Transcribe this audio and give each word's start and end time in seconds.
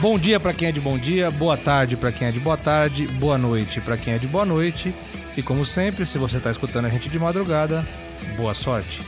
Bom 0.00 0.18
dia 0.18 0.40
para 0.40 0.54
quem 0.54 0.68
é 0.68 0.72
de 0.72 0.80
bom 0.80 0.96
dia, 0.96 1.30
boa 1.30 1.58
tarde 1.58 1.94
para 1.94 2.10
quem 2.10 2.26
é 2.26 2.32
de 2.32 2.40
boa 2.40 2.56
tarde, 2.56 3.06
boa 3.06 3.36
noite 3.36 3.82
para 3.82 3.98
quem 3.98 4.14
é 4.14 4.18
de 4.18 4.26
boa 4.26 4.46
noite. 4.46 4.94
E 5.36 5.42
como 5.42 5.62
sempre, 5.62 6.06
se 6.06 6.16
você 6.16 6.38
está 6.38 6.50
escutando 6.50 6.86
a 6.86 6.88
gente 6.88 7.06
de 7.06 7.18
madrugada, 7.18 7.86
boa 8.34 8.54
sorte. 8.54 9.02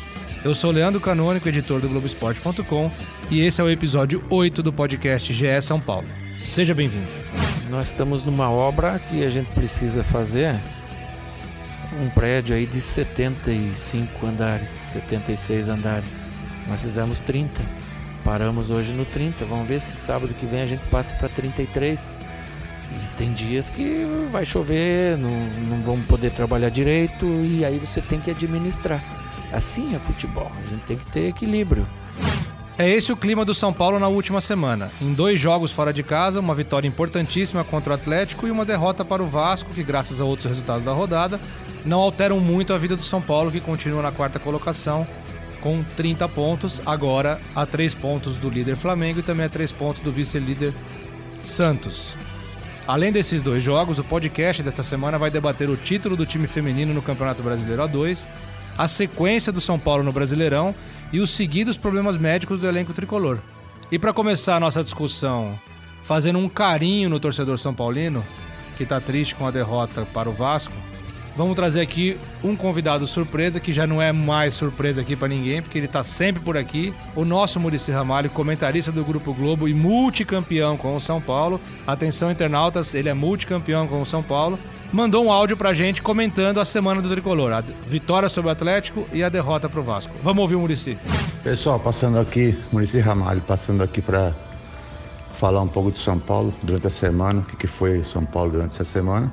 Eu 0.44 0.54
sou 0.54 0.70
Leandro 0.70 1.00
Canônico, 1.00 1.48
editor 1.48 1.80
do 1.80 1.88
Globoesporte.com, 1.88 2.92
e 3.30 3.40
esse 3.40 3.58
é 3.58 3.64
o 3.64 3.70
episódio 3.70 4.22
8 4.28 4.62
do 4.62 4.70
podcast 4.70 5.32
GE 5.32 5.62
São 5.62 5.80
Paulo. 5.80 6.06
Seja 6.36 6.74
bem-vindo. 6.74 7.08
Nós 7.70 7.88
estamos 7.88 8.22
numa 8.22 8.50
obra 8.50 8.98
que 8.98 9.24
a 9.24 9.30
gente 9.30 9.50
precisa 9.52 10.04
fazer 10.04 10.60
um 12.02 12.10
prédio 12.10 12.54
aí 12.54 12.66
de 12.66 12.82
75 12.82 14.26
andares, 14.26 14.68
76 14.68 15.70
andares. 15.70 16.28
Nós 16.68 16.82
fizemos 16.82 17.18
30. 17.18 17.81
Paramos 18.24 18.70
hoje 18.70 18.92
no 18.92 19.04
30. 19.04 19.44
Vamos 19.46 19.66
ver 19.66 19.80
se 19.80 19.96
sábado 19.96 20.32
que 20.34 20.46
vem 20.46 20.62
a 20.62 20.66
gente 20.66 20.84
passa 20.88 21.14
para 21.16 21.28
33. 21.28 22.14
E 22.92 23.10
tem 23.16 23.32
dias 23.32 23.70
que 23.70 24.06
vai 24.30 24.44
chover, 24.44 25.16
não, 25.16 25.30
não 25.30 25.82
vamos 25.82 26.06
poder 26.06 26.30
trabalhar 26.30 26.68
direito 26.68 27.26
e 27.42 27.64
aí 27.64 27.78
você 27.78 28.00
tem 28.00 28.20
que 28.20 28.30
administrar. 28.30 29.02
Assim 29.50 29.94
é 29.94 29.98
futebol, 29.98 30.50
a 30.62 30.66
gente 30.68 30.82
tem 30.82 30.96
que 30.96 31.06
ter 31.06 31.28
equilíbrio. 31.28 31.88
É 32.78 32.88
esse 32.88 33.12
o 33.12 33.16
clima 33.16 33.44
do 33.44 33.54
São 33.54 33.72
Paulo 33.72 33.98
na 33.98 34.08
última 34.08 34.40
semana. 34.40 34.90
Em 35.00 35.12
dois 35.12 35.38
jogos 35.38 35.70
fora 35.70 35.92
de 35.92 36.02
casa, 36.02 36.40
uma 36.40 36.54
vitória 36.54 36.88
importantíssima 36.88 37.62
contra 37.62 37.92
o 37.92 37.94
Atlético 37.94 38.46
e 38.46 38.50
uma 38.50 38.64
derrota 38.64 39.04
para 39.04 39.22
o 39.22 39.26
Vasco, 39.26 39.70
que, 39.70 39.82
graças 39.82 40.20
a 40.20 40.24
outros 40.24 40.48
resultados 40.48 40.82
da 40.82 40.92
rodada, 40.92 41.40
não 41.84 42.00
alteram 42.00 42.40
muito 42.40 42.72
a 42.72 42.78
vida 42.78 42.96
do 42.96 43.02
São 43.02 43.20
Paulo, 43.20 43.52
que 43.52 43.60
continua 43.60 44.02
na 44.02 44.10
quarta 44.10 44.38
colocação 44.38 45.06
com 45.62 45.84
30 45.96 46.28
pontos, 46.28 46.82
agora 46.84 47.40
a 47.54 47.64
3 47.64 47.94
pontos 47.94 48.36
do 48.36 48.50
líder 48.50 48.76
Flamengo 48.76 49.20
e 49.20 49.22
também 49.22 49.46
a 49.46 49.48
3 49.48 49.72
pontos 49.72 50.02
do 50.02 50.12
vice-líder 50.12 50.74
Santos. 51.42 52.16
Além 52.86 53.12
desses 53.12 53.42
dois 53.42 53.62
jogos, 53.62 53.98
o 53.98 54.04
podcast 54.04 54.62
desta 54.62 54.82
semana 54.82 55.18
vai 55.18 55.30
debater 55.30 55.70
o 55.70 55.76
título 55.76 56.16
do 56.16 56.26
time 56.26 56.48
feminino 56.48 56.92
no 56.92 57.00
Campeonato 57.00 57.42
Brasileiro 57.42 57.82
A2, 57.82 58.28
a 58.76 58.88
sequência 58.88 59.52
do 59.52 59.60
São 59.60 59.78
Paulo 59.78 60.02
no 60.02 60.12
Brasileirão 60.12 60.74
e 61.12 61.20
os 61.20 61.30
seguidos 61.30 61.76
problemas 61.76 62.16
médicos 62.16 62.58
do 62.58 62.66
elenco 62.66 62.92
tricolor. 62.92 63.38
E 63.90 63.98
para 63.98 64.12
começar 64.12 64.56
a 64.56 64.60
nossa 64.60 64.82
discussão, 64.82 65.58
fazendo 66.02 66.38
um 66.38 66.48
carinho 66.48 67.08
no 67.08 67.20
torcedor 67.20 67.58
são 67.58 67.72
paulino, 67.72 68.24
que 68.76 68.82
está 68.82 69.00
triste 69.00 69.34
com 69.34 69.46
a 69.46 69.50
derrota 69.50 70.04
para 70.06 70.28
o 70.28 70.32
Vasco, 70.32 70.74
Vamos 71.34 71.54
trazer 71.54 71.80
aqui 71.80 72.18
um 72.44 72.54
convidado 72.54 73.06
surpresa, 73.06 73.58
que 73.58 73.72
já 73.72 73.86
não 73.86 74.02
é 74.02 74.12
mais 74.12 74.54
surpresa 74.54 75.00
aqui 75.00 75.16
para 75.16 75.28
ninguém, 75.28 75.62
porque 75.62 75.78
ele 75.78 75.86
está 75.86 76.04
sempre 76.04 76.42
por 76.42 76.58
aqui. 76.58 76.92
O 77.16 77.24
nosso 77.24 77.58
Murici 77.58 77.90
Ramalho, 77.90 78.28
comentarista 78.28 78.92
do 78.92 79.02
Grupo 79.02 79.32
Globo 79.32 79.66
e 79.66 79.72
multicampeão 79.72 80.76
com 80.76 80.94
o 80.94 81.00
São 81.00 81.22
Paulo. 81.22 81.58
Atenção, 81.86 82.30
internautas, 82.30 82.94
ele 82.94 83.08
é 83.08 83.14
multicampeão 83.14 83.86
com 83.86 84.02
o 84.02 84.06
São 84.06 84.22
Paulo. 84.22 84.58
Mandou 84.92 85.24
um 85.24 85.32
áudio 85.32 85.56
pra 85.56 85.72
gente 85.72 86.02
comentando 86.02 86.60
a 86.60 86.66
semana 86.66 87.00
do 87.00 87.08
Tricolor, 87.08 87.50
a 87.50 87.64
vitória 87.88 88.28
sobre 88.28 88.50
o 88.50 88.52
Atlético 88.52 89.08
e 89.10 89.24
a 89.24 89.30
derrota 89.30 89.70
pro 89.70 89.82
Vasco. 89.82 90.12
Vamos 90.22 90.42
ouvir 90.42 90.56
o 90.56 90.60
Murici. 90.60 90.98
Pessoal, 91.42 91.80
passando 91.80 92.18
aqui, 92.18 92.58
Murici 92.70 93.00
Ramalho, 93.00 93.40
passando 93.40 93.82
aqui 93.82 94.02
para 94.02 94.34
falar 95.34 95.62
um 95.62 95.68
pouco 95.68 95.90
de 95.90 95.98
São 95.98 96.18
Paulo 96.18 96.52
durante 96.62 96.86
a 96.86 96.90
semana, 96.90 97.40
o 97.40 97.44
que, 97.44 97.56
que 97.56 97.66
foi 97.66 98.04
São 98.04 98.22
Paulo 98.22 98.50
durante 98.50 98.74
essa 98.74 98.84
semana. 98.84 99.32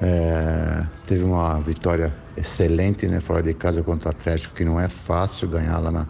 É, 0.00 0.84
teve 1.06 1.24
uma 1.24 1.58
vitória 1.60 2.14
excelente 2.36 3.06
né, 3.06 3.20
fora 3.20 3.42
de 3.42 3.54
casa 3.54 3.82
contra 3.82 4.08
o 4.08 4.10
Atlético, 4.10 4.54
que 4.54 4.64
não 4.64 4.78
é 4.78 4.88
fácil 4.88 5.48
ganhar 5.48 5.78
lá, 5.78 5.90
na, 5.90 6.06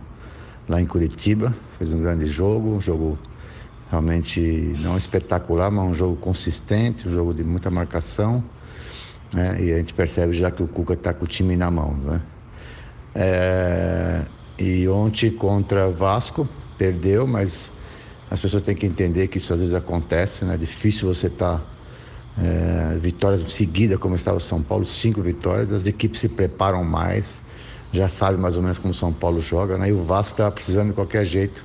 lá 0.69 0.81
em 0.81 0.87
Curitiba. 0.87 1.55
Fez 1.79 1.92
um 1.92 2.01
grande 2.01 2.27
jogo, 2.27 2.70
um 2.77 2.81
jogo 2.81 3.19
realmente 3.91 4.41
não 4.80 4.96
espetacular, 4.96 5.70
mas 5.70 5.86
um 5.86 5.95
jogo 5.95 6.17
consistente, 6.17 7.07
um 7.08 7.13
jogo 7.13 7.33
de 7.33 7.45
muita 7.45 7.70
marcação. 7.70 8.42
Né, 9.33 9.63
e 9.63 9.73
a 9.73 9.79
gente 9.79 9.95
percebe 9.95 10.33
já 10.33 10.51
que 10.51 10.63
o 10.63 10.69
Cuca 10.69 10.95
está 10.95 11.14
com 11.14 11.25
o 11.25 11.29
time 11.29 11.57
na 11.57 11.70
mão. 11.70 11.95
Né? 11.95 12.20
É, 13.14 14.27
e 14.58 14.89
ontem 14.89 15.30
contra 15.30 15.91
Vasco, 15.91 16.48
perdeu, 16.77 17.27
mas 17.27 17.73
as 18.30 18.41
pessoas 18.41 18.63
têm 18.63 18.75
que 18.75 18.86
entender 18.86 19.29
que 19.29 19.39
isso 19.39 19.52
às 19.52 19.61
vezes 19.61 19.75
acontece, 19.75 20.45
né? 20.45 20.55
É 20.55 20.58
difícil 20.58 21.07
você 21.13 21.29
estar. 21.29 21.58
Tá 21.58 21.76
é, 22.39 22.97
vitórias 22.98 23.42
seguidas, 23.52 23.98
como 23.98 24.14
estava 24.17 24.39
São 24.41 24.63
Paulo, 24.63 24.85
cinco 24.85 25.20
vitórias. 25.23 25.73
As 25.73 25.86
equipes 25.86 26.20
se 26.20 26.29
preparam 26.29 26.85
mais, 26.85 27.42
já 27.92 28.08
sabem 28.08 28.41
mais 28.41 28.57
ou 28.57 28.63
menos 28.63 28.79
como 28.79 28.92
São 28.92 29.13
Paulo 29.13 29.41
joga, 29.41 29.79
né? 29.79 29.89
E 29.89 29.92
o 29.92 30.05
Vasco 30.05 30.33
estava 30.33 30.51
precisando 30.52 30.89
de 30.89 30.95
qualquer 30.95 31.25
jeito 31.25 31.64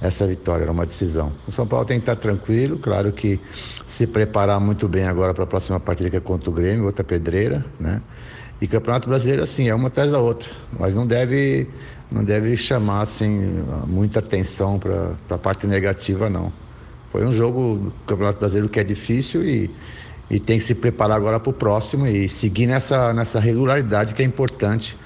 essa 0.00 0.26
vitória, 0.26 0.62
era 0.62 0.72
uma 0.72 0.86
decisão. 0.86 1.32
O 1.46 1.52
São 1.52 1.66
Paulo 1.66 1.84
tem 1.84 1.98
que 1.98 2.02
estar 2.02 2.16
tranquilo, 2.16 2.78
claro 2.78 3.12
que 3.12 3.40
se 3.86 4.06
preparar 4.06 4.60
muito 4.60 4.88
bem 4.88 5.04
agora 5.04 5.34
para 5.34 5.44
a 5.44 5.46
próxima 5.46 5.80
partida 5.80 6.10
que 6.10 6.16
é 6.16 6.20
contra 6.20 6.48
o 6.48 6.52
Grêmio, 6.52 6.84
outra 6.84 7.02
pedreira, 7.02 7.64
né? 7.80 8.00
E 8.60 8.66
Campeonato 8.66 9.08
Brasileiro, 9.08 9.42
assim, 9.42 9.68
é 9.68 9.74
uma 9.74 9.86
atrás 9.88 10.10
da 10.10 10.18
outra, 10.18 10.50
mas 10.78 10.92
não 10.92 11.06
deve, 11.06 11.68
não 12.10 12.24
deve 12.24 12.56
chamar, 12.56 13.02
assim, 13.02 13.64
muita 13.86 14.18
atenção 14.18 14.80
para 14.80 15.14
a 15.30 15.38
parte 15.38 15.66
negativa, 15.66 16.28
não. 16.28 16.52
Foi 17.12 17.24
um 17.24 17.32
jogo 17.32 17.78
do 17.78 17.92
Campeonato 18.04 18.38
Brasileiro 18.40 18.68
que 18.68 18.80
é 18.80 18.84
difícil 18.84 19.44
e 19.44 19.70
e 20.30 20.38
tem 20.38 20.58
que 20.58 20.64
se 20.64 20.74
preparar 20.74 21.16
agora 21.16 21.40
para 21.40 21.50
o 21.50 21.52
próximo 21.52 22.06
e 22.06 22.28
seguir 22.28 22.66
nessa, 22.66 23.12
nessa 23.14 23.40
regularidade 23.40 24.14
que 24.14 24.22
é 24.22 24.24
importante 24.24 24.96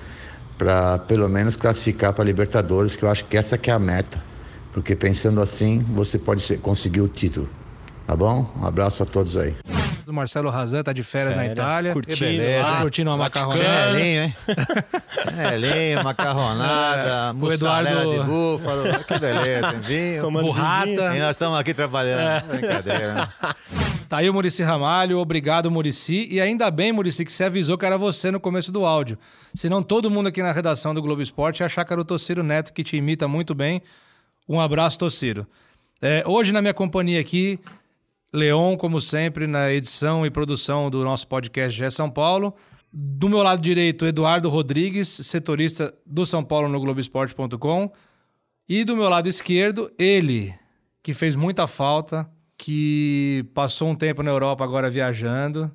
para 0.59 0.99
pelo 0.99 1.29
menos 1.29 1.57
classificar 1.57 2.13
para 2.13 2.25
Libertadores, 2.25 2.97
que 2.97 3.05
eu 3.05 3.09
acho 3.09 3.25
que 3.25 3.37
essa 3.37 3.57
que 3.57 3.71
é 3.71 3.75
a 3.75 3.79
meta, 3.79 4.25
porque 4.73 4.95
pensando 4.97 5.41
assim 5.41 5.81
você 5.91 6.19
pode 6.19 6.57
conseguir 6.59 7.01
o 7.01 7.09
título. 7.09 7.49
Tá 8.13 8.17
bom? 8.17 8.47
Um 8.61 8.67
abraço 8.67 9.03
a 9.03 9.07
todos 9.07 9.39
aí. 9.39 9.57
O 10.07 10.13
Marcelo 10.13 10.51
Razan 10.51 10.83
tá 10.83 10.93
de 10.93 11.03
férias, 11.03 11.33
férias 11.33 11.49
na 11.49 11.55
Itália. 11.55 11.93
Curtindo, 11.95 12.19
beleza, 12.19 12.69
lá, 12.69 12.81
curtindo 12.83 13.11
uma 13.11 13.17
macarronada. 13.17 13.65
Chinelinho, 13.65 14.25
hein? 14.25 14.37
Chinelinho, 15.25 16.05
macarronada, 16.05 17.35
o 17.41 17.51
Eduardo 17.51 18.11
de 18.11 18.21
búfalo. 18.21 18.83
Que 19.09 19.19
beleza, 19.19 19.69
hein? 19.69 19.81
Vinho. 19.81 20.21
Tomando 20.21 20.45
burrata. 20.45 21.17
E 21.17 21.21
nós 21.21 21.31
estamos 21.31 21.59
aqui 21.59 21.73
trabalhando. 21.73 22.21
É. 22.21 22.41
Brincadeira, 22.43 23.15
né? 23.15 23.29
Tá 24.11 24.19
aí 24.19 24.29
o 24.29 24.35
Murici 24.35 24.63
Ramalho, 24.63 25.17
obrigado 25.17 25.71
Murici. 25.71 26.29
E 26.31 26.39
ainda 26.39 26.71
bem, 26.71 26.93
Murici, 26.93 27.25
que 27.25 27.33
você 27.33 27.45
avisou 27.45 27.79
que 27.79 27.87
era 27.87 27.97
você 27.97 28.31
no 28.31 28.39
começo 28.39 28.71
do 28.71 28.85
áudio. 28.85 29.17
Senão 29.55 29.83
todo 29.83 30.11
mundo 30.11 30.27
aqui 30.27 30.43
na 30.43 30.53
redação 30.53 30.95
do 30.95 31.01
Globo 31.01 31.23
Esporte 31.23 31.61
ia 31.61 31.67
achar 31.67 31.83
que 31.83 31.91
era 31.95 32.03
o 32.03 32.05
Tociro 32.05 32.43
Neto, 32.43 32.75
que 32.75 32.85
te 32.85 32.95
imita 32.95 33.27
muito 33.27 33.55
bem. 33.55 33.81
Um 34.47 34.61
abraço, 34.61 34.99
Tociro. 34.99 35.47
É, 36.03 36.23
hoje 36.27 36.53
na 36.53 36.61
minha 36.61 36.75
companhia 36.75 37.19
aqui, 37.19 37.59
Leon, 38.33 38.79
como 38.79 38.99
sempre, 38.99 39.47
na 39.47 39.71
edição 39.71 40.25
e 40.25 40.31
produção 40.31 40.89
do 40.89 41.05
nosso 41.05 41.29
podcast 41.29 41.79
Gé 41.79 41.91
São 41.91 42.09
Paulo. 42.09 42.55
Do 42.91 43.29
meu 43.29 43.43
lado 43.43 43.61
direito, 43.61 44.07
Eduardo 44.07 44.49
Rodrigues, 44.49 45.09
setorista 45.09 45.95
do 46.07 46.25
São 46.25 46.43
Paulo 46.43 46.67
no 46.67 46.81
Globoesporte.com. 46.81 47.93
E 48.67 48.85
do 48.85 48.97
meu 48.97 49.11
lado 49.11 49.29
esquerdo, 49.29 49.93
ele, 49.99 50.55
que 51.03 51.13
fez 51.13 51.35
muita 51.35 51.67
falta, 51.67 52.27
que 52.57 53.45
passou 53.53 53.91
um 53.91 53.95
tempo 53.95 54.23
na 54.23 54.31
Europa 54.31 54.65
agora 54.65 54.89
viajando, 54.89 55.71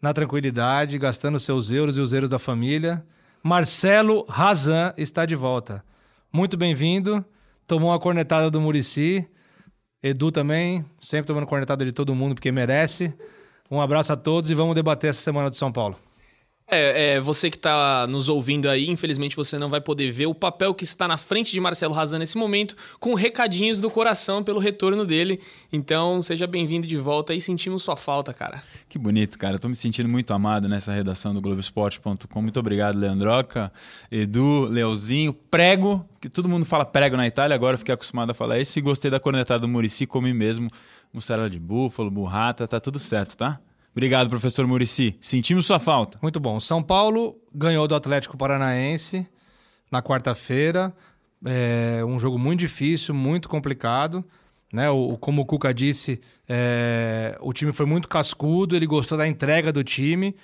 na 0.00 0.12
tranquilidade, 0.12 0.98
gastando 0.98 1.38
seus 1.38 1.70
euros 1.70 1.96
e 1.96 2.00
os 2.00 2.12
euros 2.12 2.28
da 2.28 2.38
família. 2.38 3.02
Marcelo 3.42 4.26
Razan 4.28 4.92
está 4.98 5.24
de 5.24 5.34
volta. 5.34 5.82
Muito 6.30 6.56
bem-vindo. 6.56 7.24
Tomou 7.66 7.88
uma 7.90 7.98
cornetada 7.98 8.50
do 8.50 8.60
Murici. 8.60 9.26
Edu 10.04 10.30
também, 10.30 10.84
sempre 11.00 11.28
tomando 11.28 11.46
cornetada 11.46 11.82
de 11.82 11.90
todo 11.90 12.14
mundo 12.14 12.34
porque 12.34 12.52
merece. 12.52 13.16
Um 13.70 13.80
abraço 13.80 14.12
a 14.12 14.16
todos 14.16 14.50
e 14.50 14.54
vamos 14.54 14.74
debater 14.74 15.08
essa 15.08 15.22
semana 15.22 15.50
de 15.50 15.56
São 15.56 15.72
Paulo. 15.72 15.96
É, 16.74 17.14
é, 17.14 17.20
você 17.20 17.50
que 17.50 17.56
está 17.56 18.06
nos 18.06 18.28
ouvindo 18.28 18.68
aí, 18.68 18.90
infelizmente 18.90 19.36
você 19.36 19.56
não 19.56 19.70
vai 19.70 19.80
poder 19.80 20.10
ver 20.10 20.26
o 20.26 20.34
papel 20.34 20.74
que 20.74 20.84
está 20.84 21.06
na 21.06 21.16
frente 21.16 21.52
de 21.52 21.60
Marcelo 21.60 21.94
Razan 21.94 22.18
nesse 22.18 22.36
momento, 22.36 22.76
com 22.98 23.14
recadinhos 23.14 23.80
do 23.80 23.90
coração 23.90 24.42
pelo 24.42 24.58
retorno 24.58 25.06
dele. 25.06 25.40
Então, 25.72 26.20
seja 26.20 26.46
bem-vindo 26.46 26.86
de 26.86 26.96
volta 26.96 27.32
e 27.32 27.40
sentimos 27.40 27.82
sua 27.82 27.96
falta, 27.96 28.34
cara. 28.34 28.62
Que 28.88 28.98
bonito, 28.98 29.38
cara. 29.38 29.56
Estou 29.56 29.68
me 29.68 29.76
sentindo 29.76 30.08
muito 30.08 30.32
amado 30.32 30.68
nessa 30.68 30.92
redação 30.92 31.32
do 31.32 31.40
Globoesporte.com. 31.40 32.42
Muito 32.42 32.58
obrigado, 32.58 32.98
Leandroca, 32.98 33.72
Edu, 34.10 34.64
Leozinho, 34.64 35.32
prego, 35.32 36.04
que 36.20 36.28
todo 36.28 36.48
mundo 36.48 36.64
fala 36.64 36.84
prego 36.84 37.16
na 37.16 37.26
Itália, 37.26 37.54
agora 37.54 37.74
eu 37.74 37.78
fiquei 37.78 37.94
acostumado 37.94 38.30
a 38.30 38.34
falar 38.34 38.58
isso. 38.58 38.78
E 38.78 38.82
gostei 38.82 39.10
da 39.10 39.20
cornetada 39.20 39.60
do 39.60 39.68
Murici, 39.68 40.06
comi 40.06 40.34
mesmo, 40.34 40.68
mussarela 41.12 41.48
de 41.48 41.58
búfalo, 41.58 42.10
burrata, 42.10 42.66
tá 42.66 42.80
tudo 42.80 42.98
certo, 42.98 43.36
tá? 43.36 43.60
Obrigado, 43.94 44.28
professor 44.28 44.66
Murici. 44.66 45.16
Sentimos 45.20 45.66
sua 45.66 45.78
falta. 45.78 46.18
Muito 46.20 46.40
bom. 46.40 46.58
São 46.58 46.82
Paulo 46.82 47.36
ganhou 47.54 47.86
do 47.86 47.94
Atlético 47.94 48.36
Paranaense 48.36 49.24
na 49.88 50.02
quarta-feira. 50.02 50.92
É 51.44 52.04
um 52.04 52.18
jogo 52.18 52.36
muito 52.36 52.58
difícil, 52.58 53.14
muito 53.14 53.48
complicado. 53.48 54.24
Né? 54.72 54.90
O, 54.90 55.16
como 55.16 55.42
o 55.42 55.46
Cuca 55.46 55.72
disse, 55.72 56.20
é, 56.48 57.38
o 57.40 57.52
time 57.52 57.72
foi 57.72 57.86
muito 57.86 58.08
cascudo, 58.08 58.74
ele 58.74 58.86
gostou 58.86 59.16
da 59.16 59.28
entrega 59.28 59.72
do 59.72 59.84
time. 59.84 60.34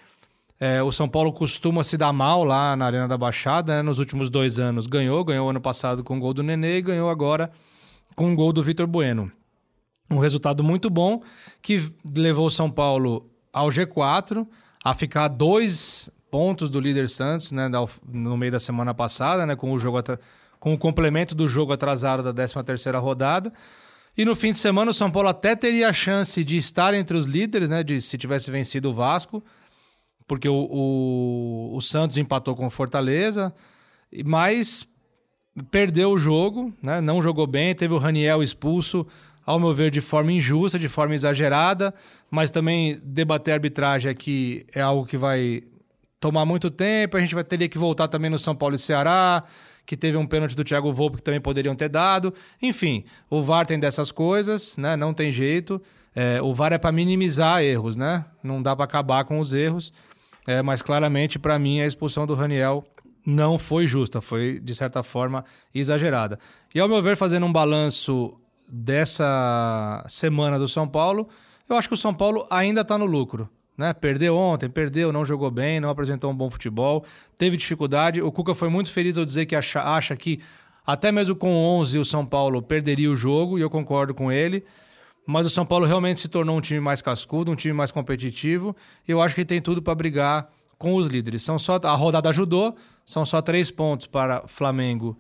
É, 0.60 0.80
o 0.80 0.92
São 0.92 1.08
Paulo 1.08 1.32
costuma 1.32 1.82
se 1.82 1.96
dar 1.96 2.12
mal 2.12 2.44
lá 2.44 2.76
na 2.76 2.86
Arena 2.86 3.08
da 3.08 3.18
Baixada, 3.18 3.76
né? 3.76 3.82
nos 3.82 3.98
últimos 3.98 4.30
dois 4.30 4.60
anos 4.60 4.86
ganhou, 4.86 5.24
ganhou 5.24 5.50
ano 5.50 5.60
passado 5.60 6.04
com 6.04 6.18
o 6.18 6.20
gol 6.20 6.32
do 6.32 6.44
Nenê 6.44 6.76
e 6.76 6.82
ganhou 6.82 7.10
agora 7.10 7.50
com 8.14 8.32
o 8.32 8.36
gol 8.36 8.52
do 8.52 8.62
Vitor 8.62 8.86
Bueno. 8.86 9.32
Um 10.08 10.18
resultado 10.18 10.62
muito 10.62 10.90
bom 10.90 11.22
que 11.62 11.90
levou 12.04 12.46
o 12.46 12.50
São 12.50 12.70
Paulo 12.70 13.29
ao 13.52 13.68
G4, 13.68 14.46
a 14.84 14.94
ficar 14.94 15.28
dois 15.28 16.10
pontos 16.30 16.70
do 16.70 16.80
líder 16.80 17.08
Santos, 17.08 17.50
né, 17.50 17.68
no 18.12 18.36
meio 18.36 18.52
da 18.52 18.60
semana 18.60 18.94
passada, 18.94 19.44
né, 19.44 19.56
com 19.56 19.72
o 19.72 19.78
jogo 19.78 19.98
com 20.58 20.74
o 20.74 20.78
complemento 20.78 21.34
do 21.34 21.48
jogo 21.48 21.72
atrasado 21.72 22.22
da 22.22 22.32
13 22.32 22.62
terceira 22.62 22.98
rodada. 22.98 23.52
E 24.16 24.24
no 24.24 24.36
fim 24.36 24.52
de 24.52 24.58
semana 24.58 24.90
o 24.90 24.94
São 24.94 25.10
Paulo 25.10 25.28
até 25.28 25.56
teria 25.56 25.88
a 25.88 25.92
chance 25.92 26.44
de 26.44 26.56
estar 26.56 26.92
entre 26.94 27.16
os 27.16 27.24
líderes, 27.24 27.68
né, 27.68 27.82
de 27.82 28.00
se 28.00 28.18
tivesse 28.18 28.50
vencido 28.50 28.90
o 28.90 28.92
Vasco, 28.92 29.42
porque 30.26 30.48
o, 30.48 30.68
o, 30.70 31.76
o 31.76 31.80
Santos 31.80 32.16
empatou 32.16 32.54
com 32.54 32.66
o 32.66 32.70
Fortaleza, 32.70 33.52
mas 34.24 34.86
perdeu 35.70 36.10
o 36.12 36.18
jogo, 36.18 36.72
né, 36.82 37.00
não 37.00 37.22
jogou 37.22 37.46
bem, 37.46 37.74
teve 37.74 37.94
o 37.94 37.98
Raniel 37.98 38.42
expulso, 38.42 39.06
ao 39.44 39.58
meu 39.58 39.74
ver, 39.74 39.90
de 39.90 40.00
forma 40.00 40.32
injusta, 40.32 40.78
de 40.78 40.88
forma 40.88 41.14
exagerada, 41.14 41.92
mas 42.30 42.50
também 42.50 43.00
debater 43.02 43.54
arbitragem 43.54 44.10
aqui 44.10 44.66
é 44.74 44.80
algo 44.80 45.04
que 45.04 45.16
vai 45.16 45.62
tomar 46.20 46.44
muito 46.44 46.70
tempo, 46.70 47.16
a 47.16 47.20
gente 47.20 47.34
vai 47.34 47.42
ter 47.42 47.68
que 47.68 47.78
voltar 47.78 48.06
também 48.06 48.30
no 48.30 48.38
São 48.38 48.54
Paulo 48.54 48.74
e 48.74 48.78
Ceará, 48.78 49.42
que 49.86 49.96
teve 49.96 50.16
um 50.16 50.26
pênalti 50.26 50.54
do 50.54 50.62
Thiago 50.62 50.92
Volpe 50.92 51.16
que 51.16 51.22
também 51.22 51.40
poderiam 51.40 51.74
ter 51.74 51.88
dado. 51.88 52.32
Enfim, 52.62 53.04
o 53.28 53.42
VAR 53.42 53.66
tem 53.66 53.78
dessas 53.78 54.12
coisas, 54.12 54.76
né? 54.76 54.94
Não 54.96 55.12
tem 55.12 55.32
jeito. 55.32 55.82
É, 56.14 56.40
o 56.42 56.54
VAR 56.54 56.72
é 56.72 56.78
para 56.78 56.92
minimizar 56.92 57.62
erros, 57.62 57.96
né? 57.96 58.24
Não 58.42 58.62
dá 58.62 58.76
para 58.76 58.84
acabar 58.84 59.24
com 59.24 59.40
os 59.40 59.52
erros. 59.52 59.92
É, 60.46 60.62
mas 60.62 60.82
claramente, 60.82 61.38
para 61.38 61.58
mim, 61.58 61.80
a 61.80 61.86
expulsão 61.86 62.26
do 62.26 62.34
Raniel 62.34 62.84
não 63.24 63.58
foi 63.58 63.86
justa, 63.86 64.20
foi, 64.20 64.60
de 64.60 64.74
certa 64.74 65.02
forma, 65.02 65.44
exagerada. 65.74 66.38
E 66.74 66.80
ao 66.80 66.88
meu 66.88 67.02
ver, 67.02 67.16
fazendo 67.16 67.46
um 67.46 67.52
balanço 67.52 68.34
dessa 68.68 70.04
semana 70.08 70.58
do 70.58 70.68
São 70.68 70.86
Paulo, 70.86 71.28
eu 71.72 71.76
acho 71.76 71.88
que 71.88 71.94
o 71.94 71.98
São 71.98 72.12
Paulo 72.12 72.46
ainda 72.50 72.80
está 72.82 72.98
no 72.98 73.06
lucro. 73.06 73.48
Né? 73.76 73.94
Perdeu 73.94 74.36
ontem, 74.36 74.68
perdeu, 74.68 75.12
não 75.12 75.24
jogou 75.24 75.50
bem, 75.50 75.80
não 75.80 75.88
apresentou 75.88 76.30
um 76.30 76.34
bom 76.34 76.50
futebol, 76.50 77.04
teve 77.38 77.56
dificuldade. 77.56 78.20
O 78.20 78.30
Cuca 78.30 78.54
foi 78.54 78.68
muito 78.68 78.92
feliz 78.92 79.16
ao 79.16 79.24
dizer 79.24 79.46
que 79.46 79.56
acha, 79.56 79.80
acha 79.80 80.14
que 80.14 80.40
até 80.86 81.10
mesmo 81.10 81.34
com 81.34 81.50
11 81.50 81.98
o 81.98 82.04
São 82.04 82.26
Paulo 82.26 82.60
perderia 82.60 83.10
o 83.10 83.16
jogo, 83.16 83.58
e 83.58 83.62
eu 83.62 83.70
concordo 83.70 84.12
com 84.12 84.30
ele. 84.30 84.64
Mas 85.26 85.46
o 85.46 85.50
São 85.50 85.64
Paulo 85.64 85.86
realmente 85.86 86.20
se 86.20 86.28
tornou 86.28 86.58
um 86.58 86.60
time 86.60 86.80
mais 86.80 87.00
cascudo, 87.00 87.52
um 87.52 87.56
time 87.56 87.72
mais 87.72 87.90
competitivo. 87.90 88.74
E 89.06 89.12
eu 89.12 89.22
acho 89.22 89.34
que 89.34 89.44
tem 89.44 89.62
tudo 89.62 89.80
para 89.80 89.94
brigar 89.94 90.50
com 90.76 90.94
os 90.96 91.06
líderes. 91.06 91.42
São 91.42 91.58
só 91.58 91.78
a 91.82 91.94
rodada 91.94 92.28
ajudou, 92.30 92.74
são 93.04 93.24
só 93.24 93.40
três 93.40 93.70
pontos 93.70 94.06
para 94.06 94.42
Flamengo 94.46 95.16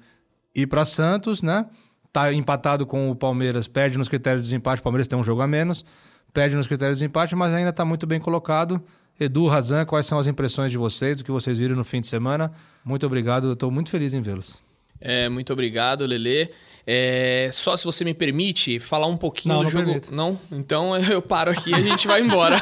e 0.54 0.66
para 0.66 0.84
Santos, 0.84 1.42
né? 1.42 1.66
Tá 2.12 2.32
empatado 2.32 2.84
com 2.84 3.10
o 3.10 3.14
Palmeiras, 3.14 3.68
perde 3.68 3.96
nos 3.96 4.08
critérios 4.08 4.42
de 4.42 4.48
desempate. 4.48 4.80
O 4.80 4.82
Palmeiras 4.82 5.06
tem 5.06 5.18
um 5.18 5.22
jogo 5.22 5.42
a 5.42 5.46
menos, 5.46 5.84
perde 6.32 6.56
nos 6.56 6.66
critérios 6.66 6.98
de 6.98 7.04
desempate, 7.04 7.34
mas 7.34 7.52
ainda 7.52 7.70
está 7.70 7.84
muito 7.84 8.06
bem 8.06 8.20
colocado. 8.20 8.82
Edu, 9.18 9.46
Razan, 9.46 9.84
quais 9.84 10.06
são 10.06 10.18
as 10.18 10.26
impressões 10.26 10.70
de 10.70 10.78
vocês, 10.78 11.18
do 11.18 11.24
que 11.24 11.30
vocês 11.30 11.58
viram 11.58 11.76
no 11.76 11.84
fim 11.84 12.00
de 12.00 12.06
semana? 12.06 12.52
Muito 12.84 13.04
obrigado, 13.04 13.52
estou 13.52 13.70
muito 13.70 13.90
feliz 13.90 14.14
em 14.14 14.20
vê-los. 14.22 14.69
É, 15.00 15.28
muito 15.28 15.52
obrigado, 15.52 16.04
Lele. 16.06 16.50
É, 16.86 17.48
só 17.52 17.76
se 17.76 17.84
você 17.84 18.04
me 18.04 18.14
permite 18.14 18.80
falar 18.80 19.06
um 19.06 19.16
pouquinho 19.16 19.54
não, 19.54 19.60
do 19.60 19.64
não 19.64 19.70
jogo. 19.70 19.84
Permito. 19.84 20.14
Não? 20.14 20.40
Então 20.50 20.96
eu 21.06 21.22
paro 21.22 21.50
aqui 21.50 21.70
e 21.70 21.74
a 21.74 21.80
gente 21.80 22.06
vai 22.06 22.20
embora. 22.20 22.60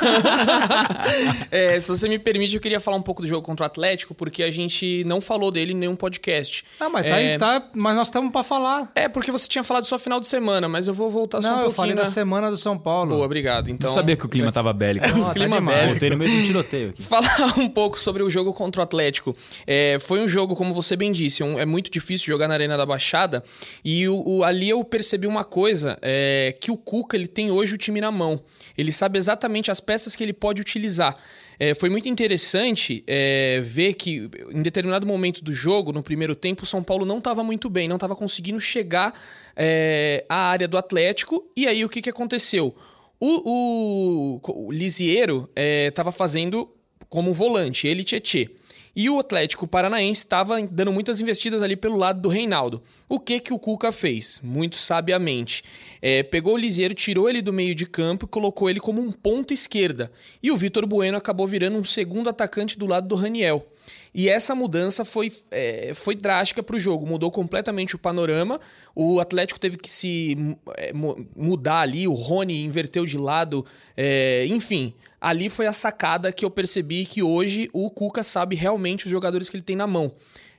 é, 1.50 1.78
se 1.80 1.88
você 1.88 2.08
me 2.08 2.18
permite, 2.18 2.54
eu 2.54 2.60
queria 2.60 2.80
falar 2.80 2.96
um 2.96 3.02
pouco 3.02 3.22
do 3.22 3.28
jogo 3.28 3.42
contra 3.42 3.64
o 3.64 3.66
Atlético, 3.66 4.14
porque 4.14 4.42
a 4.42 4.50
gente 4.50 5.02
não 5.04 5.20
falou 5.20 5.50
dele 5.50 5.72
em 5.72 5.76
nenhum 5.76 5.96
podcast. 5.96 6.64
Ah, 6.80 6.88
mas 6.88 7.04
tá 7.04 7.18
é... 7.18 7.32
aí, 7.32 7.38
tá. 7.38 7.68
Mas 7.74 7.96
nós 7.96 8.08
estamos 8.08 8.30
para 8.32 8.42
falar. 8.42 8.90
É, 8.94 9.08
porque 9.08 9.30
você 9.30 9.48
tinha 9.48 9.64
falado 9.64 9.84
só 9.84 9.98
final 9.98 10.20
de 10.20 10.26
semana, 10.26 10.68
mas 10.68 10.88
eu 10.88 10.94
vou 10.94 11.10
voltar 11.10 11.38
não, 11.38 11.42
só 11.42 11.48
um 11.48 11.52
pouquinho. 11.54 11.70
Eu 11.70 11.74
falei 11.74 11.94
na... 11.94 12.02
da 12.02 12.08
semana 12.08 12.50
do 12.50 12.58
São 12.58 12.76
Paulo. 12.76 13.12
Boa, 13.12 13.24
obrigado. 13.24 13.70
Então... 13.70 13.88
Não 13.88 13.94
sabia 13.94 14.16
que 14.16 14.26
o 14.26 14.28
clima 14.28 14.52
tava 14.52 14.72
bélico. 14.72 15.06
o 15.08 15.32
clima 15.32 15.56
tá 15.56 15.62
bélico. 15.62 15.88
Voltei 15.88 16.10
no 16.10 16.16
meio 16.16 16.30
de 16.30 16.38
um 16.38 16.44
tiroteio 16.44 16.90
aqui. 16.90 17.02
Falar 17.02 17.54
um 17.56 17.68
pouco 17.68 17.98
sobre 17.98 18.22
o 18.22 18.28
jogo 18.28 18.52
contra 18.52 18.80
o 18.80 18.84
Atlético. 18.84 19.34
É, 19.66 19.98
foi 20.00 20.20
um 20.20 20.28
jogo, 20.28 20.54
como 20.54 20.74
você 20.74 20.96
bem 20.96 21.12
disse, 21.12 21.42
um, 21.42 21.58
é 21.58 21.64
muito 21.64 21.90
difícil 21.90 22.26
jogar 22.28 22.48
na 22.48 22.54
Arena 22.54 22.76
da 22.76 22.86
Baixada. 22.86 23.42
E 23.84 24.08
o, 24.08 24.22
o, 24.26 24.44
ali 24.44 24.68
eu 24.68 24.82
percebi 24.84 25.26
uma 25.26 25.44
coisa, 25.44 25.98
é, 26.00 26.54
que 26.60 26.70
o 26.70 26.76
Cuca 26.76 27.16
ele 27.16 27.26
tem 27.26 27.50
hoje 27.50 27.74
o 27.74 27.78
time 27.78 28.00
na 28.00 28.10
mão. 28.10 28.42
Ele 28.76 28.92
sabe 28.92 29.18
exatamente 29.18 29.70
as 29.70 29.80
peças 29.80 30.14
que 30.14 30.22
ele 30.22 30.32
pode 30.32 30.60
utilizar. 30.60 31.16
É, 31.58 31.74
foi 31.74 31.90
muito 31.90 32.08
interessante 32.08 33.02
é, 33.06 33.60
ver 33.64 33.94
que 33.94 34.30
em 34.52 34.62
determinado 34.62 35.04
momento 35.04 35.42
do 35.42 35.52
jogo, 35.52 35.92
no 35.92 36.02
primeiro 36.02 36.36
tempo, 36.36 36.62
o 36.62 36.66
São 36.66 36.84
Paulo 36.84 37.04
não 37.04 37.18
estava 37.18 37.42
muito 37.42 37.68
bem, 37.68 37.88
não 37.88 37.96
estava 37.96 38.14
conseguindo 38.14 38.60
chegar 38.60 39.12
é, 39.56 40.24
à 40.28 40.50
área 40.50 40.68
do 40.68 40.78
Atlético. 40.78 41.50
E 41.56 41.66
aí 41.66 41.84
o 41.84 41.88
que, 41.88 42.00
que 42.00 42.10
aconteceu? 42.10 42.74
O, 43.18 44.38
o, 44.38 44.68
o 44.68 44.72
estava 44.72 46.12
fazendo 46.12 46.70
como 47.08 47.32
volante, 47.32 47.88
ele 47.88 48.04
Tietê. 48.04 48.50
E 48.94 49.08
o 49.08 49.18
Atlético 49.18 49.66
Paranaense 49.66 50.22
estava 50.22 50.60
dando 50.62 50.92
muitas 50.92 51.20
investidas 51.20 51.62
ali 51.62 51.76
pelo 51.76 51.96
lado 51.96 52.20
do 52.20 52.28
Reinaldo. 52.28 52.82
O 53.08 53.18
que 53.18 53.40
que 53.40 53.52
o 53.52 53.58
Cuca 53.58 53.90
fez? 53.90 54.40
Muito 54.42 54.76
sabiamente. 54.76 55.62
É, 56.02 56.22
pegou 56.22 56.54
o 56.54 56.58
Liseiro, 56.58 56.94
tirou 56.94 57.28
ele 57.28 57.40
do 57.40 57.52
meio 57.52 57.74
de 57.74 57.86
campo 57.86 58.26
e 58.26 58.28
colocou 58.28 58.68
ele 58.68 58.80
como 58.80 59.00
um 59.00 59.10
ponto 59.10 59.54
esquerda. 59.54 60.12
E 60.42 60.50
o 60.50 60.56
Vitor 60.56 60.86
Bueno 60.86 61.16
acabou 61.16 61.46
virando 61.46 61.78
um 61.78 61.84
segundo 61.84 62.28
atacante 62.28 62.78
do 62.78 62.86
lado 62.86 63.08
do 63.08 63.14
Raniel. 63.14 63.66
E 64.14 64.28
essa 64.28 64.54
mudança 64.54 65.04
foi, 65.04 65.32
é, 65.50 65.92
foi 65.94 66.14
drástica 66.14 66.62
para 66.62 66.76
o 66.76 66.80
jogo, 66.80 67.06
mudou 67.06 67.30
completamente 67.30 67.94
o 67.94 67.98
panorama. 67.98 68.60
O 68.94 69.20
Atlético 69.20 69.60
teve 69.60 69.76
que 69.76 69.90
se 69.90 70.56
é, 70.76 70.92
mudar 70.92 71.80
ali, 71.80 72.08
o 72.08 72.14
Rony 72.14 72.64
inverteu 72.64 73.04
de 73.04 73.18
lado, 73.18 73.64
é, 73.96 74.46
enfim. 74.46 74.94
Ali 75.20 75.48
foi 75.48 75.66
a 75.66 75.72
sacada 75.72 76.32
que 76.32 76.44
eu 76.44 76.50
percebi 76.50 77.04
que 77.04 77.22
hoje 77.22 77.68
o 77.72 77.90
Cuca 77.90 78.22
sabe 78.22 78.54
realmente 78.54 79.06
os 79.06 79.10
jogadores 79.10 79.48
que 79.48 79.56
ele 79.56 79.64
tem 79.64 79.76
na 79.76 79.86
mão. 79.86 80.12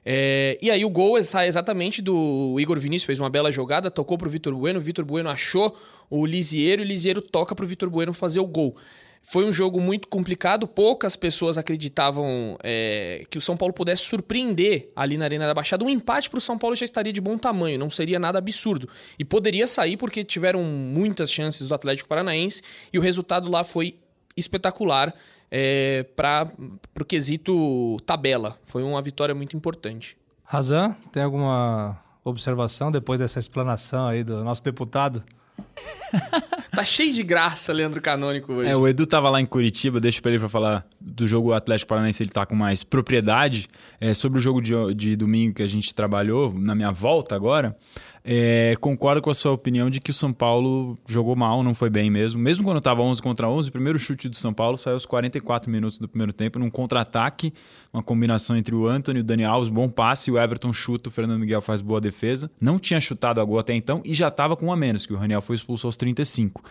É, 0.05 0.57
e 0.61 0.71
aí 0.71 0.83
o 0.85 0.89
gol 0.89 1.21
sai 1.21 1.47
exatamente 1.47 2.01
do 2.01 2.55
Igor 2.59 2.79
Vinícius, 2.79 3.05
fez 3.05 3.19
uma 3.19 3.29
bela 3.29 3.51
jogada, 3.51 3.91
tocou 3.91 4.17
pro 4.17 4.29
Vitor 4.29 4.55
Bueno, 4.55 4.79
o 4.79 4.81
Vitor 4.81 5.05
Bueno 5.05 5.29
achou 5.29 5.77
o 6.09 6.25
Lisiero 6.25 6.81
e 6.81 6.85
o 6.85 6.87
Lisiero 6.87 7.21
toca 7.21 7.53
pro 7.53 7.67
Vitor 7.67 7.89
Bueno 7.89 8.13
fazer 8.13 8.39
o 8.39 8.47
gol. 8.47 8.75
Foi 9.21 9.45
um 9.45 9.51
jogo 9.51 9.79
muito 9.79 10.07
complicado, 10.07 10.67
poucas 10.67 11.15
pessoas 11.15 11.57
acreditavam 11.57 12.57
é, 12.63 13.25
que 13.29 13.37
o 13.37 13.41
São 13.41 13.55
Paulo 13.55 13.73
pudesse 13.73 14.03
surpreender 14.03 14.91
ali 14.95 15.17
na 15.17 15.25
Arena 15.25 15.45
da 15.45 15.53
Baixada. 15.53 15.85
Um 15.85 15.89
empate 15.89 16.29
para 16.29 16.37
o 16.37 16.41
São 16.41 16.57
Paulo 16.57 16.75
já 16.75 16.85
estaria 16.85 17.13
de 17.13 17.21
bom 17.21 17.37
tamanho, 17.37 17.77
não 17.77 17.89
seria 17.89 18.17
nada 18.17 18.39
absurdo. 18.39 18.89
E 19.19 19.25
poderia 19.25 19.67
sair 19.67 19.97
porque 19.97 20.23
tiveram 20.23 20.63
muitas 20.63 21.31
chances 21.31 21.67
do 21.67 21.75
Atlético 21.75 22.09
Paranaense 22.09 22.63
e 22.91 22.97
o 22.97 23.01
resultado 23.01 23.51
lá 23.51 23.63
foi 23.63 23.99
espetacular 24.35 25.13
é, 25.51 26.05
para 26.15 26.51
o 26.99 27.05
quesito 27.05 27.97
tabela. 28.05 28.57
Foi 28.65 28.83
uma 28.83 29.01
vitória 29.01 29.35
muito 29.35 29.55
importante. 29.55 30.17
Razan, 30.43 30.95
tem 31.11 31.21
alguma 31.21 31.99
observação 32.23 32.91
depois 32.91 33.19
dessa 33.19 33.39
explanação 33.39 34.07
aí 34.07 34.23
do 34.23 34.43
nosso 34.43 34.63
deputado? 34.63 35.23
tá 36.71 36.83
cheio 36.83 37.13
de 37.13 37.23
graça, 37.23 37.71
Leandro 37.71 38.01
Canônico, 38.01 38.53
hoje. 38.53 38.69
É, 38.69 38.75
o 38.75 38.87
Edu 38.87 39.05
tava 39.05 39.29
lá 39.29 39.39
em 39.39 39.45
Curitiba, 39.45 39.99
deixa 39.99 40.21
pra 40.21 40.31
ele 40.31 40.39
pra 40.39 40.49
falar 40.49 40.85
do 40.99 41.27
jogo 41.27 41.53
Atlético 41.53 41.89
Paranaense, 41.89 42.23
ele 42.23 42.31
tá 42.31 42.45
com 42.45 42.55
mais 42.55 42.83
propriedade. 42.83 43.67
É, 43.99 44.13
sobre 44.13 44.39
o 44.39 44.41
jogo 44.41 44.61
de, 44.61 44.73
de 44.93 45.15
domingo 45.15 45.55
que 45.55 45.63
a 45.63 45.67
gente 45.67 45.93
trabalhou, 45.93 46.53
na 46.53 46.73
minha 46.73 46.91
volta 46.91 47.35
agora, 47.35 47.75
é, 48.31 48.75
concordo 48.79 49.23
com 49.23 49.31
a 49.31 49.33
sua 49.33 49.53
opinião 49.53 49.89
de 49.89 49.99
que 49.99 50.11
o 50.11 50.13
São 50.13 50.31
Paulo 50.31 50.95
jogou 51.07 51.35
mal, 51.35 51.63
não 51.63 51.73
foi 51.73 51.89
bem 51.89 52.11
mesmo. 52.11 52.39
Mesmo 52.39 52.63
quando 52.63 52.77
estava 52.77 53.01
11 53.01 53.23
contra 53.23 53.49
11, 53.49 53.69
o 53.69 53.71
primeiro 53.71 53.97
chute 53.97 54.29
do 54.29 54.35
São 54.35 54.53
Paulo 54.53 54.77
saiu 54.77 54.93
aos 54.93 55.05
44 55.07 55.71
minutos 55.71 55.97
do 55.97 56.07
primeiro 56.07 56.31
tempo, 56.31 56.59
num 56.59 56.69
contra-ataque, 56.69 57.51
uma 57.91 58.03
combinação 58.03 58.55
entre 58.55 58.75
o 58.75 58.85
Anthony 58.85 59.17
e 59.17 59.21
o 59.21 59.23
Dani 59.23 59.45
Alves, 59.45 59.67
bom 59.67 59.89
passe, 59.89 60.29
o 60.29 60.37
Everton 60.37 60.71
chuta, 60.71 61.09
o 61.09 61.11
Fernando 61.11 61.39
Miguel 61.39 61.59
faz 61.59 61.81
boa 61.81 61.99
defesa. 61.99 62.51
Não 62.61 62.77
tinha 62.77 63.01
chutado 63.01 63.41
a 63.41 63.43
gol 63.43 63.57
até 63.57 63.73
então 63.73 63.99
e 64.05 64.13
já 64.13 64.27
estava 64.27 64.55
com 64.55 64.67
um 64.67 64.71
a 64.71 64.77
menos, 64.77 65.07
que 65.07 65.13
o 65.13 65.17
Raniel 65.17 65.41
foi 65.41 65.55
expulso 65.55 65.87
aos 65.87 65.97
35. 65.97 66.63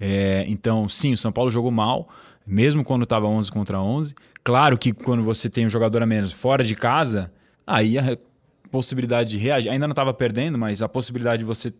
É, 0.00 0.46
então, 0.48 0.88
sim, 0.88 1.12
o 1.12 1.18
São 1.18 1.30
Paulo 1.30 1.50
jogou 1.50 1.70
mal, 1.70 2.08
mesmo 2.46 2.82
quando 2.82 3.02
estava 3.02 3.26
11 3.26 3.52
contra 3.52 3.78
11. 3.78 4.14
Claro 4.42 4.78
que 4.78 4.94
quando 4.94 5.22
você 5.22 5.50
tem 5.50 5.66
um 5.66 5.70
jogador 5.70 6.02
a 6.02 6.06
menos 6.06 6.32
fora 6.32 6.64
de 6.64 6.74
casa, 6.74 7.30
aí 7.66 7.98
a 7.98 8.16
possibilidade 8.72 9.28
de 9.28 9.38
reagir. 9.38 9.70
Ainda 9.70 9.86
não 9.86 9.92
estava 9.92 10.14
perdendo, 10.14 10.58
mas 10.58 10.80
a 10.80 10.88
possibilidade 10.88 11.40
de 11.40 11.44
você 11.44 11.72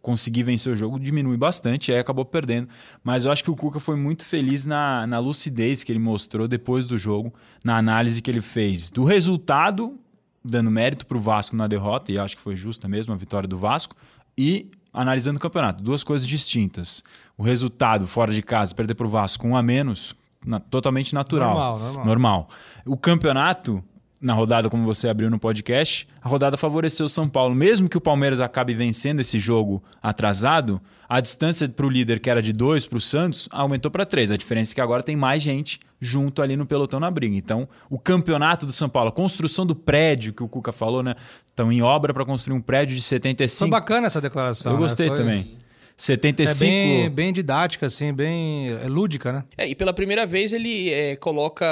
conseguir 0.00 0.42
vencer 0.42 0.72
o 0.72 0.76
jogo 0.76 0.98
diminui 0.98 1.36
bastante, 1.36 1.92
aí 1.92 1.98
acabou 1.98 2.24
perdendo. 2.24 2.68
Mas 3.04 3.26
eu 3.26 3.30
acho 3.30 3.44
que 3.44 3.50
o 3.50 3.56
Cuca 3.56 3.78
foi 3.78 3.96
muito 3.96 4.24
feliz 4.24 4.64
na, 4.64 5.06
na 5.06 5.18
lucidez 5.18 5.84
que 5.84 5.92
ele 5.92 5.98
mostrou 5.98 6.48
depois 6.48 6.88
do 6.88 6.98
jogo, 6.98 7.34
na 7.62 7.76
análise 7.76 8.22
que 8.22 8.30
ele 8.30 8.40
fez 8.40 8.90
do 8.90 9.04
resultado, 9.04 9.98
dando 10.42 10.70
mérito 10.70 11.06
para 11.06 11.18
o 11.18 11.20
Vasco 11.20 11.54
na 11.54 11.66
derrota, 11.66 12.10
e 12.10 12.18
acho 12.18 12.36
que 12.36 12.42
foi 12.42 12.56
justa 12.56 12.88
mesmo 12.88 13.12
a 13.12 13.16
vitória 13.16 13.46
do 13.46 13.58
Vasco, 13.58 13.94
e 14.36 14.70
analisando 14.90 15.36
o 15.36 15.40
campeonato. 15.40 15.82
Duas 15.82 16.02
coisas 16.02 16.26
distintas. 16.26 17.04
O 17.36 17.42
resultado 17.42 18.06
fora 18.06 18.32
de 18.32 18.40
casa, 18.40 18.74
perder 18.74 18.94
para 18.94 19.06
o 19.06 19.10
Vasco 19.10 19.46
um 19.46 19.54
a 19.54 19.62
menos, 19.62 20.14
na, 20.46 20.58
totalmente 20.58 21.14
natural. 21.14 21.54
Normal, 21.54 21.78
normal. 21.78 22.06
normal. 22.06 22.48
O 22.86 22.96
campeonato 22.96 23.84
na 24.20 24.34
rodada, 24.34 24.68
como 24.68 24.84
você 24.84 25.08
abriu 25.08 25.30
no 25.30 25.38
podcast, 25.38 26.08
a 26.20 26.28
rodada 26.28 26.56
favoreceu 26.56 27.06
o 27.06 27.08
São 27.08 27.28
Paulo. 27.28 27.54
Mesmo 27.54 27.88
que 27.88 27.96
o 27.96 28.00
Palmeiras 28.00 28.40
acabe 28.40 28.74
vencendo 28.74 29.20
esse 29.20 29.38
jogo 29.38 29.82
atrasado, 30.02 30.80
a 31.08 31.20
distância 31.20 31.68
para 31.68 31.86
o 31.86 31.88
líder, 31.88 32.18
que 32.18 32.28
era 32.28 32.42
de 32.42 32.52
dois 32.52 32.84
para 32.84 32.98
o 32.98 33.00
Santos, 33.00 33.48
aumentou 33.52 33.90
para 33.90 34.04
três. 34.04 34.30
A 34.32 34.36
diferença 34.36 34.72
é 34.72 34.74
que 34.74 34.80
agora 34.80 35.02
tem 35.02 35.16
mais 35.16 35.42
gente 35.42 35.78
junto 36.00 36.42
ali 36.42 36.56
no 36.56 36.66
pelotão 36.66 36.98
na 36.98 37.10
briga. 37.10 37.36
Então, 37.36 37.68
o 37.88 37.98
campeonato 37.98 38.66
do 38.66 38.72
São 38.72 38.88
Paulo, 38.88 39.08
a 39.08 39.12
construção 39.12 39.64
do 39.64 39.74
prédio 39.74 40.32
que 40.32 40.42
o 40.42 40.48
Cuca 40.48 40.72
falou, 40.72 41.02
né? 41.02 41.14
Estão 41.46 41.70
em 41.72 41.80
obra 41.80 42.12
para 42.12 42.24
construir 42.24 42.56
um 42.56 42.60
prédio 42.60 42.96
de 42.96 43.02
75. 43.02 43.58
Foi 43.58 43.70
bacana 43.70 44.08
essa 44.08 44.20
declaração. 44.20 44.72
Eu 44.72 44.76
né? 44.78 44.82
gostei 44.82 45.08
Foi- 45.08 45.16
também. 45.18 45.56
75. 45.98 46.64
É 46.64 46.66
bem, 46.66 47.10
bem 47.10 47.32
didática, 47.32 47.86
assim, 47.86 48.12
bem 48.12 48.68
é 48.68 48.86
lúdica, 48.86 49.32
né? 49.32 49.44
É, 49.58 49.68
e 49.68 49.74
pela 49.74 49.92
primeira 49.92 50.24
vez 50.24 50.52
ele 50.52 50.90
é, 50.90 51.16
coloca 51.16 51.66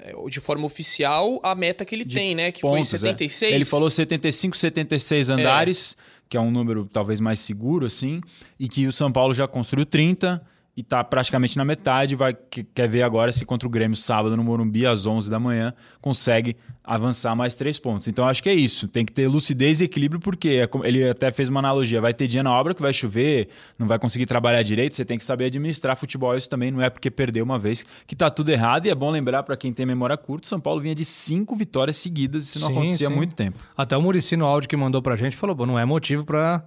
é, 0.00 0.12
de 0.28 0.38
forma 0.38 0.66
oficial 0.66 1.40
a 1.42 1.54
meta 1.54 1.82
que 1.82 1.94
ele 1.94 2.04
tem, 2.04 2.34
né? 2.34 2.52
Que 2.52 2.60
pontos, 2.60 2.90
foi 2.90 2.96
é. 2.98 3.00
76. 3.00 3.54
Ele 3.54 3.64
falou 3.64 3.88
75, 3.88 4.54
76 4.54 5.30
andares, 5.30 5.96
que 6.28 6.36
é 6.36 6.40
um 6.40 6.50
número 6.50 6.84
talvez 6.84 7.20
mais 7.20 7.38
seguro, 7.38 7.86
assim, 7.86 8.20
e 8.60 8.68
que 8.68 8.86
o 8.86 8.92
São 8.92 9.10
Paulo 9.10 9.32
já 9.32 9.48
construiu 9.48 9.86
30 9.86 10.44
e 10.76 10.82
tá 10.82 11.02
praticamente 11.04 11.56
na 11.56 11.64
metade. 11.64 12.16
Vai, 12.16 12.34
que- 12.34 12.64
quer 12.64 12.88
ver 12.88 13.02
agora 13.02 13.32
se 13.32 13.44
contra 13.44 13.66
o 13.66 13.70
Grêmio 13.70 13.96
sábado 13.96 14.36
no 14.36 14.42
Morumbi, 14.44 14.86
às 14.86 15.06
11 15.06 15.30
da 15.30 15.38
manhã, 15.38 15.72
consegue 16.00 16.56
avançar 16.86 17.34
mais 17.34 17.54
três 17.54 17.78
pontos. 17.78 18.08
Então 18.08 18.26
acho 18.26 18.42
que 18.42 18.48
é 18.48 18.54
isso. 18.54 18.86
Tem 18.88 19.06
que 19.06 19.12
ter 19.12 19.26
lucidez 19.26 19.80
e 19.80 19.84
equilíbrio, 19.84 20.20
porque 20.20 20.48
é 20.48 20.68
ele 20.86 21.08
até 21.08 21.30
fez 21.30 21.48
uma 21.48 21.60
analogia. 21.60 22.00
Vai 22.00 22.12
ter 22.12 22.26
dia 22.26 22.42
na 22.42 22.52
obra 22.52 22.74
que 22.74 22.82
vai 22.82 22.92
chover, 22.92 23.48
não 23.78 23.86
vai 23.86 23.98
conseguir 23.98 24.26
trabalhar 24.26 24.62
direito, 24.62 24.94
você 24.94 25.04
tem 25.04 25.16
que 25.16 25.24
saber 25.24 25.46
administrar 25.46 25.96
futebol. 25.96 26.36
Isso 26.36 26.50
também 26.50 26.70
não 26.70 26.82
é 26.82 26.90
porque 26.90 27.10
perdeu 27.10 27.42
uma 27.44 27.58
vez 27.58 27.86
que 28.06 28.14
tá 28.14 28.28
tudo 28.28 28.50
errado. 28.50 28.86
E 28.86 28.90
é 28.90 28.94
bom 28.94 29.10
lembrar 29.10 29.44
para 29.44 29.56
quem 29.56 29.72
tem 29.72 29.86
memória 29.86 30.16
curta, 30.16 30.46
São 30.46 30.60
Paulo 30.60 30.80
vinha 30.80 30.94
de 30.94 31.04
cinco 31.06 31.56
vitórias 31.56 31.96
seguidas, 31.96 32.48
isso 32.48 32.58
não 32.58 32.68
Sim, 32.68 32.74
acontecia 32.74 33.06
há 33.06 33.10
sim. 33.10 33.16
muito 33.16 33.34
tempo. 33.34 33.58
Até 33.76 33.96
o 33.96 34.02
Murici 34.02 34.36
no 34.36 34.44
áudio 34.44 34.68
que 34.68 34.76
mandou 34.76 35.00
pra 35.00 35.16
gente 35.16 35.36
falou, 35.36 35.64
não 35.66 35.78
é 35.78 35.84
motivo 35.86 36.24
pra, 36.24 36.62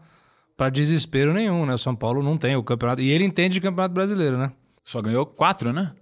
pra 0.57 0.69
desespero 0.69 1.33
nenhum, 1.33 1.65
né? 1.65 1.75
O 1.75 1.77
São 1.77 1.95
Paulo 1.95 2.23
não 2.23 2.37
tem 2.37 2.55
o 2.55 2.63
campeonato. 2.63 3.01
E 3.01 3.09
ele 3.09 3.23
entende 3.23 3.53
de 3.53 3.61
campeonato 3.61 3.93
brasileiro, 3.93 4.37
né? 4.37 4.51
Só 4.83 5.01
ganhou 5.01 5.25
quatro, 5.25 5.71
né? 5.71 5.93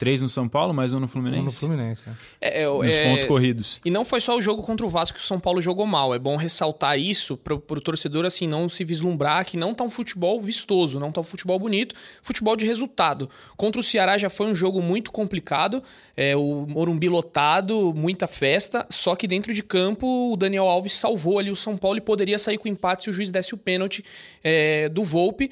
Três 0.00 0.22
no 0.22 0.30
São 0.30 0.48
Paulo, 0.48 0.72
mais 0.72 0.94
um 0.94 0.98
no 0.98 1.06
Fluminense. 1.06 1.42
Um 1.42 1.44
no 1.44 1.52
Fluminense. 1.52 2.06
é. 2.40 2.60
É, 2.60 2.62
é, 2.62 2.66
Nos 2.66 2.94
é, 2.94 3.10
pontos 3.10 3.26
corridos. 3.26 3.78
E 3.84 3.90
não 3.90 4.02
foi 4.02 4.18
só 4.18 4.34
o 4.34 4.40
jogo 4.40 4.62
contra 4.62 4.86
o 4.86 4.88
Vasco 4.88 5.18
que 5.18 5.22
o 5.22 5.26
São 5.26 5.38
Paulo 5.38 5.60
jogou 5.60 5.86
mal. 5.86 6.14
É 6.14 6.18
bom 6.18 6.36
ressaltar 6.36 6.98
isso 6.98 7.36
pro, 7.36 7.60
pro 7.60 7.82
torcedor, 7.82 8.24
assim, 8.24 8.46
não 8.46 8.66
se 8.66 8.82
vislumbrar 8.82 9.44
que 9.44 9.58
não 9.58 9.74
tá 9.74 9.84
um 9.84 9.90
futebol 9.90 10.40
vistoso, 10.40 10.98
não 10.98 11.12
tá 11.12 11.20
um 11.20 11.24
futebol 11.24 11.58
bonito, 11.58 11.94
futebol 12.22 12.56
de 12.56 12.64
resultado. 12.64 13.28
Contra 13.58 13.78
o 13.78 13.84
Ceará 13.84 14.16
já 14.16 14.30
foi 14.30 14.46
um 14.46 14.54
jogo 14.54 14.80
muito 14.80 15.12
complicado, 15.12 15.82
é, 16.16 16.34
o 16.34 16.64
Morumbi 16.66 17.10
lotado, 17.10 17.92
muita 17.94 18.26
festa, 18.26 18.86
só 18.88 19.14
que 19.14 19.26
dentro 19.26 19.52
de 19.52 19.62
campo 19.62 20.32
o 20.32 20.34
Daniel 20.34 20.64
Alves 20.64 20.94
salvou 20.94 21.38
ali 21.38 21.50
o 21.50 21.56
São 21.56 21.76
Paulo 21.76 21.98
e 21.98 22.00
poderia 22.00 22.38
sair 22.38 22.56
com 22.56 22.68
empate 22.68 23.02
se 23.02 23.10
o 23.10 23.12
juiz 23.12 23.30
desse 23.30 23.52
o 23.52 23.58
pênalti 23.58 24.02
é, 24.42 24.88
do 24.88 25.04
Volpe. 25.04 25.50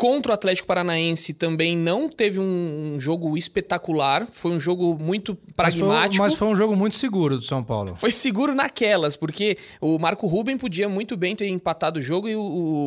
Contra 0.00 0.32
o 0.32 0.34
Atlético 0.34 0.66
Paranaense 0.66 1.34
também 1.34 1.76
não 1.76 2.08
teve 2.08 2.40
um, 2.40 2.94
um 2.94 3.00
jogo 3.00 3.36
espetacular, 3.36 4.26
foi 4.32 4.50
um 4.52 4.58
jogo 4.58 4.96
muito 4.98 5.36
Mas 5.56 5.74
foi, 5.74 5.82
pragmático. 5.86 6.22
mas 6.24 6.32
foi 6.34 6.48
um 6.48 6.56
jogo 6.56 6.74
muito 6.74 6.96
seguro 6.96 7.36
do 7.36 7.44
São 7.44 7.62
Paulo. 7.62 7.94
Foi 7.96 8.10
seguro 8.10 8.54
naquelas, 8.54 9.14
porque 9.14 9.58
o 9.80 9.98
Marco 9.98 10.26
Ruben 10.26 10.56
podia 10.56 10.88
muito 10.88 11.18
bem 11.18 11.36
ter 11.36 11.48
empatado 11.48 11.98
o 11.98 12.02
jogo 12.02 12.28
e 12.28 12.34
o 12.36 12.40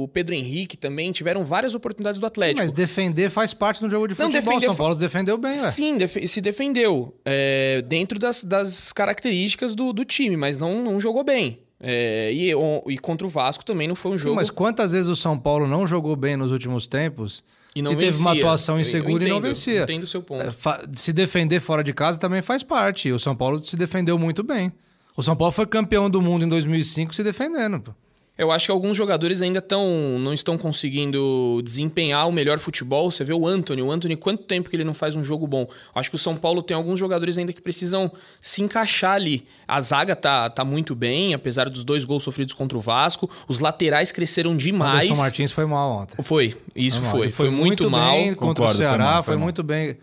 o 0.03 0.07
Pedro 0.07 0.33
Henrique 0.33 0.75
também 0.75 1.11
tiveram 1.11 1.45
várias 1.45 1.75
oportunidades 1.75 2.19
do 2.19 2.23
Sim, 2.23 2.27
Atlético. 2.27 2.61
mas 2.61 2.71
defender 2.71 3.29
faz 3.29 3.53
parte 3.53 3.79
do 3.81 3.89
jogo 3.89 4.07
de 4.07 4.15
Não, 4.17 4.25
futebol. 4.31 4.41
defender 4.53 4.65
São 4.65 4.75
Paulo 4.75 4.95
se 4.95 4.99
defendeu 4.99 5.37
bem, 5.37 5.51
ué. 5.51 5.57
Sim, 5.57 5.97
defe- 5.97 6.27
se 6.27 6.41
defendeu 6.41 7.13
é, 7.23 7.81
dentro 7.87 8.17
das, 8.17 8.43
das 8.43 8.91
características 8.91 9.75
do, 9.75 9.93
do 9.93 10.03
time, 10.03 10.35
mas 10.35 10.57
não, 10.57 10.83
não 10.83 10.99
jogou 10.99 11.23
bem. 11.23 11.59
É, 11.85 12.31
e, 12.33 12.51
e 12.93 12.97
contra 12.97 13.27
o 13.27 13.29
Vasco 13.29 13.65
também 13.65 13.87
não 13.89 13.95
foi 13.95 14.13
um 14.13 14.17
Sim, 14.17 14.23
jogo. 14.23 14.35
mas 14.37 14.49
quantas 14.49 14.93
vezes 14.93 15.09
o 15.09 15.15
São 15.17 15.37
Paulo 15.37 15.67
não 15.67 15.85
jogou 15.85 16.15
bem 16.15 16.37
nos 16.37 16.49
últimos 16.49 16.87
tempos 16.87 17.43
e 17.75 17.81
não 17.81 17.91
e 17.91 17.97
teve 17.97 18.17
uma 18.19 18.31
atuação 18.31 18.75
Eu- 18.75 18.77
eu 18.77 18.81
insegura 18.81 19.23
e 19.25 19.27
não 19.29 19.37
entendo, 19.37 19.47
vencia? 19.49 19.83
Entendo 19.83 20.03
o 20.03 20.07
seu 20.07 20.21
ponto. 20.23 20.43
É, 20.43 20.53
se 20.95 21.11
defender 21.11 21.59
fora 21.59 21.83
de 21.83 21.91
casa 21.93 22.17
também 22.17 22.41
faz 22.41 22.63
parte. 22.63 23.09
E 23.09 23.11
o 23.11 23.19
São 23.19 23.35
Paulo 23.35 23.61
se 23.61 23.75
defendeu 23.75 24.17
muito 24.17 24.41
bem. 24.43 24.71
O 25.17 25.21
São 25.21 25.35
Paulo 25.35 25.51
foi 25.51 25.65
campeão 25.67 26.09
do 26.09 26.21
mundo 26.21 26.45
em 26.45 26.47
2005 26.49 27.13
se 27.13 27.21
defendendo. 27.23 27.81
pô. 27.81 27.91
Eu 28.35 28.51
acho 28.51 28.65
que 28.65 28.71
alguns 28.71 28.97
jogadores 28.97 29.43
ainda 29.43 29.61
tão, 29.61 30.17
não 30.17 30.33
estão 30.33 30.57
conseguindo 30.57 31.61
desempenhar 31.63 32.27
o 32.27 32.31
melhor 32.31 32.57
futebol. 32.57 33.11
Você 33.11 33.23
vê 33.23 33.31
o 33.31 33.47
Anthony. 33.47 33.83
O 33.83 33.91
Anthony, 33.91 34.15
quanto 34.15 34.43
tempo 34.43 34.71
que 34.71 34.75
ele 34.75 34.83
não 34.83 34.95
faz 34.95 35.15
um 35.15 35.23
jogo 35.23 35.45
bom? 35.45 35.67
Acho 35.93 36.09
que 36.09 36.15
o 36.15 36.19
São 36.19 36.35
Paulo 36.35 36.63
tem 36.63 36.75
alguns 36.75 36.97
jogadores 36.97 37.37
ainda 37.37 37.53
que 37.53 37.61
precisam 37.61 38.11
se 38.41 38.63
encaixar 38.63 39.13
ali. 39.13 39.45
A 39.67 39.79
zaga 39.79 40.15
tá, 40.15 40.49
tá 40.49 40.65
muito 40.65 40.95
bem, 40.95 41.35
apesar 41.35 41.69
dos 41.69 41.83
dois 41.83 42.03
gols 42.03 42.23
sofridos 42.23 42.55
contra 42.55 42.75
o 42.75 42.81
Vasco. 42.81 43.29
Os 43.47 43.59
laterais 43.59 44.11
cresceram 44.11 44.53
O 44.53 44.57
demais. 44.57 45.05
Anderson 45.05 45.21
Martins 45.21 45.51
foi 45.51 45.65
mal 45.67 45.91
ontem. 45.91 46.23
Foi, 46.23 46.57
isso 46.75 47.03
mal. 47.03 47.11
foi. 47.11 47.21
Ele 47.27 47.31
Foi, 47.31 47.49
muito, 47.51 47.89
mal. 47.91 48.13
bem 48.15 48.33
contra 48.33 48.63
Concordo, 48.63 48.63
o 48.63 48.75
foi 48.75 48.85
Ceará, 48.85 49.03
mal, 49.03 49.23
foi, 49.23 49.33
foi 49.33 49.35
mal. 49.35 49.43
muito 49.43 49.61
bem 49.61 49.95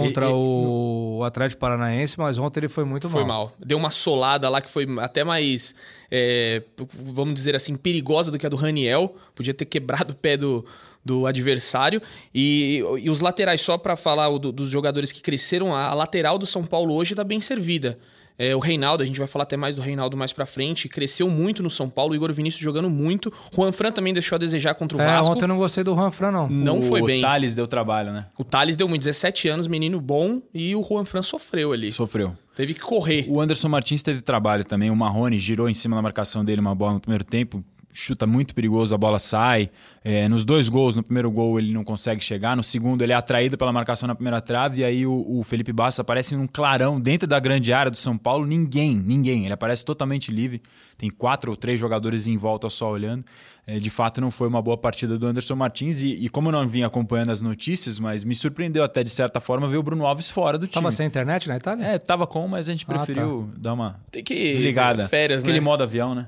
contra 0.00 0.26
E- 0.26 0.32
o 0.32 1.22
Atlético 1.24 1.60
Paranaense, 1.60 2.18
mas 2.18 2.36
ontem 2.38 2.60
ele 2.60 2.68
foi 2.68 2.84
muito 2.84 3.08
Foi 3.08 3.24
mal. 3.24 3.46
mal. 3.46 3.52
Deu 3.58 3.78
uma 3.78 3.90
solada 3.90 4.48
lá 4.48 4.60
que 4.60 4.68
foi 4.68 4.86
até 4.98 5.22
mais, 5.24 5.74
é, 6.10 6.62
vamos 6.92 7.34
dizer 7.34 7.54
assim, 7.54 7.76
perigosa 7.76 8.30
do 8.30 8.38
que 8.38 8.46
a 8.46 8.48
do 8.48 8.56
Raniel. 8.56 9.14
Podia 9.34 9.54
ter 9.54 9.64
quebrado 9.64 10.12
o 10.12 10.16
pé 10.16 10.36
do, 10.36 10.64
do 11.04 11.26
adversário. 11.26 12.02
E, 12.34 12.82
e 13.00 13.08
os 13.08 13.20
laterais, 13.20 13.60
só 13.60 13.78
para 13.78 13.96
falar 13.96 14.28
do- 14.38 14.52
dos 14.52 14.68
jogadores 14.70 15.12
que 15.12 15.20
cresceram, 15.22 15.74
a, 15.74 15.94
lateral 15.94 16.38
do 16.38 16.46
São 16.46 16.64
Paulo 16.64 16.94
hoje 16.94 17.14
tá 17.14 17.22
bem 17.24 17.40
servida. 17.40 17.98
É, 18.36 18.54
o 18.54 18.58
Reinaldo, 18.58 19.02
a 19.02 19.06
gente 19.06 19.18
vai 19.18 19.28
falar 19.28 19.44
até 19.44 19.56
mais 19.56 19.76
do 19.76 19.80
Reinaldo 19.82 20.16
mais 20.16 20.32
pra 20.32 20.44
frente, 20.44 20.88
cresceu 20.88 21.30
muito 21.30 21.62
no 21.62 21.70
São 21.70 21.88
Paulo. 21.88 22.12
O 22.12 22.14
Igor 22.16 22.32
Vinícius 22.32 22.60
jogando 22.62 22.90
muito. 22.90 23.32
Juan 23.54 23.70
Fran 23.70 23.92
também 23.92 24.12
deixou 24.12 24.34
a 24.34 24.38
desejar 24.38 24.74
contra 24.74 24.98
o 24.98 25.00
É, 25.00 25.06
Vasco. 25.06 25.32
ontem 25.32 25.44
eu 25.44 25.48
não 25.48 25.56
gostei 25.56 25.84
do 25.84 25.94
Ranfran, 25.94 26.32
não. 26.32 26.48
Não 26.48 26.78
o 26.80 26.82
foi 26.82 27.00
bem. 27.02 27.20
Thales 27.22 27.54
deu 27.54 27.66
trabalho, 27.68 28.12
né? 28.12 28.26
O 28.36 28.42
Thales 28.42 28.74
deu 28.74 28.88
muito, 28.88 29.02
17 29.02 29.46
anos, 29.48 29.66
menino 29.68 30.00
bom, 30.00 30.42
e 30.52 30.74
o 30.74 30.82
Juan 30.82 31.04
Fran 31.04 31.22
sofreu 31.22 31.72
ali. 31.72 31.92
Sofreu. 31.92 32.36
Teve 32.56 32.74
que 32.74 32.80
correr. 32.80 33.26
O 33.28 33.40
Anderson 33.40 33.68
Martins 33.68 34.02
teve 34.02 34.20
trabalho 34.20 34.64
também. 34.64 34.90
O 34.90 34.96
Marrone 34.96 35.38
girou 35.38 35.68
em 35.68 35.74
cima 35.74 35.94
da 35.96 36.02
marcação 36.02 36.44
dele 36.44 36.60
uma 36.60 36.74
bola 36.74 36.94
no 36.94 37.00
primeiro 37.00 37.24
tempo. 37.24 37.64
Chuta 37.96 38.26
muito 38.26 38.56
perigoso, 38.56 38.92
a 38.92 38.98
bola 38.98 39.20
sai. 39.20 39.70
É, 40.02 40.28
nos 40.28 40.44
dois 40.44 40.68
gols, 40.68 40.96
no 40.96 41.02
primeiro 41.04 41.30
gol 41.30 41.60
ele 41.60 41.72
não 41.72 41.84
consegue 41.84 42.20
chegar. 42.24 42.56
No 42.56 42.62
segundo, 42.64 43.02
ele 43.02 43.12
é 43.12 43.14
atraído 43.14 43.56
pela 43.56 43.72
marcação 43.72 44.08
na 44.08 44.16
primeira 44.16 44.40
trave. 44.42 44.80
E 44.80 44.84
aí 44.84 45.06
o, 45.06 45.24
o 45.38 45.44
Felipe 45.44 45.72
Bastos 45.72 46.00
aparece 46.00 46.34
num 46.34 46.48
clarão 46.48 47.00
dentro 47.00 47.28
da 47.28 47.38
grande 47.38 47.72
área 47.72 47.92
do 47.92 47.96
São 47.96 48.18
Paulo. 48.18 48.44
Ninguém, 48.46 48.96
ninguém. 48.96 49.44
Ele 49.44 49.52
aparece 49.54 49.84
totalmente 49.84 50.32
livre. 50.32 50.60
Tem 50.98 51.08
quatro 51.08 51.52
ou 51.52 51.56
três 51.56 51.78
jogadores 51.78 52.26
em 52.26 52.36
volta 52.36 52.68
só 52.68 52.90
olhando. 52.90 53.24
É, 53.64 53.76
de 53.78 53.90
fato, 53.90 54.20
não 54.20 54.32
foi 54.32 54.48
uma 54.48 54.60
boa 54.60 54.76
partida 54.76 55.16
do 55.16 55.24
Anderson 55.28 55.54
Martins. 55.54 56.02
E, 56.02 56.08
e 56.24 56.28
como 56.28 56.48
eu 56.48 56.52
não 56.52 56.66
vim 56.66 56.82
acompanhando 56.82 57.30
as 57.30 57.40
notícias, 57.40 58.00
mas 58.00 58.24
me 58.24 58.34
surpreendeu 58.34 58.82
até 58.82 59.04
de 59.04 59.10
certa 59.10 59.38
forma 59.38 59.68
ver 59.68 59.76
o 59.76 59.82
Bruno 59.84 60.04
Alves 60.04 60.28
fora 60.28 60.58
do 60.58 60.66
time. 60.66 60.82
Tava 60.82 60.90
sem 60.90 61.06
internet 61.06 61.48
na 61.48 61.56
Itália? 61.58 61.84
É, 61.86 61.98
tava 61.98 62.26
com, 62.26 62.48
mas 62.48 62.68
a 62.68 62.72
gente 62.72 62.84
Ah, 62.88 62.92
preferiu 62.94 63.48
dar 63.56 63.72
uma 63.74 64.00
Tem 64.10 64.24
que 64.24 64.34
desligada. 64.50 65.06
Férias, 65.08 65.44
Aquele 65.44 65.60
né? 65.60 65.64
modo 65.64 65.84
avião, 65.84 66.12
né? 66.12 66.26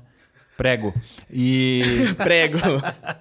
Prego. 0.57 0.93
E, 1.31 1.81
Prego. 2.17 2.57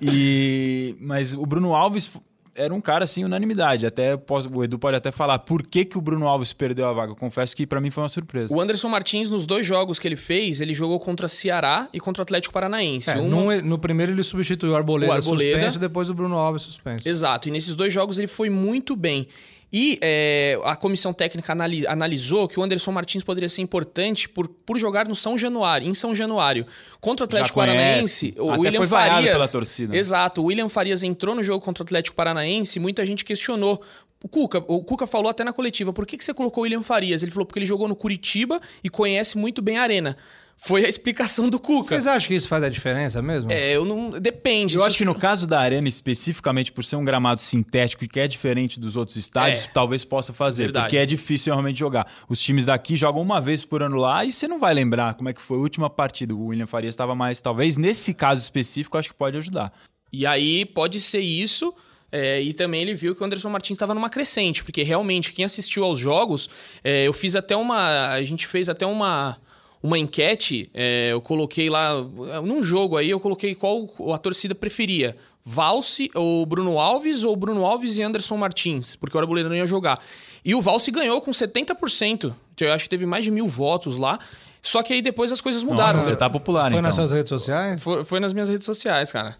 e 0.00 0.96
mas 1.00 1.34
o 1.34 1.44
Bruno 1.46 1.74
Alves 1.74 2.10
era 2.54 2.72
um 2.72 2.80
cara 2.80 3.04
assim 3.04 3.22
unanimidade. 3.22 3.84
Até 3.86 4.16
posso- 4.16 4.48
o 4.50 4.64
Edu 4.64 4.78
pode 4.78 4.96
até 4.96 5.10
falar 5.10 5.38
por 5.40 5.62
que, 5.66 5.84
que 5.84 5.98
o 5.98 6.00
Bruno 6.00 6.26
Alves 6.26 6.54
perdeu 6.54 6.86
a 6.88 6.92
vaga. 6.94 7.12
Eu 7.12 7.16
confesso 7.16 7.54
que 7.54 7.66
pra 7.66 7.80
mim 7.82 7.90
foi 7.90 8.02
uma 8.02 8.08
surpresa. 8.08 8.54
O 8.54 8.58
Anderson 8.60 8.88
Martins, 8.88 9.28
nos 9.28 9.44
dois 9.46 9.66
jogos 9.66 9.98
que 9.98 10.08
ele 10.08 10.16
fez, 10.16 10.58
ele 10.60 10.72
jogou 10.72 10.98
contra 10.98 11.28
Ceará 11.28 11.86
e 11.92 12.00
contra 12.00 12.22
o 12.22 12.24
Atlético 12.24 12.54
Paranaense. 12.54 13.10
É, 13.10 13.18
Um- 13.18 13.28
num- 13.28 13.60
no 13.62 13.78
primeiro 13.78 14.12
ele 14.12 14.22
substituiu 14.22 14.72
o 14.72 14.76
Arboleda, 14.76 15.12
O 15.12 15.14
Arboleda. 15.16 15.52
suspenso, 15.52 15.78
depois 15.78 16.08
o 16.08 16.14
Bruno 16.14 16.36
Alves 16.38 16.62
suspenso. 16.62 17.06
Exato, 17.06 17.48
e 17.48 17.52
nesses 17.52 17.76
dois 17.76 17.92
jogos 17.92 18.16
ele 18.18 18.26
foi 18.28 18.48
muito 18.48 18.96
bem. 18.96 19.28
E 19.72 19.98
é, 20.00 20.58
a 20.64 20.76
comissão 20.76 21.12
técnica 21.12 21.52
anali- 21.52 21.86
analisou 21.86 22.46
que 22.46 22.58
o 22.58 22.62
Anderson 22.62 22.92
Martins 22.92 23.24
poderia 23.24 23.48
ser 23.48 23.62
importante 23.62 24.28
por, 24.28 24.46
por 24.48 24.78
jogar 24.78 25.08
no 25.08 25.14
São 25.14 25.36
Januário, 25.36 25.88
em 25.88 25.92
São 25.94 26.14
Januário. 26.14 26.64
Contra 27.00 27.24
o 27.24 27.26
Atlético. 27.26 27.58
Paranaense, 27.58 28.32
o 28.38 28.50
Até 28.50 28.60
William 28.60 28.78
foi 28.78 28.86
Farias. 28.86 29.32
pela 29.32 29.48
torcida. 29.48 29.96
Exato, 29.96 30.40
o 30.40 30.44
William 30.46 30.68
Farias 30.68 31.02
entrou 31.02 31.34
no 31.34 31.42
jogo 31.42 31.64
contra 31.64 31.82
o 31.82 31.84
Atlético 31.84 32.16
Paranaense 32.16 32.78
e 32.78 32.82
muita 32.82 33.04
gente 33.04 33.24
questionou. 33.24 33.82
O 34.22 34.28
Cuca, 34.28 34.64
o 34.66 34.82
Cuca 34.82 35.06
falou 35.06 35.28
até 35.28 35.44
na 35.44 35.52
coletiva, 35.52 35.92
por 35.92 36.06
que, 36.06 36.16
que 36.16 36.24
você 36.24 36.32
colocou 36.32 36.62
o 36.62 36.64
William 36.64 36.82
Farias? 36.82 37.22
Ele 37.22 37.30
falou 37.30 37.44
porque 37.44 37.58
ele 37.58 37.66
jogou 37.66 37.86
no 37.86 37.94
Curitiba 37.94 38.60
e 38.82 38.88
conhece 38.88 39.36
muito 39.36 39.60
bem 39.60 39.76
a 39.78 39.82
arena. 39.82 40.16
Foi 40.58 40.84
a 40.86 40.88
explicação 40.88 41.50
do 41.50 41.60
Cuca. 41.60 41.88
Vocês 41.88 42.06
acham 42.06 42.28
que 42.28 42.34
isso 42.34 42.48
faz 42.48 42.64
a 42.64 42.68
diferença 42.70 43.20
mesmo? 43.20 43.52
É, 43.52 43.76
eu 43.76 43.84
não. 43.84 44.10
Depende. 44.18 44.74
Eu 44.74 44.84
acho 44.84 44.96
que 44.96 45.04
no 45.04 45.14
caso 45.14 45.46
da 45.46 45.60
Arena, 45.60 45.86
especificamente 45.86 46.72
por 46.72 46.82
ser 46.82 46.96
um 46.96 47.04
gramado 47.04 47.42
sintético 47.42 48.04
e 48.04 48.08
que 48.08 48.18
é 48.18 48.26
diferente 48.26 48.80
dos 48.80 48.96
outros 48.96 49.16
estádios, 49.16 49.64
É. 49.66 49.68
talvez 49.68 50.02
possa 50.04 50.32
fazer, 50.32 50.64
Verdade. 50.64 50.86
porque 50.86 50.96
é 50.96 51.04
difícil 51.04 51.52
realmente 51.52 51.78
jogar. 51.78 52.10
Os 52.28 52.40
times 52.40 52.64
daqui 52.64 52.96
jogam 52.96 53.20
uma 53.20 53.38
vez 53.40 53.64
por 53.64 53.82
ano 53.82 53.96
lá 53.96 54.24
e 54.24 54.32
você 54.32 54.48
não 54.48 54.58
vai 54.58 54.72
lembrar 54.72 55.14
como 55.14 55.28
é 55.28 55.32
que 55.34 55.42
foi 55.42 55.58
a 55.58 55.60
última 55.60 55.90
partida. 55.90 56.34
O 56.34 56.46
William 56.46 56.66
Farias 56.66 56.94
estava 56.94 57.14
mais, 57.14 57.38
talvez 57.40 57.76
nesse 57.76 58.14
caso 58.14 58.42
específico, 58.42 58.96
acho 58.96 59.10
que 59.10 59.14
pode 59.14 59.36
ajudar. 59.36 59.70
E 60.10 60.24
aí 60.26 60.64
pode 60.64 61.00
ser 61.00 61.20
isso. 61.20 61.72
É, 62.10 62.40
e 62.40 62.54
também 62.54 62.80
ele 62.80 62.94
viu 62.94 63.14
que 63.14 63.20
o 63.22 63.26
Anderson 63.26 63.50
Martins 63.50 63.74
estava 63.76 63.92
numa 63.92 64.08
crescente, 64.08 64.64
porque 64.64 64.82
realmente 64.82 65.32
quem 65.32 65.44
assistiu 65.44 65.84
aos 65.84 65.98
jogos, 65.98 66.48
é, 66.82 67.06
eu 67.06 67.12
fiz 67.12 67.36
até 67.36 67.54
uma. 67.54 68.08
A 68.12 68.22
gente 68.22 68.46
fez 68.46 68.68
até 68.70 68.86
uma 68.86 69.36
uma 69.82 69.98
enquete, 69.98 70.70
é, 70.74 71.12
eu 71.12 71.20
coloquei 71.20 71.68
lá, 71.70 71.94
num 72.42 72.62
jogo 72.62 72.96
aí, 72.96 73.10
eu 73.10 73.20
coloquei 73.20 73.54
qual 73.54 73.88
a 74.14 74.18
torcida 74.18 74.54
preferia. 74.54 75.16
Valse 75.44 76.10
ou 76.14 76.44
Bruno 76.44 76.78
Alves 76.80 77.22
ou 77.22 77.36
Bruno 77.36 77.64
Alves 77.64 77.96
e 77.98 78.02
Anderson 78.02 78.36
Martins, 78.36 78.96
porque 78.96 79.16
o 79.16 79.20
Arboleda 79.20 79.48
não 79.48 79.54
ia 79.54 79.66
jogar. 79.66 79.96
E 80.44 80.54
o 80.56 80.60
Valse 80.60 80.90
ganhou 80.90 81.20
com 81.20 81.30
70%. 81.30 82.34
Eu 82.60 82.72
acho 82.72 82.84
que 82.84 82.90
teve 82.90 83.06
mais 83.06 83.24
de 83.24 83.30
mil 83.30 83.46
votos 83.46 83.96
lá. 83.96 84.18
Só 84.60 84.82
que 84.82 84.92
aí 84.92 85.00
depois 85.00 85.30
as 85.30 85.40
coisas 85.40 85.62
mudaram. 85.62 85.94
Nossa, 85.94 86.10
você 86.10 86.16
tá 86.16 86.28
popular, 86.28 86.62
Foi 86.62 86.70
então. 86.70 86.82
nas 86.82 86.94
suas 86.96 87.12
redes 87.12 87.28
sociais? 87.28 87.80
Foi, 87.80 88.04
foi 88.04 88.18
nas 88.18 88.32
minhas 88.32 88.48
redes 88.48 88.64
sociais, 88.64 89.12
cara. 89.12 89.36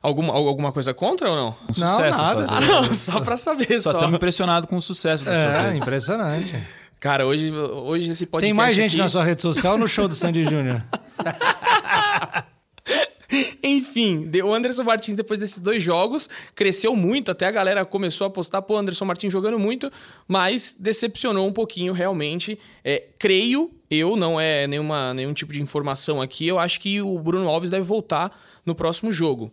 Alguma, 0.00 0.32
alguma 0.32 0.72
coisa 0.72 0.94
contra 0.94 1.28
ou 1.28 1.36
não? 1.36 1.54
Um 1.68 1.74
sucesso 1.74 2.18
nada. 2.18 2.44
fazer. 2.46 2.54
Ah, 2.54 2.60
não, 2.82 2.94
só 2.94 3.20
pra 3.20 3.36
saber 3.36 3.82
Só 3.82 3.90
só. 3.90 3.98
estamos 3.98 4.16
impressionados 4.16 4.66
com 4.70 4.76
o 4.76 4.80
sucesso 4.82 5.22
das 5.26 5.36
suas 5.36 5.56
É, 5.56 5.60
redes. 5.68 5.82
impressionante. 5.82 6.54
Cara, 7.00 7.26
hoje, 7.26 7.50
hoje 7.50 8.10
esse 8.10 8.26
podcast 8.26 8.46
Tem 8.46 8.52
mais 8.52 8.74
gente 8.74 8.90
aqui... 8.90 8.98
na 8.98 9.08
sua 9.08 9.24
rede 9.24 9.40
social 9.40 9.78
no 9.78 9.88
show 9.88 10.06
do 10.06 10.14
Sandy 10.14 10.44
Júnior? 10.44 10.84
Enfim, 13.62 14.30
o 14.44 14.52
Anderson 14.52 14.82
Martins, 14.82 15.14
depois 15.14 15.40
desses 15.40 15.60
dois 15.60 15.82
jogos, 15.82 16.28
cresceu 16.54 16.94
muito. 16.94 17.30
Até 17.30 17.46
a 17.46 17.50
galera 17.50 17.86
começou 17.86 18.26
a 18.26 18.28
apostar, 18.28 18.60
pô, 18.60 18.76
Anderson 18.76 19.06
Martins 19.06 19.32
jogando 19.32 19.58
muito, 19.58 19.90
mas 20.28 20.76
decepcionou 20.78 21.46
um 21.46 21.52
pouquinho, 21.52 21.94
realmente. 21.94 22.58
É, 22.84 23.04
creio, 23.18 23.70
eu, 23.90 24.14
não 24.14 24.38
é 24.38 24.66
nenhuma, 24.66 25.14
nenhum 25.14 25.32
tipo 25.32 25.54
de 25.54 25.62
informação 25.62 26.20
aqui, 26.20 26.46
eu 26.46 26.58
acho 26.58 26.80
que 26.80 27.00
o 27.00 27.18
Bruno 27.18 27.48
Alves 27.48 27.70
deve 27.70 27.84
voltar 27.84 28.36
no 28.66 28.74
próximo 28.74 29.10
jogo. 29.10 29.50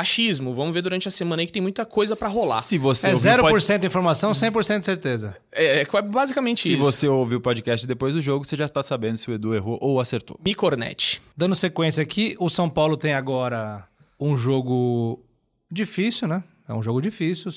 Achismo, 0.00 0.54
vamos 0.54 0.72
ver 0.74 0.82
durante 0.82 1.08
a 1.08 1.10
semana 1.10 1.42
aí 1.42 1.46
que 1.46 1.52
tem 1.52 1.62
muita 1.62 1.84
coisa 1.86 2.14
pra 2.16 2.28
rolar. 2.28 2.62
Se 2.62 2.76
você 2.78 3.10
É 3.10 3.12
ouviu 3.14 3.30
o 3.30 3.34
0% 3.36 3.66
pod- 3.78 3.86
informação, 3.86 4.30
100% 4.32 4.82
certeza. 4.84 5.36
É, 5.52 5.80
é 5.82 6.02
basicamente 6.02 6.62
Se 6.62 6.74
isso. 6.74 6.82
você 6.82 7.08
ouviu 7.08 7.38
o 7.38 7.40
podcast 7.40 7.86
depois 7.86 8.14
do 8.14 8.20
jogo, 8.20 8.44
você 8.44 8.56
já 8.56 8.64
está 8.66 8.82
sabendo 8.82 9.16
se 9.16 9.30
o 9.30 9.34
Edu 9.34 9.54
errou 9.54 9.78
ou 9.80 10.00
acertou. 10.00 10.38
Micornet. 10.44 11.20
Dando 11.36 11.54
sequência 11.54 12.02
aqui, 12.02 12.36
o 12.38 12.48
São 12.50 12.68
Paulo 12.68 12.96
tem 12.96 13.14
agora 13.14 13.84
um 14.18 14.36
jogo 14.36 15.22
difícil, 15.70 16.28
né? 16.28 16.42
É 16.68 16.74
um 16.74 16.82
jogo 16.82 17.00
difícil. 17.00 17.50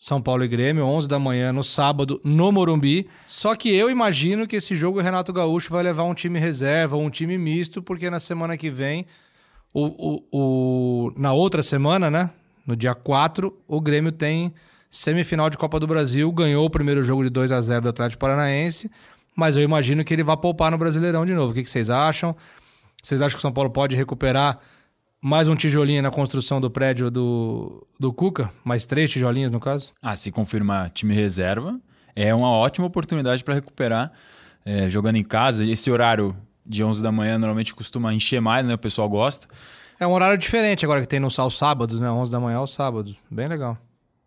São 0.00 0.22
Paulo 0.22 0.44
e 0.44 0.48
Grêmio, 0.48 0.84
11 0.84 1.08
da 1.08 1.18
manhã 1.18 1.52
no 1.52 1.64
sábado, 1.64 2.20
no 2.22 2.52
Morumbi. 2.52 3.08
Só 3.26 3.56
que 3.56 3.74
eu 3.74 3.90
imagino 3.90 4.46
que 4.46 4.54
esse 4.54 4.76
jogo 4.76 5.00
o 5.00 5.02
Renato 5.02 5.32
Gaúcho 5.32 5.72
vai 5.72 5.82
levar 5.82 6.04
um 6.04 6.14
time 6.14 6.38
reserva, 6.38 6.96
um 6.96 7.10
time 7.10 7.36
misto, 7.36 7.82
porque 7.82 8.08
na 8.08 8.20
semana 8.20 8.56
que 8.56 8.70
vem, 8.70 9.06
o, 9.86 10.24
o, 10.32 11.12
na 11.16 11.32
outra 11.32 11.62
semana, 11.62 12.10
né? 12.10 12.30
No 12.66 12.76
dia 12.76 12.94
4, 12.94 13.56
o 13.66 13.80
Grêmio 13.80 14.12
tem 14.12 14.52
semifinal 14.90 15.50
de 15.50 15.58
Copa 15.58 15.78
do 15.78 15.86
Brasil, 15.86 16.30
ganhou 16.32 16.66
o 16.66 16.70
primeiro 16.70 17.04
jogo 17.04 17.22
de 17.24 17.30
2 17.30 17.52
a 17.52 17.60
0 17.60 17.82
do 17.82 17.88
Atlético 17.88 18.20
Paranaense, 18.20 18.90
mas 19.36 19.56
eu 19.56 19.62
imagino 19.62 20.04
que 20.04 20.12
ele 20.12 20.22
vai 20.22 20.36
poupar 20.36 20.70
no 20.70 20.78
Brasileirão 20.78 21.24
de 21.24 21.34
novo. 21.34 21.52
O 21.52 21.54
que, 21.54 21.62
que 21.62 21.70
vocês 21.70 21.90
acham? 21.90 22.34
Vocês 23.02 23.20
acham 23.20 23.36
que 23.36 23.38
o 23.38 23.42
São 23.42 23.52
Paulo 23.52 23.70
pode 23.70 23.94
recuperar 23.94 24.58
mais 25.20 25.48
um 25.48 25.54
tijolinho 25.54 26.02
na 26.02 26.10
construção 26.10 26.60
do 26.60 26.70
prédio 26.70 27.10
do, 27.10 27.86
do 27.98 28.12
Cuca? 28.12 28.50
Mais 28.64 28.86
três 28.86 29.10
tijolinhos, 29.10 29.52
no 29.52 29.60
caso? 29.60 29.92
Ah, 30.02 30.16
se 30.16 30.32
confirmar 30.32 30.90
time 30.90 31.14
reserva, 31.14 31.78
é 32.16 32.34
uma 32.34 32.50
ótima 32.50 32.86
oportunidade 32.86 33.44
para 33.44 33.54
recuperar 33.54 34.12
é, 34.64 34.90
jogando 34.90 35.16
em 35.16 35.24
casa. 35.24 35.64
Esse 35.64 35.90
horário 35.90 36.36
de 36.68 36.84
11 36.84 37.02
da 37.02 37.10
manhã 37.10 37.38
normalmente 37.38 37.74
costuma 37.74 38.12
encher 38.12 38.40
mais, 38.40 38.66
né? 38.66 38.74
O 38.74 38.78
pessoal 38.78 39.08
gosta. 39.08 39.48
É 39.98 40.06
um 40.06 40.12
horário 40.12 40.38
diferente 40.38 40.84
agora 40.84 41.00
que 41.00 41.06
tem 41.08 41.18
nos 41.18 41.38
aos 41.38 41.56
sábados, 41.56 41.98
né? 41.98 42.10
11 42.10 42.30
da 42.30 42.38
manhã 42.38 42.58
aos 42.58 42.72
sábados. 42.72 43.16
Bem 43.30 43.48
legal. 43.48 43.76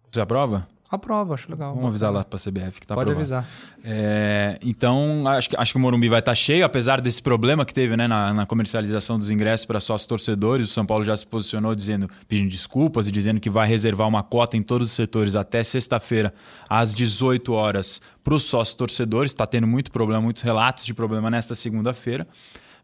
Você 0.08 0.20
aprova? 0.20 0.68
Aprova, 0.92 1.36
acho 1.36 1.50
legal. 1.50 1.74
Vamos 1.74 1.88
avisar 1.88 2.12
lá 2.12 2.22
para 2.26 2.38
a 2.38 2.40
CBF 2.40 2.82
que 2.82 2.86
tá 2.86 2.96
Pode 2.96 3.12
aprovado. 3.12 3.34
avisar. 3.38 3.46
É, 3.82 4.60
então, 4.62 5.24
acho 5.26 5.50
que, 5.50 5.56
acho 5.56 5.72
que 5.72 5.78
o 5.78 5.80
Morumbi 5.80 6.10
vai 6.10 6.20
estar 6.20 6.36
cheio, 6.36 6.66
apesar 6.66 7.00
desse 7.00 7.22
problema 7.22 7.66
que 7.66 7.74
teve 7.74 7.96
né, 7.96 8.10
na, 8.10 8.34
na 8.34 8.46
comercialização 8.46 9.18
dos 9.18 9.32
ingressos 9.32 9.66
para 9.66 9.80
sócios 9.80 10.06
torcedores. 10.06 10.70
O 10.70 10.74
São 10.74 10.86
Paulo 10.86 11.06
já 11.06 11.16
se 11.16 11.26
posicionou 11.26 11.74
dizendo, 11.74 12.10
pedindo 12.28 12.50
desculpas 12.50 13.08
e 13.08 13.12
dizendo 13.12 13.40
que 13.40 13.50
vai 13.50 13.70
reservar 13.70 14.06
uma 14.06 14.22
cota 14.22 14.58
em 14.58 14.62
todos 14.62 14.90
os 14.90 14.94
setores 14.94 15.34
até 15.34 15.64
sexta-feira, 15.64 16.34
às 16.70 16.94
18 16.94 17.54
horas, 17.54 18.02
para 18.22 18.34
os 18.34 18.44
sócios 18.44 18.76
torcedores. 18.76 19.32
Está 19.32 19.48
tendo 19.48 19.68
muito 19.68 19.94
problema, 19.94 20.22
muitos 20.22 20.42
relatos 20.42 20.86
de 20.86 20.94
problema 20.94 21.32
nesta 21.32 21.56
segunda-feira. 21.56 22.28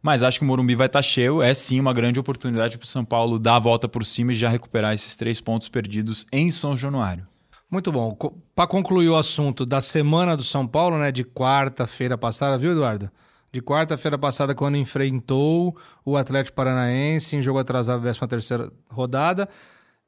Mas 0.02 0.24
acho 0.24 0.40
que 0.40 0.46
o 0.46 0.48
Morumbi 0.48 0.76
vai 0.76 0.88
estar 0.88 1.02
cheio. 1.02 1.42
É 1.42 1.54
sim 1.54 1.78
uma 1.78 1.92
grande 1.92 2.18
oportunidade 2.22 2.78
para 2.78 2.86
o 2.86 2.88
São 2.88 3.04
Paulo 3.04 3.38
dar 3.38 3.58
a 3.58 3.60
volta 3.60 3.90
por 3.90 4.06
cima 4.06 4.32
e 4.32 4.36
já 4.36 4.48
recuperar 4.48 4.94
esses 4.94 5.18
três 5.18 5.42
pontos 5.42 5.68
perdidos 5.68 6.26
em 6.32 6.50
São 6.52 6.78
Januário. 6.78 7.28
Muito 7.70 7.92
bom. 7.92 8.18
Para 8.56 8.68
concluir 8.68 9.10
o 9.10 9.18
assunto 9.18 9.66
da 9.66 9.82
semana 9.82 10.38
do 10.38 10.44
São 10.44 10.66
Paulo, 10.66 10.98
né? 10.98 11.12
De 11.12 11.26
quarta-feira 11.26 12.18
passada, 12.18 12.58
viu, 12.58 12.72
Eduardo? 12.72 13.12
De 13.52 13.62
quarta-feira 13.62 14.18
passada, 14.18 14.56
quando 14.56 14.78
enfrentou 14.78 15.76
o 16.06 16.16
Atlético 16.16 16.56
Paranaense 16.56 17.36
em 17.36 17.42
jogo 17.42 17.60
atrasado 17.60 18.02
da 18.02 18.14
13 18.14 18.28
terceira 18.28 18.72
rodada, 18.90 19.50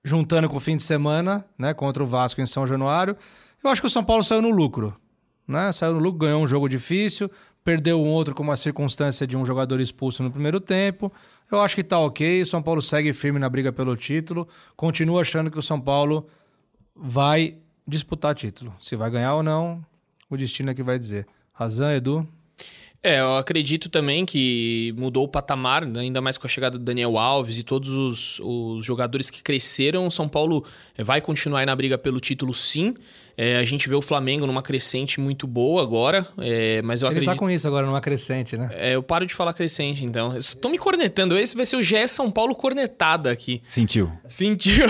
juntando 0.04 0.48
com 0.48 0.56
o 0.56 0.60
fim 0.60 0.78
de 0.78 0.84
semana, 0.84 1.46
né? 1.58 1.74
Contra 1.74 2.02
o 2.02 2.08
Vasco 2.08 2.40
em 2.40 2.46
São 2.46 2.66
Januário. 2.66 3.18
Eu 3.62 3.70
acho 3.70 3.82
que 3.82 3.88
o 3.88 3.90
São 3.90 4.06
Paulo 4.06 4.24
saiu 4.24 4.42
no 4.42 4.52
lucro. 4.52 4.96
Né? 5.46 5.72
Saiu 5.74 5.94
no 5.94 6.00
lucro, 6.00 6.20
ganhou 6.20 6.42
um 6.42 6.48
jogo 6.48 6.70
difícil, 6.70 7.30
perdeu 7.64 8.00
um 8.00 8.08
outro 8.08 8.36
com 8.36 8.44
uma 8.44 8.56
circunstância 8.56 9.26
de 9.28 9.36
um 9.36 9.44
jogador 9.44 9.82
expulso 9.82 10.24
no 10.24 10.32
primeiro 10.32 10.62
tempo. 10.62 11.12
Eu 11.52 11.60
acho 11.60 11.76
que 11.76 11.84
tá 11.84 12.00
ok. 12.00 12.44
O 12.44 12.46
São 12.46 12.62
Paulo 12.62 12.82
segue 12.82 13.12
firme 13.12 13.40
na 13.40 13.50
briga 13.50 13.72
pelo 13.72 13.98
título. 13.98 14.48
Continuo 14.78 15.20
achando 15.20 15.52
que 15.52 15.58
o 15.58 15.62
São 15.62 15.82
Paulo 15.82 16.28
vai 17.02 17.56
disputar 17.88 18.36
título. 18.36 18.74
Se 18.80 18.96
vai 18.96 19.10
ganhar 19.10 19.36
ou 19.36 19.44
não, 19.44 19.84
o 20.30 20.38
destino 20.38 20.70
é 20.70 20.74
que 20.74 20.84
vai 20.84 21.00
dizer. 21.00 21.26
Razão, 21.54 21.92
Edu? 21.92 22.28
É, 23.02 23.22
eu 23.22 23.38
acredito 23.38 23.88
também 23.88 24.26
que 24.26 24.94
mudou 24.98 25.24
o 25.24 25.28
patamar, 25.28 25.86
né, 25.86 26.02
ainda 26.02 26.20
mais 26.20 26.38
com 26.38 26.46
a 26.46 26.50
chegada 26.50 26.78
do 26.78 26.84
Daniel 26.84 27.18
Alves 27.18 27.58
e 27.58 27.64
todos 27.64 27.92
os, 27.92 28.42
os 28.42 28.84
jogadores 28.84 29.30
que 29.30 29.42
cresceram. 29.42 30.10
São 30.10 30.28
Paulo 30.28 30.66
vai 30.98 31.22
continuar 31.22 31.66
na 31.66 31.74
briga 31.74 31.98
pelo 31.98 32.20
título, 32.20 32.54
sim. 32.54 32.94
É, 33.42 33.56
a 33.58 33.64
gente 33.64 33.88
vê 33.88 33.96
o 33.96 34.02
Flamengo 34.02 34.46
numa 34.46 34.62
crescente 34.62 35.18
muito 35.22 35.48
boa 35.48 35.82
agora, 35.82 36.28
é, 36.40 36.82
mas 36.82 37.02
eu 37.02 37.08
Ele 37.08 37.20
acredito. 37.20 37.34
tá 37.34 37.40
com 37.40 37.50
isso 37.50 37.66
agora 37.66 37.86
numa 37.88 38.02
crescente, 38.02 38.58
né? 38.58 38.68
É, 38.74 38.96
eu 38.96 39.02
paro 39.02 39.26
de 39.26 39.34
falar 39.34 39.54
crescente, 39.54 40.06
então. 40.06 40.36
Estou 40.36 40.70
me 40.70 40.78
cornetando. 40.78 41.38
Esse 41.38 41.56
vai 41.56 41.66
ser 41.66 41.78
o 41.78 41.82
GE 41.82 42.06
São 42.10 42.30
Paulo 42.30 42.54
cornetada 42.54 43.32
aqui. 43.32 43.62
Sentiu? 43.66 44.12
Sentiu? 44.28 44.88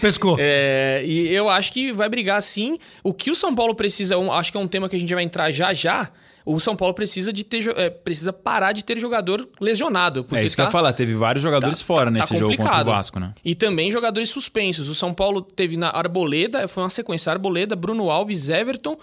Pescou. 0.00 0.36
É, 0.40 1.02
e 1.04 1.28
eu 1.28 1.50
acho 1.50 1.72
que 1.72 1.92
vai 1.92 2.08
brigar 2.08 2.40
sim. 2.42 2.78
O 3.04 3.12
que 3.12 3.30
o 3.30 3.34
São 3.34 3.54
Paulo 3.54 3.74
precisa, 3.74 4.16
um- 4.16 4.32
acho 4.32 4.50
que 4.50 4.56
é 4.56 4.60
um 4.60 4.68
tema 4.68 4.88
que 4.88 4.96
a 4.96 4.98
gente 4.98 5.14
vai 5.14 5.22
entrar 5.22 5.50
já 5.50 5.74
já. 5.74 6.10
O 6.42 6.58
São 6.58 6.74
Paulo 6.74 6.94
precisa 6.94 7.30
de 7.34 7.44
ter, 7.44 7.68
é, 7.76 7.90
precisa 7.90 8.32
parar 8.32 8.72
de 8.72 8.82
ter 8.82 8.98
jogador 8.98 9.46
lesionado. 9.60 10.24
Porque 10.24 10.42
é 10.42 10.44
isso 10.44 10.56
que 10.56 10.62
eu 10.62 10.64
tá- 10.64 10.68
ia 10.70 10.72
falar. 10.72 10.92
Teve 10.94 11.14
vários 11.14 11.42
jogadores 11.42 11.78
tá- 11.78 11.84
fora 11.84 12.04
tá 12.06 12.10
nesse 12.10 12.34
jogo 12.34 12.46
contra 12.52 12.54
o 12.54 12.66
complicado. 12.66 12.86
Vasco, 12.86 13.20
né? 13.20 13.34
E 13.44 13.54
também 13.54 13.90
jogadores 13.90 14.30
suspensos. 14.30 14.88
O 14.88 14.94
São 14.94 15.12
Paulo 15.12 15.42
teve 15.42 15.76
na 15.76 15.90
Arboleda, 15.90 16.66
foi 16.66 16.82
uma 16.82 16.88
sequência 16.88 17.30
Arboleda, 17.30 17.76
Bruno 17.76 17.89
Alves, 18.10 18.48
Everton 18.48 18.96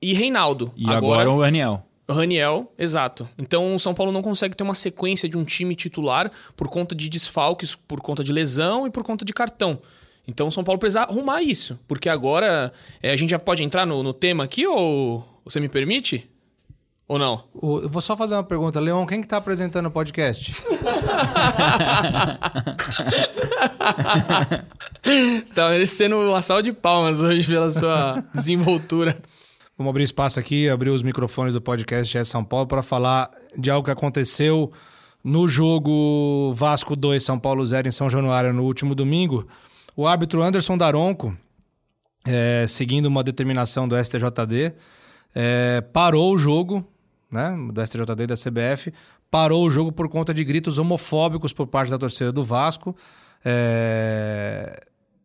e 0.00 0.12
Reinaldo. 0.12 0.72
E 0.76 0.88
agora, 0.88 1.30
o 1.30 1.40
Daniel. 1.40 1.84
Raniel, 2.08 2.72
exato. 2.76 3.28
Então 3.38 3.74
o 3.74 3.78
São 3.78 3.94
Paulo 3.94 4.12
não 4.12 4.22
consegue 4.22 4.56
ter 4.56 4.64
uma 4.64 4.74
sequência 4.74 5.28
de 5.28 5.38
um 5.38 5.44
time 5.44 5.74
titular 5.74 6.30
por 6.56 6.68
conta 6.68 6.94
de 6.94 7.08
desfalques, 7.08 7.74
por 7.74 8.00
conta 8.00 8.24
de 8.24 8.32
lesão 8.32 8.86
e 8.86 8.90
por 8.90 9.02
conta 9.04 9.24
de 9.24 9.32
cartão. 9.32 9.80
Então 10.26 10.48
o 10.48 10.52
São 10.52 10.64
Paulo 10.64 10.78
precisa 10.78 11.02
arrumar 11.02 11.42
isso. 11.42 11.78
Porque 11.86 12.08
agora 12.08 12.72
é, 13.02 13.12
a 13.12 13.16
gente 13.16 13.30
já 13.30 13.38
pode 13.38 13.62
entrar 13.62 13.86
no, 13.86 14.02
no 14.02 14.12
tema 14.12 14.44
aqui 14.44 14.66
ou 14.66 15.24
você 15.44 15.60
me 15.60 15.68
permite? 15.68 16.28
Ou 17.10 17.18
não? 17.18 17.42
O- 17.52 17.80
eu 17.80 17.88
vou 17.88 18.00
só 18.00 18.16
fazer 18.16 18.34
uma 18.34 18.44
pergunta. 18.44 18.78
Leon, 18.78 19.04
quem 19.04 19.20
que 19.20 19.26
tá 19.26 19.38
apresentando 19.38 19.86
o 19.86 19.90
podcast? 19.90 20.52
Você 25.02 25.52
tá 25.52 25.70
merecendo 25.70 26.16
uma 26.20 26.40
salva 26.40 26.62
de 26.62 26.72
palmas 26.72 27.20
hoje 27.20 27.50
pela 27.50 27.68
sua 27.72 28.22
desenvoltura. 28.32 29.20
Vamos 29.76 29.90
abrir 29.90 30.04
espaço 30.04 30.38
aqui, 30.38 30.68
abrir 30.68 30.90
os 30.90 31.02
microfones 31.02 31.52
do 31.52 31.60
podcast 31.60 32.16
GE 32.16 32.24
São 32.24 32.44
Paulo 32.44 32.68
para 32.68 32.80
falar 32.80 33.28
de 33.58 33.72
algo 33.72 33.84
que 33.84 33.90
aconteceu 33.90 34.70
no 35.24 35.48
jogo 35.48 36.52
Vasco 36.54 36.94
2, 36.94 37.24
São 37.24 37.40
Paulo 37.40 37.66
0 37.66 37.88
em 37.88 37.90
São 37.90 38.08
Januário 38.08 38.52
no 38.52 38.62
último 38.62 38.94
domingo. 38.94 39.48
O 39.96 40.06
árbitro 40.06 40.42
Anderson 40.44 40.78
Daronco, 40.78 41.36
é, 42.24 42.66
seguindo 42.68 43.06
uma 43.06 43.24
determinação 43.24 43.88
do 43.88 43.96
STJD, 43.96 44.74
é, 45.34 45.80
parou 45.92 46.32
o 46.34 46.38
jogo, 46.38 46.86
né, 47.30 47.54
do 47.72 47.80
STJD 47.86 48.22
e 48.22 48.26
da 48.26 48.34
CBF, 48.34 48.92
parou 49.30 49.64
o 49.66 49.70
jogo 49.70 49.92
por 49.92 50.08
conta 50.08 50.34
de 50.34 50.42
gritos 50.44 50.78
homofóbicos 50.78 51.52
por 51.52 51.66
parte 51.66 51.90
da 51.90 51.98
torcida 51.98 52.32
do 52.32 52.44
Vasco. 52.44 52.96
É, 53.44 54.80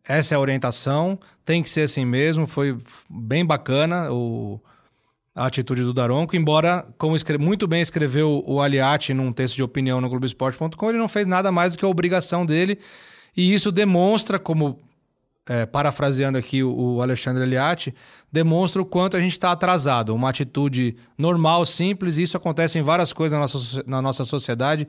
essa 0.08 0.34
é 0.34 0.36
a 0.36 0.40
orientação, 0.40 1.18
tem 1.44 1.62
que 1.62 1.68
ser 1.70 1.82
assim 1.82 2.04
mesmo, 2.04 2.46
foi 2.46 2.78
bem 3.10 3.44
bacana 3.44 4.10
o, 4.12 4.60
a 5.34 5.46
atitude 5.46 5.82
do 5.82 5.92
Daronco, 5.92 6.36
embora, 6.36 6.86
como 6.96 7.16
escre- 7.16 7.38
muito 7.38 7.66
bem 7.66 7.80
escreveu 7.82 8.42
o 8.46 8.60
Aliati 8.60 9.12
num 9.12 9.32
texto 9.32 9.56
de 9.56 9.62
opinião 9.62 10.00
no 10.00 10.08
Globoesporte.com, 10.08 10.88
ele 10.88 10.98
não 10.98 11.08
fez 11.08 11.26
nada 11.26 11.50
mais 11.50 11.72
do 11.72 11.78
que 11.78 11.84
a 11.84 11.88
obrigação 11.88 12.46
dele, 12.46 12.78
e 13.36 13.52
isso 13.52 13.72
demonstra, 13.72 14.38
como 14.38 14.78
é, 15.48 15.64
parafraseando 15.64 16.36
aqui 16.36 16.62
o, 16.62 17.00
Alexandre 17.00 17.42
Eliatti, 17.44 17.94
demonstra 18.32 18.82
o 18.82 18.84
quanto 18.84 19.16
a 19.16 19.20
gente 19.20 19.32
está 19.32 19.52
atrasado. 19.52 20.14
Uma 20.14 20.30
atitude 20.30 20.96
normal, 21.16 21.64
simples, 21.64 22.18
e 22.18 22.22
isso 22.22 22.36
acontece 22.36 22.78
em 22.78 22.82
várias 22.82 23.12
coisas 23.12 23.38
na 23.38 23.40
nossa, 23.40 23.84
na 23.86 24.02
nossa 24.02 24.24
sociedade. 24.24 24.88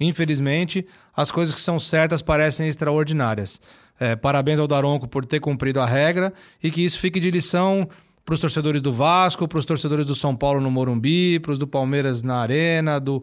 Infelizmente, 0.00 0.86
as 1.14 1.30
coisas 1.30 1.54
que 1.54 1.60
são 1.60 1.78
certas 1.78 2.22
parecem 2.22 2.66
extraordinárias. 2.66 3.60
É, 3.98 4.16
parabéns 4.16 4.58
ao 4.58 4.66
Daronco 4.66 5.06
por 5.06 5.26
ter 5.26 5.40
cumprido 5.40 5.78
a 5.78 5.86
regra 5.86 6.32
e 6.62 6.70
que 6.70 6.82
isso 6.82 6.98
fique 6.98 7.20
de 7.20 7.30
lição 7.30 7.86
para 8.24 8.34
os 8.34 8.40
torcedores 8.40 8.80
do 8.80 8.92
Vasco, 8.92 9.46
para 9.46 9.58
os 9.58 9.66
torcedores 9.66 10.06
do 10.06 10.14
São 10.14 10.34
Paulo 10.34 10.60
no 10.60 10.70
Morumbi, 10.70 11.38
para 11.38 11.52
os 11.52 11.58
do 11.58 11.66
Palmeiras 11.66 12.22
na 12.22 12.36
Arena, 12.36 12.98
do 12.98 13.22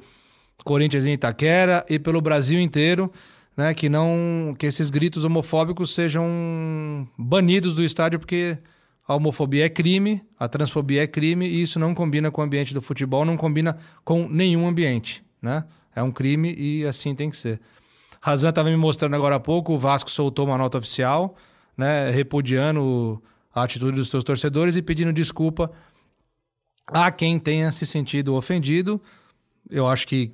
Corinthians 0.63 1.07
em 1.07 1.13
Itaquera 1.13 1.83
e 1.89 1.97
pelo 1.97 2.21
Brasil 2.21 2.59
inteiro, 2.59 3.11
né, 3.57 3.73
que 3.73 3.89
não 3.89 4.55
que 4.57 4.67
esses 4.67 4.91
gritos 4.91 5.23
homofóbicos 5.23 5.93
sejam 5.93 7.07
banidos 7.17 7.75
do 7.75 7.83
estádio 7.83 8.19
porque 8.19 8.59
a 9.07 9.15
homofobia 9.15 9.65
é 9.65 9.69
crime, 9.69 10.21
a 10.37 10.47
transfobia 10.47 11.03
é 11.03 11.07
crime 11.07 11.47
e 11.47 11.63
isso 11.63 11.79
não 11.79 11.95
combina 11.95 12.29
com 12.29 12.41
o 12.41 12.43
ambiente 12.43 12.73
do 12.73 12.81
futebol, 12.81 13.25
não 13.25 13.35
combina 13.35 13.77
com 14.03 14.27
nenhum 14.27 14.67
ambiente, 14.67 15.23
né? 15.41 15.63
É 15.95 16.03
um 16.03 16.11
crime 16.11 16.53
e 16.55 16.85
assim 16.85 17.15
tem 17.15 17.29
que 17.29 17.37
ser. 17.37 17.59
Razan 18.21 18.49
estava 18.49 18.69
me 18.69 18.77
mostrando 18.77 19.15
agora 19.15 19.37
há 19.37 19.39
pouco, 19.39 19.73
o 19.73 19.79
Vasco 19.79 20.11
soltou 20.11 20.45
uma 20.45 20.57
nota 20.57 20.77
oficial, 20.77 21.35
né, 21.75 22.11
repudiando 22.11 23.21
a 23.55 23.63
atitude 23.63 23.95
dos 23.95 24.09
seus 24.09 24.23
torcedores 24.23 24.75
e 24.75 24.81
pedindo 24.81 25.11
desculpa 25.13 25.71
a 26.87 27.09
quem 27.09 27.39
tenha 27.39 27.71
se 27.71 27.85
sentido 27.85 28.35
ofendido. 28.35 29.01
Eu 29.69 29.87
acho 29.87 30.07
que 30.07 30.33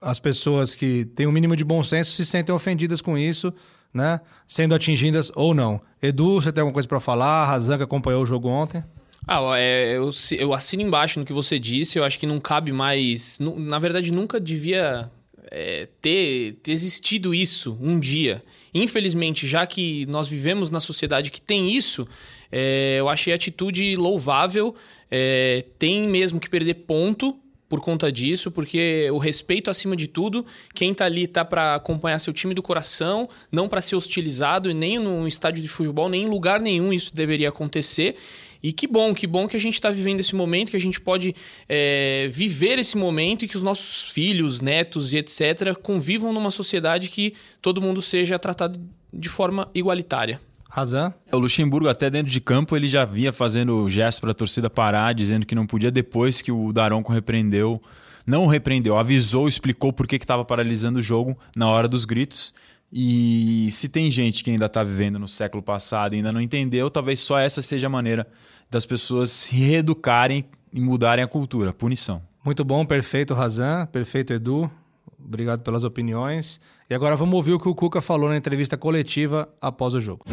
as 0.00 0.20
pessoas 0.20 0.74
que 0.74 1.04
têm 1.04 1.26
o 1.26 1.30
um 1.30 1.32
mínimo 1.32 1.56
de 1.56 1.64
bom 1.64 1.82
senso 1.82 2.12
se 2.12 2.24
sentem 2.24 2.54
ofendidas 2.54 3.00
com 3.00 3.16
isso, 3.16 3.52
né? 3.92 4.20
Sendo 4.46 4.74
atingidas 4.74 5.32
ou 5.34 5.54
não. 5.54 5.80
Edu, 6.02 6.34
você 6.34 6.52
tem 6.52 6.60
alguma 6.60 6.74
coisa 6.74 6.88
para 6.88 7.00
falar? 7.00 7.46
Razan 7.46 7.76
que 7.78 7.82
acompanhou 7.82 8.22
o 8.22 8.26
jogo 8.26 8.48
ontem. 8.48 8.84
Ah, 9.26 9.58
é, 9.58 9.96
eu, 9.96 10.10
eu 10.38 10.54
assino 10.54 10.82
embaixo 10.82 11.18
no 11.18 11.26
que 11.26 11.32
você 11.32 11.58
disse. 11.58 11.98
Eu 11.98 12.04
acho 12.04 12.18
que 12.18 12.26
não 12.26 12.38
cabe 12.38 12.70
mais. 12.70 13.38
Na 13.40 13.78
verdade, 13.78 14.12
nunca 14.12 14.38
devia 14.38 15.10
é, 15.50 15.88
ter, 16.00 16.58
ter 16.62 16.72
existido 16.72 17.34
isso 17.34 17.76
um 17.80 17.98
dia. 17.98 18.42
Infelizmente, 18.72 19.46
já 19.46 19.66
que 19.66 20.06
nós 20.06 20.28
vivemos 20.28 20.70
na 20.70 20.78
sociedade 20.78 21.30
que 21.30 21.40
tem 21.40 21.74
isso, 21.74 22.06
é, 22.52 22.96
eu 22.98 23.08
achei 23.08 23.32
a 23.32 23.36
atitude 23.36 23.96
louvável. 23.96 24.74
É, 25.10 25.64
tem 25.78 26.06
mesmo 26.06 26.38
que 26.38 26.48
perder 26.48 26.74
ponto 26.74 27.36
por 27.68 27.80
conta 27.80 28.10
disso, 28.12 28.50
porque 28.50 29.08
o 29.12 29.18
respeito 29.18 29.70
acima 29.70 29.96
de 29.96 30.06
tudo, 30.06 30.46
quem 30.74 30.94
tá 30.94 31.04
ali 31.04 31.26
tá 31.26 31.44
para 31.44 31.74
acompanhar 31.74 32.18
seu 32.18 32.32
time 32.32 32.54
do 32.54 32.62
coração, 32.62 33.28
não 33.50 33.68
para 33.68 33.80
ser 33.80 33.96
hostilizado, 33.96 34.70
e 34.70 34.74
nem 34.74 34.98
no 34.98 35.26
estádio 35.26 35.62
de 35.62 35.68
futebol, 35.68 36.08
nem 36.08 36.24
em 36.24 36.28
lugar 36.28 36.60
nenhum 36.60 36.92
isso 36.92 37.14
deveria 37.14 37.48
acontecer. 37.48 38.16
E 38.62 38.72
que 38.72 38.86
bom, 38.86 39.14
que 39.14 39.26
bom 39.26 39.46
que 39.46 39.56
a 39.56 39.60
gente 39.60 39.74
está 39.74 39.90
vivendo 39.90 40.20
esse 40.20 40.34
momento, 40.34 40.70
que 40.70 40.76
a 40.76 40.80
gente 40.80 41.00
pode 41.00 41.34
é, 41.68 42.28
viver 42.30 42.78
esse 42.78 42.96
momento 42.96 43.44
e 43.44 43.48
que 43.48 43.56
os 43.56 43.62
nossos 43.62 44.10
filhos, 44.10 44.60
netos 44.60 45.12
e 45.12 45.18
etc. 45.18 45.74
convivam 45.82 46.32
numa 46.32 46.50
sociedade 46.50 47.08
que 47.08 47.34
todo 47.60 47.82
mundo 47.82 48.00
seja 48.00 48.38
tratado 48.38 48.80
de 49.12 49.28
forma 49.28 49.70
igualitária. 49.74 50.40
Razão. 50.76 51.14
O 51.32 51.38
Luxemburgo, 51.38 51.88
até 51.88 52.10
dentro 52.10 52.30
de 52.30 52.38
campo, 52.38 52.76
ele 52.76 52.86
já 52.86 53.02
vinha 53.06 53.32
fazendo 53.32 53.88
gesto 53.88 54.20
para 54.20 54.32
a 54.32 54.34
torcida 54.34 54.68
parar, 54.68 55.14
dizendo 55.14 55.46
que 55.46 55.54
não 55.54 55.66
podia, 55.66 55.90
depois 55.90 56.42
que 56.42 56.52
o 56.52 56.70
Daronco 56.70 57.10
repreendeu. 57.10 57.80
Não 58.26 58.46
repreendeu, 58.46 58.98
avisou, 58.98 59.48
explicou 59.48 59.90
por 59.90 60.06
que 60.06 60.16
estava 60.16 60.44
paralisando 60.44 60.98
o 60.98 61.02
jogo 61.02 61.34
na 61.56 61.66
hora 61.66 61.88
dos 61.88 62.04
gritos. 62.04 62.52
E 62.92 63.68
se 63.70 63.88
tem 63.88 64.10
gente 64.10 64.44
que 64.44 64.50
ainda 64.50 64.66
está 64.66 64.82
vivendo 64.82 65.18
no 65.18 65.26
século 65.26 65.62
passado 65.62 66.12
e 66.12 66.18
ainda 66.18 66.30
não 66.30 66.42
entendeu, 66.42 66.90
talvez 66.90 67.20
só 67.20 67.38
essa 67.38 67.62
seja 67.62 67.86
a 67.86 67.90
maneira 67.90 68.26
das 68.70 68.84
pessoas 68.84 69.30
se 69.30 69.56
reeducarem 69.56 70.44
e 70.74 70.78
mudarem 70.78 71.24
a 71.24 71.28
cultura, 71.28 71.72
punição. 71.72 72.20
Muito 72.44 72.62
bom, 72.62 72.84
perfeito, 72.84 73.32
Razan, 73.32 73.86
perfeito, 73.86 74.34
Edu. 74.34 74.70
Obrigado 75.18 75.62
pelas 75.62 75.84
opiniões. 75.84 76.60
E 76.90 76.94
agora 76.94 77.16
vamos 77.16 77.34
ouvir 77.34 77.54
o 77.54 77.58
que 77.58 77.68
o 77.68 77.74
Cuca 77.74 78.02
falou 78.02 78.28
na 78.28 78.36
entrevista 78.36 78.76
coletiva 78.76 79.48
após 79.58 79.94
o 79.94 80.00
jogo. 80.00 80.26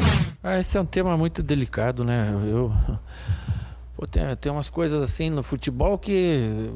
Ah, 0.45 0.59
esse 0.59 0.77
é 0.77 0.81
um 0.81 0.85
tema 0.85 1.15
muito 1.15 1.41
delicado, 1.41 2.03
né? 2.03 2.29
Eu, 2.45 2.69
pô, 3.95 4.05
tem, 4.05 4.23
tem 4.35 4.51
umas 4.51 4.69
coisas 4.69 5.01
assim 5.01 5.29
no 5.29 5.41
futebol 5.41 5.97
que 5.97 6.69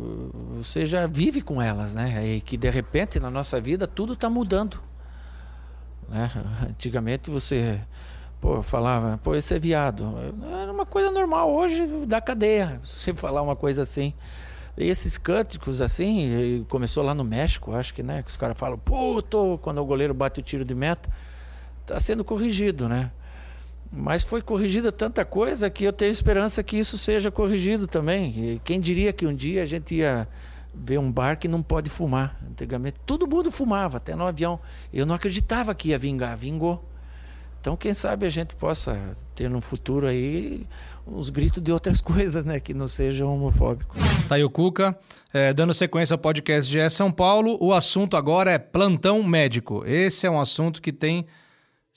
você 0.56 0.86
já 0.86 1.06
vive 1.06 1.42
com 1.42 1.62
elas, 1.62 1.94
né? 1.94 2.26
E 2.26 2.40
que 2.40 2.56
de 2.56 2.70
repente 2.70 3.20
na 3.20 3.30
nossa 3.30 3.60
vida 3.60 3.86
tudo 3.86 4.14
está 4.14 4.30
mudando. 4.30 4.80
Né? 6.08 6.32
Antigamente 6.70 7.30
você 7.30 7.82
pô, 8.40 8.64
falava, 8.64 9.20
pô, 9.22 9.36
esse 9.36 9.54
é 9.54 9.60
viado. 9.60 10.14
Era 10.62 10.72
uma 10.72 10.86
coisa 10.86 11.12
normal. 11.12 11.54
Hoje, 11.54 11.86
da 12.06 12.22
cadeia, 12.22 12.80
você 12.82 13.14
falar 13.14 13.42
uma 13.42 13.56
coisa 13.58 13.82
assim. 13.82 14.14
E 14.78 14.86
esses 14.86 15.18
cânticos, 15.18 15.82
assim, 15.82 16.66
começou 16.70 17.04
lá 17.04 17.14
no 17.14 17.26
México, 17.26 17.74
acho 17.74 17.94
que, 17.94 18.02
né? 18.02 18.24
Que 18.24 18.30
os 18.30 18.38
caras 18.38 18.58
falam, 18.58 18.78
puto, 18.78 19.60
quando 19.62 19.80
o 19.80 19.86
goleiro 19.86 20.14
bate 20.14 20.40
o 20.40 20.44
tiro 20.44 20.64
de 20.64 20.74
meta. 20.74 21.10
Está 21.82 22.00
sendo 22.00 22.24
corrigido, 22.24 22.88
né? 22.88 23.12
Mas 23.92 24.24
foi 24.24 24.42
corrigida 24.42 24.92
tanta 24.92 25.24
coisa 25.24 25.70
que 25.70 25.84
eu 25.84 25.94
tenho 25.94 26.12
esperança 26.12 26.62
que 26.64 26.78
isso 26.78 26.98
seja 26.98 27.32
corrigido 27.32 27.88
também. 27.88 28.54
E 28.54 28.62
quem 28.64 28.80
diria 28.80 29.14
que 29.14 29.26
um 29.26 29.34
dia 29.34 29.64
a 29.64 29.66
gente 29.66 29.96
ia 29.96 30.28
ver 30.74 31.00
um 31.00 31.12
bar 31.12 31.38
que 31.38 31.48
não 31.48 31.62
pode 31.62 31.90
fumar. 31.90 32.38
Antigamente 32.50 32.98
todo 33.06 33.28
mundo 33.28 33.52
fumava, 33.52 33.98
até 33.98 34.16
no 34.16 34.26
avião. 34.26 34.60
Eu 34.94 35.06
não 35.06 35.16
acreditava 35.16 35.74
que 35.74 35.90
ia 35.90 35.98
vingar, 35.98 36.38
vingou. 36.38 36.84
Então, 37.60 37.76
quem 37.76 37.94
sabe 37.94 38.26
a 38.26 38.30
gente 38.30 38.56
possa 38.56 39.12
ter 39.36 39.50
no 39.50 39.60
futuro 39.60 40.08
aí 40.08 40.66
uns 41.06 41.30
gritos 41.30 41.62
de 41.62 41.72
outras 41.72 42.00
coisas, 42.02 42.46
né? 42.46 42.60
Que 42.60 42.74
não 42.74 42.88
sejam 42.88 43.34
homofóbicos. 43.34 44.00
Tá 44.28 44.36
aí 44.36 44.44
o 44.44 44.50
Cuca. 44.50 44.98
É, 45.34 45.54
dando 45.54 45.74
sequência 45.74 46.14
ao 46.14 46.18
podcast 46.18 46.72
de 46.72 46.90
São 46.90 47.12
Paulo, 47.12 47.58
o 47.60 47.74
assunto 47.74 48.16
agora 48.16 48.52
é 48.52 48.58
plantão 48.58 49.22
médico. 49.24 49.84
Esse 49.86 50.26
é 50.26 50.30
um 50.30 50.40
assunto 50.40 50.82
que 50.82 50.94
tem 50.94 51.26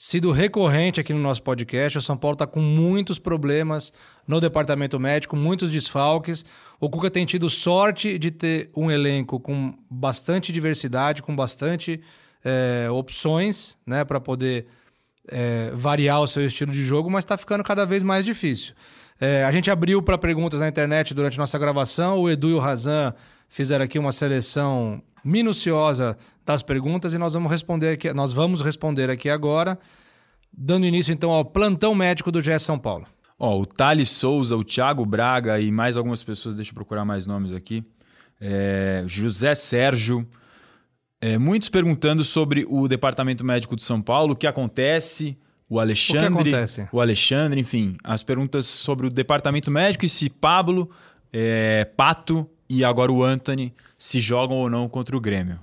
sido 0.03 0.31
recorrente 0.31 0.99
aqui 0.99 1.13
no 1.13 1.19
nosso 1.19 1.43
podcast. 1.43 1.99
O 1.99 2.01
São 2.01 2.17
Paulo 2.17 2.33
está 2.33 2.47
com 2.47 2.59
muitos 2.59 3.19
problemas 3.19 3.93
no 4.27 4.41
departamento 4.41 4.99
médico, 4.99 5.35
muitos 5.35 5.71
desfalques. 5.71 6.43
O 6.79 6.89
Cuca 6.89 7.11
tem 7.11 7.23
tido 7.23 7.47
sorte 7.51 8.17
de 8.17 8.31
ter 8.31 8.71
um 8.75 8.89
elenco 8.89 9.39
com 9.39 9.77
bastante 9.87 10.51
diversidade, 10.51 11.21
com 11.21 11.35
bastante 11.35 12.01
é, 12.43 12.89
opções 12.89 13.77
né, 13.85 14.03
para 14.03 14.19
poder 14.19 14.65
é, 15.27 15.69
variar 15.75 16.19
o 16.19 16.27
seu 16.27 16.47
estilo 16.47 16.71
de 16.71 16.83
jogo, 16.83 17.07
mas 17.07 17.23
está 17.23 17.37
ficando 17.37 17.63
cada 17.63 17.85
vez 17.85 18.01
mais 18.01 18.25
difícil. 18.25 18.73
É, 19.19 19.45
a 19.45 19.51
gente 19.51 19.69
abriu 19.69 20.01
para 20.01 20.17
perguntas 20.17 20.59
na 20.59 20.67
internet 20.67 21.13
durante 21.13 21.37
nossa 21.37 21.59
gravação. 21.59 22.17
O 22.17 22.27
Edu 22.27 22.49
e 22.49 22.53
o 22.53 22.59
Razan 22.59 23.13
fizeram 23.47 23.85
aqui 23.85 23.99
uma 23.99 24.11
seleção 24.11 24.99
minuciosa 25.23 26.17
das 26.51 26.63
perguntas 26.63 27.13
e 27.13 27.17
nós 27.17 27.33
vamos 27.33 27.51
responder 27.51 27.93
aqui, 27.93 28.13
nós 28.13 28.33
vamos 28.33 28.61
responder 28.61 29.09
aqui 29.09 29.29
agora, 29.29 29.79
dando 30.51 30.85
início 30.85 31.13
então 31.13 31.31
ao 31.31 31.45
plantão 31.45 31.95
médico 31.95 32.31
do 32.31 32.41
GE 32.41 32.57
São 32.59 32.77
Paulo. 32.77 33.05
Ó, 33.39 33.59
o 33.59 33.65
Thales 33.65 34.09
Souza, 34.09 34.55
o 34.55 34.63
Thiago 34.63 35.05
Braga 35.05 35.59
e 35.59 35.71
mais 35.71 35.97
algumas 35.97 36.23
pessoas, 36.23 36.55
deixa 36.55 36.71
eu 36.71 36.75
procurar 36.75 37.03
mais 37.03 37.25
nomes 37.25 37.53
aqui. 37.53 37.83
É, 38.39 39.03
José 39.07 39.55
Sérgio. 39.55 40.27
É, 41.19 41.37
muitos 41.37 41.69
perguntando 41.69 42.23
sobre 42.23 42.65
o 42.67 42.87
Departamento 42.87 43.43
Médico 43.43 43.75
de 43.75 43.83
São 43.83 44.01
Paulo, 44.01 44.33
o 44.33 44.35
que 44.35 44.47
acontece, 44.47 45.37
o 45.69 45.79
Alexandre. 45.79 46.25
O, 46.25 46.43
que 46.43 46.49
acontece? 46.49 46.87
o 46.91 46.99
Alexandre, 46.99 47.59
enfim, 47.59 47.93
as 48.03 48.23
perguntas 48.23 48.65
sobre 48.65 49.05
o 49.05 49.09
Departamento 49.09 49.69
Médico 49.69 50.03
e 50.03 50.09
se 50.09 50.29
Pablo, 50.29 50.89
é, 51.31 51.85
Pato 51.95 52.49
e 52.67 52.83
agora 52.83 53.11
o 53.11 53.23
Anthony 53.23 53.73
se 53.97 54.19
jogam 54.19 54.57
ou 54.57 54.69
não 54.69 54.89
contra 54.89 55.15
o 55.15 55.21
Grêmio. 55.21 55.59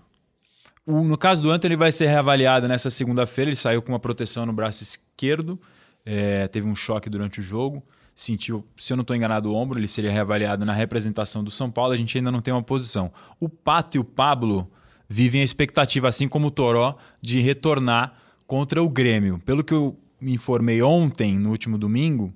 No 0.90 1.18
caso 1.18 1.42
do 1.42 1.50
Anthony, 1.50 1.74
ele 1.74 1.78
vai 1.78 1.92
ser 1.92 2.06
reavaliado 2.06 2.66
nessa 2.66 2.88
segunda-feira. 2.88 3.50
Ele 3.50 3.56
saiu 3.56 3.82
com 3.82 3.92
uma 3.92 3.98
proteção 4.00 4.46
no 4.46 4.54
braço 4.54 4.82
esquerdo, 4.82 5.60
é, 6.02 6.48
teve 6.48 6.66
um 6.66 6.74
choque 6.74 7.10
durante 7.10 7.40
o 7.40 7.42
jogo, 7.42 7.84
sentiu, 8.14 8.66
se 8.74 8.94
eu 8.94 8.96
não 8.96 9.02
estou 9.02 9.14
enganado, 9.14 9.50
o 9.50 9.54
ombro. 9.54 9.78
Ele 9.78 9.86
seria 9.86 10.10
reavaliado 10.10 10.64
na 10.64 10.72
representação 10.72 11.44
do 11.44 11.50
São 11.50 11.70
Paulo. 11.70 11.92
A 11.92 11.96
gente 11.96 12.16
ainda 12.16 12.32
não 12.32 12.40
tem 12.40 12.54
uma 12.54 12.62
posição. 12.62 13.12
O 13.38 13.50
Pato 13.50 13.98
e 13.98 14.00
o 14.00 14.04
Pablo 14.04 14.66
vivem 15.06 15.42
a 15.42 15.44
expectativa, 15.44 16.08
assim 16.08 16.26
como 16.26 16.46
o 16.46 16.50
Toró, 16.50 16.96
de 17.20 17.38
retornar 17.40 18.14
contra 18.46 18.82
o 18.82 18.88
Grêmio. 18.88 19.38
Pelo 19.44 19.62
que 19.62 19.74
eu 19.74 19.94
me 20.18 20.32
informei 20.32 20.82
ontem, 20.82 21.38
no 21.38 21.50
último 21.50 21.76
domingo, 21.76 22.32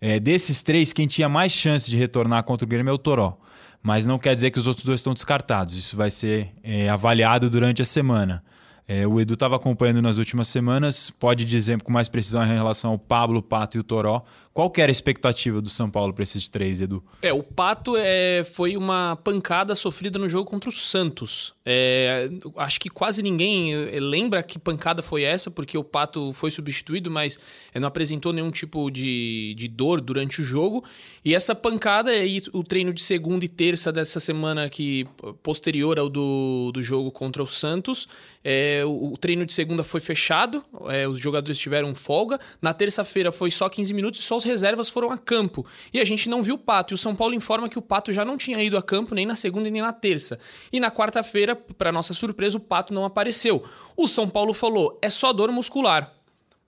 é, 0.00 0.18
desses 0.18 0.62
três, 0.62 0.94
quem 0.94 1.06
tinha 1.06 1.28
mais 1.28 1.52
chance 1.52 1.90
de 1.90 1.98
retornar 1.98 2.44
contra 2.44 2.64
o 2.64 2.68
Grêmio 2.68 2.90
é 2.90 2.94
o 2.94 2.98
Toró 2.98 3.38
mas 3.82 4.06
não 4.06 4.18
quer 4.18 4.34
dizer 4.34 4.50
que 4.50 4.58
os 4.58 4.66
outros 4.66 4.84
dois 4.84 5.00
estão 5.00 5.14
descartados. 5.14 5.76
Isso 5.76 5.96
vai 5.96 6.10
ser 6.10 6.52
é, 6.62 6.88
avaliado 6.88 7.48
durante 7.48 7.80
a 7.82 7.84
semana. 7.84 8.42
É, 8.86 9.06
o 9.06 9.20
Edu 9.20 9.34
estava 9.34 9.54
acompanhando 9.54 10.02
nas 10.02 10.18
últimas 10.18 10.48
semanas, 10.48 11.10
pode 11.10 11.44
dizer 11.44 11.80
com 11.80 11.92
mais 11.92 12.08
precisão 12.08 12.44
em 12.44 12.48
relação 12.48 12.90
ao 12.90 12.98
Pablo, 12.98 13.40
Pato 13.40 13.76
e 13.76 13.80
o 13.80 13.84
Toró, 13.84 14.24
Qual 14.52 14.68
que 14.68 14.82
era 14.82 14.90
a 14.90 14.92
expectativa 14.92 15.60
do 15.60 15.68
São 15.68 15.88
Paulo 15.88 16.12
para 16.12 16.24
esses 16.24 16.48
três, 16.48 16.80
Edu? 16.80 17.04
É, 17.22 17.32
o 17.32 17.42
Pato 17.42 17.96
é, 17.96 18.42
foi 18.42 18.76
uma 18.76 19.14
pancada 19.14 19.76
sofrida 19.76 20.18
no 20.18 20.28
jogo 20.28 20.50
contra 20.50 20.68
o 20.68 20.72
Santos. 20.72 21.54
É, 21.64 22.28
acho 22.56 22.80
que 22.80 22.90
quase 22.90 23.22
ninguém 23.22 23.72
eh, 23.72 23.98
lembra 24.00 24.42
que 24.42 24.58
pancada 24.58 25.02
foi 25.02 25.22
essa, 25.22 25.52
porque 25.52 25.78
o 25.78 25.84
Pato 25.84 26.32
foi 26.32 26.50
substituído, 26.50 27.08
mas 27.12 27.38
eh, 27.72 27.78
não 27.78 27.86
apresentou 27.86 28.32
nenhum 28.32 28.50
tipo 28.50 28.90
de, 28.90 29.54
de 29.56 29.68
dor 29.68 30.00
durante 30.00 30.42
o 30.42 30.44
jogo. 30.44 30.84
E 31.24 31.32
essa 31.32 31.54
pancada 31.54 32.12
é 32.12 32.26
o 32.52 32.64
treino 32.64 32.92
de 32.92 33.02
segunda 33.02 33.44
e 33.44 33.48
terça 33.48 33.92
dessa 33.92 34.18
semana 34.18 34.68
que 34.68 35.06
posterior 35.44 35.96
ao 35.96 36.08
do, 36.08 36.72
do 36.74 36.82
jogo 36.82 37.12
contra 37.12 37.40
o 37.40 37.46
Santos. 37.46 38.08
É, 38.42 38.82
o, 38.84 39.12
o, 39.12 39.16
treino 39.16 39.46
de 39.46 39.52
segunda 39.52 39.84
foi 39.84 40.00
fechado, 40.00 40.64
é, 40.88 41.06
os 41.06 41.20
jogadores 41.20 41.58
tiveram 41.58 41.94
folga. 41.94 42.40
Na 42.60 42.74
terça-feira 42.74 43.30
foi 43.30 43.50
só 43.50 43.68
15 43.68 43.94
minutos 43.94 44.18
e 44.18 44.22
só 44.24 44.39
os 44.40 44.44
reservas 44.44 44.88
foram 44.88 45.10
a 45.10 45.18
campo. 45.18 45.64
E 45.92 46.00
a 46.00 46.04
gente 46.04 46.28
não 46.28 46.42
viu 46.42 46.54
o 46.56 46.58
Pato. 46.58 46.92
E 46.92 46.96
o 46.96 46.98
São 46.98 47.14
Paulo 47.14 47.34
informa 47.34 47.68
que 47.68 47.78
o 47.78 47.82
Pato 47.82 48.12
já 48.12 48.24
não 48.24 48.36
tinha 48.36 48.62
ido 48.62 48.76
a 48.76 48.82
campo 48.82 49.14
nem 49.14 49.24
na 49.24 49.36
segunda 49.36 49.70
nem 49.70 49.82
na 49.82 49.92
terça. 49.92 50.38
E 50.72 50.80
na 50.80 50.90
quarta-feira, 50.90 51.54
para 51.54 51.92
nossa 51.92 52.12
surpresa, 52.14 52.56
o 52.56 52.60
Pato 52.60 52.92
não 52.92 53.04
apareceu. 53.04 53.62
O 53.96 54.08
São 54.08 54.28
Paulo 54.28 54.52
falou: 54.52 54.98
é 55.00 55.08
só 55.08 55.32
dor 55.32 55.50
muscular. 55.52 56.12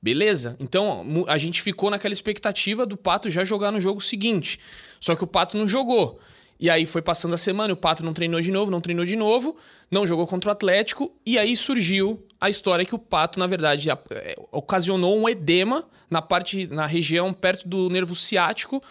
Beleza? 0.02 0.56
Então 0.58 1.24
a 1.28 1.38
gente 1.38 1.62
ficou 1.62 1.88
naquela 1.88 2.12
expectativa 2.12 2.84
do 2.84 2.96
Pato 2.96 3.30
já 3.30 3.44
jogar 3.44 3.70
no 3.70 3.80
jogo 3.80 4.00
seguinte. 4.00 4.58
Só 5.00 5.14
que 5.14 5.22
o 5.22 5.28
Pato 5.28 5.56
não 5.56 5.68
jogou. 5.68 6.18
E 6.58 6.70
aí 6.70 6.86
foi 6.86 7.02
passando 7.02 7.34
a 7.34 7.36
semana, 7.36 7.72
o 7.74 7.76
Pato 7.76 8.04
não 8.04 8.12
treinou 8.12 8.40
de 8.40 8.52
novo, 8.52 8.70
não 8.70 8.80
treinou 8.80 9.04
de 9.04 9.16
novo, 9.16 9.56
não 9.90 10.06
jogou 10.06 10.26
contra 10.26 10.50
o 10.50 10.52
Atlético, 10.52 11.12
e 11.26 11.38
aí 11.38 11.56
surgiu 11.56 12.24
a 12.40 12.48
história 12.48 12.84
que 12.84 12.94
o 12.94 12.98
Pato, 12.98 13.38
na 13.38 13.46
verdade, 13.46 13.90
é, 13.90 14.36
ocasionou 14.50 15.18
um 15.18 15.28
edema 15.28 15.84
na 16.08 16.22
parte, 16.22 16.66
na 16.68 16.86
região 16.86 17.32
perto 17.32 17.66
do 17.68 17.88
nervo 17.88 18.14
ciático, 18.14 18.82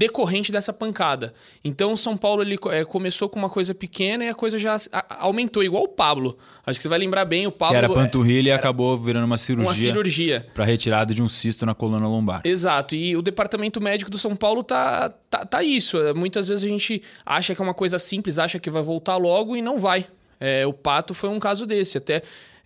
decorrente 0.00 0.50
dessa 0.50 0.72
pancada. 0.72 1.34
Então 1.62 1.92
o 1.92 1.96
São 1.96 2.16
Paulo 2.16 2.40
ele 2.40 2.58
é, 2.70 2.86
começou 2.86 3.28
com 3.28 3.38
uma 3.38 3.50
coisa 3.50 3.74
pequena 3.74 4.24
e 4.24 4.28
a 4.28 4.34
coisa 4.34 4.58
já 4.58 4.78
aumentou, 5.10 5.62
igual 5.62 5.82
o 5.82 5.88
Pablo. 5.88 6.38
Acho 6.64 6.78
que 6.78 6.82
você 6.82 6.88
vai 6.88 6.98
lembrar 6.98 7.26
bem, 7.26 7.46
o 7.46 7.52
Pablo. 7.52 7.78
Que 7.78 7.84
era 7.84 7.92
panturrilha 7.92 8.48
e 8.48 8.52
acabou 8.52 8.96
virando 8.96 9.26
uma 9.26 9.36
cirurgia. 9.36 9.68
Uma 9.68 9.74
cirurgia. 9.74 10.46
Para 10.54 10.64
retirada 10.64 11.12
de 11.12 11.20
um 11.20 11.28
cisto 11.28 11.66
na 11.66 11.74
coluna 11.74 12.08
lombar. 12.08 12.40
Exato. 12.44 12.96
E 12.96 13.14
o 13.14 13.20
departamento 13.20 13.78
médico 13.78 14.10
do 14.10 14.16
São 14.16 14.34
Paulo 14.34 14.64
tá, 14.64 15.10
tá, 15.28 15.44
tá 15.44 15.62
isso. 15.62 15.98
Muitas 16.14 16.48
vezes 16.48 16.64
a 16.64 16.68
gente 16.68 17.02
acha 17.26 17.54
que 17.54 17.60
é 17.60 17.64
uma 17.64 17.74
coisa 17.74 17.98
simples, 17.98 18.38
acha 18.38 18.58
que 18.58 18.70
vai 18.70 18.82
voltar 18.82 19.18
logo 19.18 19.54
e 19.54 19.60
não 19.60 19.78
vai. 19.78 20.06
É, 20.40 20.66
o 20.66 20.72
Pato 20.72 21.12
foi 21.12 21.28
um 21.28 21.38
caso 21.38 21.66
desse. 21.66 21.98
Até 21.98 22.22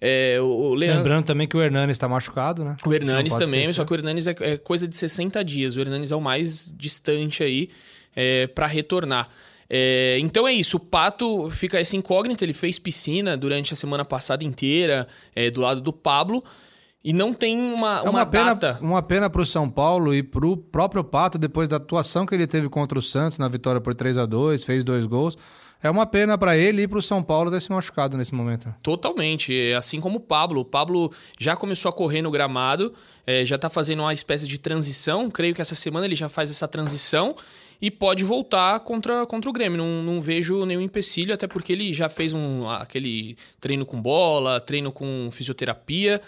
é, 0.07 0.39
o 0.39 0.75
Leandro... 0.75 0.99
Lembrando 0.99 1.25
também 1.25 1.49
que 1.49 1.57
o 1.57 1.63
Hernanes 1.63 1.95
está 1.95 2.07
machucado, 2.07 2.63
né? 2.63 2.77
O 2.85 2.93
Hernanes 2.93 3.33
também, 3.33 3.61
esquecer. 3.63 3.75
só 3.75 3.85
que 3.87 3.93
o 3.93 3.95
Hernanes 3.95 4.27
é, 4.27 4.35
é, 4.39 4.59
coisa 4.59 4.87
de 4.87 4.95
60 4.95 5.43
dias. 5.43 5.77
O 5.77 5.81
Hernanes 5.81 6.13
é 6.13 6.17
o 6.17 6.21
mais 6.21 6.71
distante 6.77 7.43
aí 7.43 7.71
é, 8.15 8.47
para 8.47 8.67
retornar. 8.67 9.31
É, 9.69 10.19
então 10.21 10.47
é 10.47 10.53
isso, 10.53 10.77
o 10.77 10.81
Pato 10.81 11.51
fica 11.51 11.81
essa 11.81 11.97
incógnita, 11.97 12.45
ele 12.45 12.53
fez 12.53 12.79
piscina 12.79 13.35
durante 13.35 13.73
a 13.73 13.77
semana 13.77 14.05
passada 14.05 14.45
inteira, 14.45 15.09
é, 15.35 15.51
do 15.51 15.63
lado 15.63 15.81
do 15.81 15.91
Pablo, 15.91 16.45
e 17.03 17.15
não 17.15 17.33
tem 17.33 17.59
uma, 17.59 18.01
é 18.01 18.03
uma, 18.03 18.11
uma 18.11 18.27
pena, 18.27 18.55
data. 18.55 18.79
Uma 18.83 19.03
pena 19.03 19.31
para 19.31 19.41
o 19.41 19.47
São 19.47 19.71
Paulo 19.71 20.15
e 20.15 20.23
para 20.23 20.47
o 20.47 20.55
próprio 20.55 21.03
Pato, 21.03 21.39
depois 21.39 21.67
da 21.67 21.77
atuação 21.77 22.27
que 22.27 22.35
ele 22.35 22.47
teve 22.47 22.69
contra 22.69 22.99
o 22.99 23.03
Santos 23.03 23.39
na 23.39 23.49
vitória 23.49 23.81
por 23.81 23.95
3 23.95 24.19
a 24.19 24.27
2 24.27 24.65
fez 24.65 24.85
dois 24.85 25.07
gols. 25.07 25.39
É 25.85 25.91
uma 25.91 26.07
pena 26.07 26.39
para 26.39 26.57
ele 26.57 26.81
e 26.81 26.89
para 26.89 26.99
o 26.99 27.03
São 27.03 27.23
Paulo 27.23 27.51
ter 27.51 27.61
se 27.61 27.71
machucado 27.71 28.17
nesse 28.17 28.35
momento. 28.35 28.75
Totalmente. 28.83 29.71
Assim 29.75 30.01
como 30.01 30.17
o 30.17 30.21
Pablo. 30.21 30.63
O 30.63 30.65
Pablo 30.65 31.13
já 31.39 31.55
começou 31.55 31.91
a 31.91 31.93
correr 31.93 32.23
no 32.23 32.31
gramado, 32.31 32.95
é, 33.27 33.45
já 33.45 33.57
está 33.57 33.69
fazendo 33.69 34.01
uma 34.01 34.15
espécie 34.15 34.49
de 34.49 34.57
transição. 34.57 35.31
Creio 35.31 35.55
que 35.55 35.61
essa 35.61 35.75
semana 35.75 36.07
ele 36.07 36.17
já 36.17 36.27
faz 36.27 36.51
essa 36.51 36.67
transição 36.67 37.37
e 37.83 37.91
pode 37.91 38.25
voltar 38.25 38.81
contra, 38.81 39.27
contra 39.27 39.51
o 39.51 39.53
Grêmio. 39.53 39.77
Não, 39.77 40.03
não 40.03 40.23
vejo 40.23 40.65
nenhum 40.65 40.81
empecilho, 40.81 41.35
até 41.35 41.47
porque 41.47 41.75
ele 41.75 41.93
já 41.93 42.09
fez 42.09 42.33
um, 42.33 42.67
aquele 42.67 43.37
treino 43.61 43.85
com 43.85 44.01
bola, 44.01 44.63
treino 44.63 44.91
com 44.91 45.29
fisioterapia. 45.31 46.19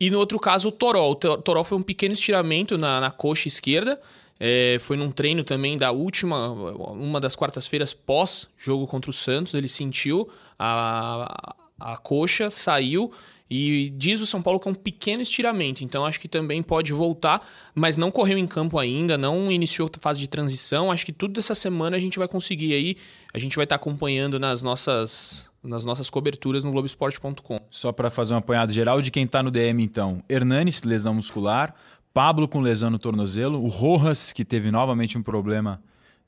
E 0.00 0.10
no 0.10 0.18
outro 0.18 0.40
caso, 0.40 0.70
o 0.70 0.72
Toró. 0.72 1.12
O 1.12 1.14
Toró 1.14 1.62
foi 1.62 1.78
um 1.78 1.82
pequeno 1.82 2.14
estiramento 2.14 2.76
na, 2.76 3.00
na 3.00 3.12
coxa 3.12 3.46
esquerda. 3.46 4.00
É, 4.40 4.78
foi 4.80 4.96
num 4.96 5.10
treino 5.10 5.42
também 5.42 5.76
da 5.76 5.90
última, 5.90 6.50
uma 6.92 7.20
das 7.20 7.34
quartas-feiras 7.34 7.92
pós-jogo 7.92 8.86
contra 8.86 9.10
o 9.10 9.14
Santos. 9.14 9.54
Ele 9.54 9.68
sentiu 9.68 10.28
a, 10.58 11.54
a 11.78 11.96
coxa, 11.96 12.50
saiu 12.50 13.12
e 13.50 13.90
diz 13.96 14.20
o 14.20 14.26
São 14.26 14.42
Paulo 14.42 14.60
que 14.60 14.68
é 14.68 14.70
um 14.70 14.74
pequeno 14.74 15.22
estiramento. 15.22 15.82
Então 15.82 16.04
acho 16.04 16.20
que 16.20 16.28
também 16.28 16.62
pode 16.62 16.92
voltar, 16.92 17.46
mas 17.74 17.96
não 17.96 18.10
correu 18.10 18.38
em 18.38 18.46
campo 18.46 18.78
ainda, 18.78 19.16
não 19.16 19.50
iniciou 19.50 19.90
a 19.92 20.00
fase 20.00 20.20
de 20.20 20.28
transição. 20.28 20.90
Acho 20.90 21.06
que 21.06 21.12
tudo 21.12 21.34
dessa 21.34 21.54
semana 21.54 21.96
a 21.96 22.00
gente 22.00 22.18
vai 22.18 22.28
conseguir 22.28 22.74
aí. 22.74 22.96
A 23.32 23.38
gente 23.38 23.56
vai 23.56 23.64
estar 23.64 23.76
acompanhando 23.76 24.38
nas 24.38 24.62
nossas 24.62 25.50
nas 25.62 25.84
nossas 25.84 26.08
coberturas 26.08 26.62
no 26.62 26.70
Globoesporte.com. 26.70 27.58
Só 27.70 27.90
para 27.90 28.08
fazer 28.08 28.32
um 28.32 28.36
apanhado 28.36 28.72
geral 28.72 29.02
de 29.02 29.10
quem 29.10 29.24
está 29.24 29.42
no 29.42 29.50
DM, 29.50 29.82
então. 29.82 30.22
Hernanes, 30.28 30.82
lesão 30.82 31.14
muscular. 31.14 31.74
Pablo 32.12 32.48
com 32.48 32.60
lesão 32.60 32.90
no 32.90 32.98
tornozelo, 32.98 33.62
o 33.62 33.68
Rojas, 33.68 34.32
que 34.32 34.44
teve 34.44 34.70
novamente 34.70 35.16
um 35.16 35.22
problema 35.22 35.80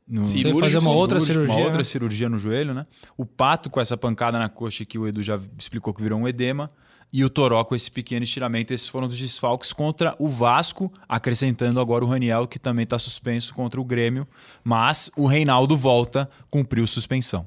no 0.06 0.24
cirúrgico, 0.24 0.60
fazer 0.60 0.78
uma 0.78 0.90
outra 0.90 1.20
cirurgia, 1.20 1.54
uma 1.54 1.64
outra 1.64 1.78
né? 1.78 1.84
cirurgia 1.84 2.28
no 2.28 2.38
joelho, 2.38 2.74
né? 2.74 2.86
O 3.16 3.24
Pato 3.24 3.70
com 3.70 3.80
essa 3.80 3.96
pancada 3.96 4.38
na 4.38 4.48
coxa 4.48 4.84
que 4.84 4.98
o 4.98 5.06
Edu 5.06 5.22
já 5.22 5.38
explicou 5.56 5.94
que 5.94 6.02
virou 6.02 6.18
um 6.18 6.26
edema 6.26 6.70
e 7.12 7.24
o 7.24 7.30
Toró 7.30 7.62
com 7.64 7.74
esse 7.74 7.90
pequeno 7.90 8.24
estiramento. 8.24 8.72
Esses 8.72 8.88
foram 8.88 9.06
os 9.06 9.16
desfalques 9.16 9.72
contra 9.72 10.14
o 10.18 10.28
Vasco, 10.28 10.92
acrescentando 11.08 11.80
agora 11.80 12.04
o 12.04 12.08
Raniel, 12.08 12.46
que 12.46 12.58
também 12.58 12.84
está 12.84 12.98
suspenso 12.98 13.54
contra 13.54 13.80
o 13.80 13.84
Grêmio, 13.84 14.26
mas 14.64 15.10
o 15.16 15.26
Reinaldo 15.26 15.76
volta, 15.76 16.28
cumpriu 16.50 16.86
suspensão. 16.86 17.46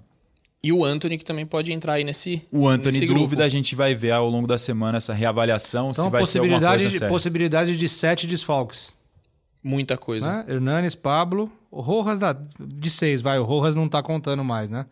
E 0.63 0.71
o 0.71 0.86
Anthony, 0.86 1.17
que 1.17 1.26
também 1.26 1.45
pode 1.45 1.73
entrar 1.73 1.93
aí 1.93 2.06
nesse. 2.06 2.41
O 2.49 2.69
Anthony, 2.69 2.93
nesse 2.93 3.06
dúvida, 3.06 3.28
grupo. 3.28 3.43
a 3.43 3.49
gente 3.49 3.76
vai 3.76 3.93
ver 3.93 4.12
ao 4.12 4.30
longo 4.30 4.47
da 4.47 4.58
semana 4.58 4.97
essa 4.97 5.13
reavaliação, 5.13 5.91
então, 5.91 6.06
se 6.06 6.10
vai 6.10 6.21
possibilidade 6.21 6.62
ser 6.62 6.67
alguma 6.69 6.89
coisa 6.89 7.06
de, 7.06 7.12
Possibilidade 7.12 7.78
de 7.78 7.89
sete 7.89 8.26
desfalques. 8.26 8.97
Muita 9.62 9.97
coisa. 9.97 10.43
Né? 10.43 10.45
Hernanes, 10.47 10.95
Pablo. 10.95 11.52
O 11.69 11.82
Rojas 11.82 12.19
dá 12.19 12.34
de 12.60 12.89
seis, 12.89 13.21
vai. 13.21 13.39
O 13.39 13.43
Rojas 13.43 13.76
não 13.76 13.89
tá 13.89 14.02
contando 14.02 14.43
mais, 14.43 14.69
né? 14.69 14.86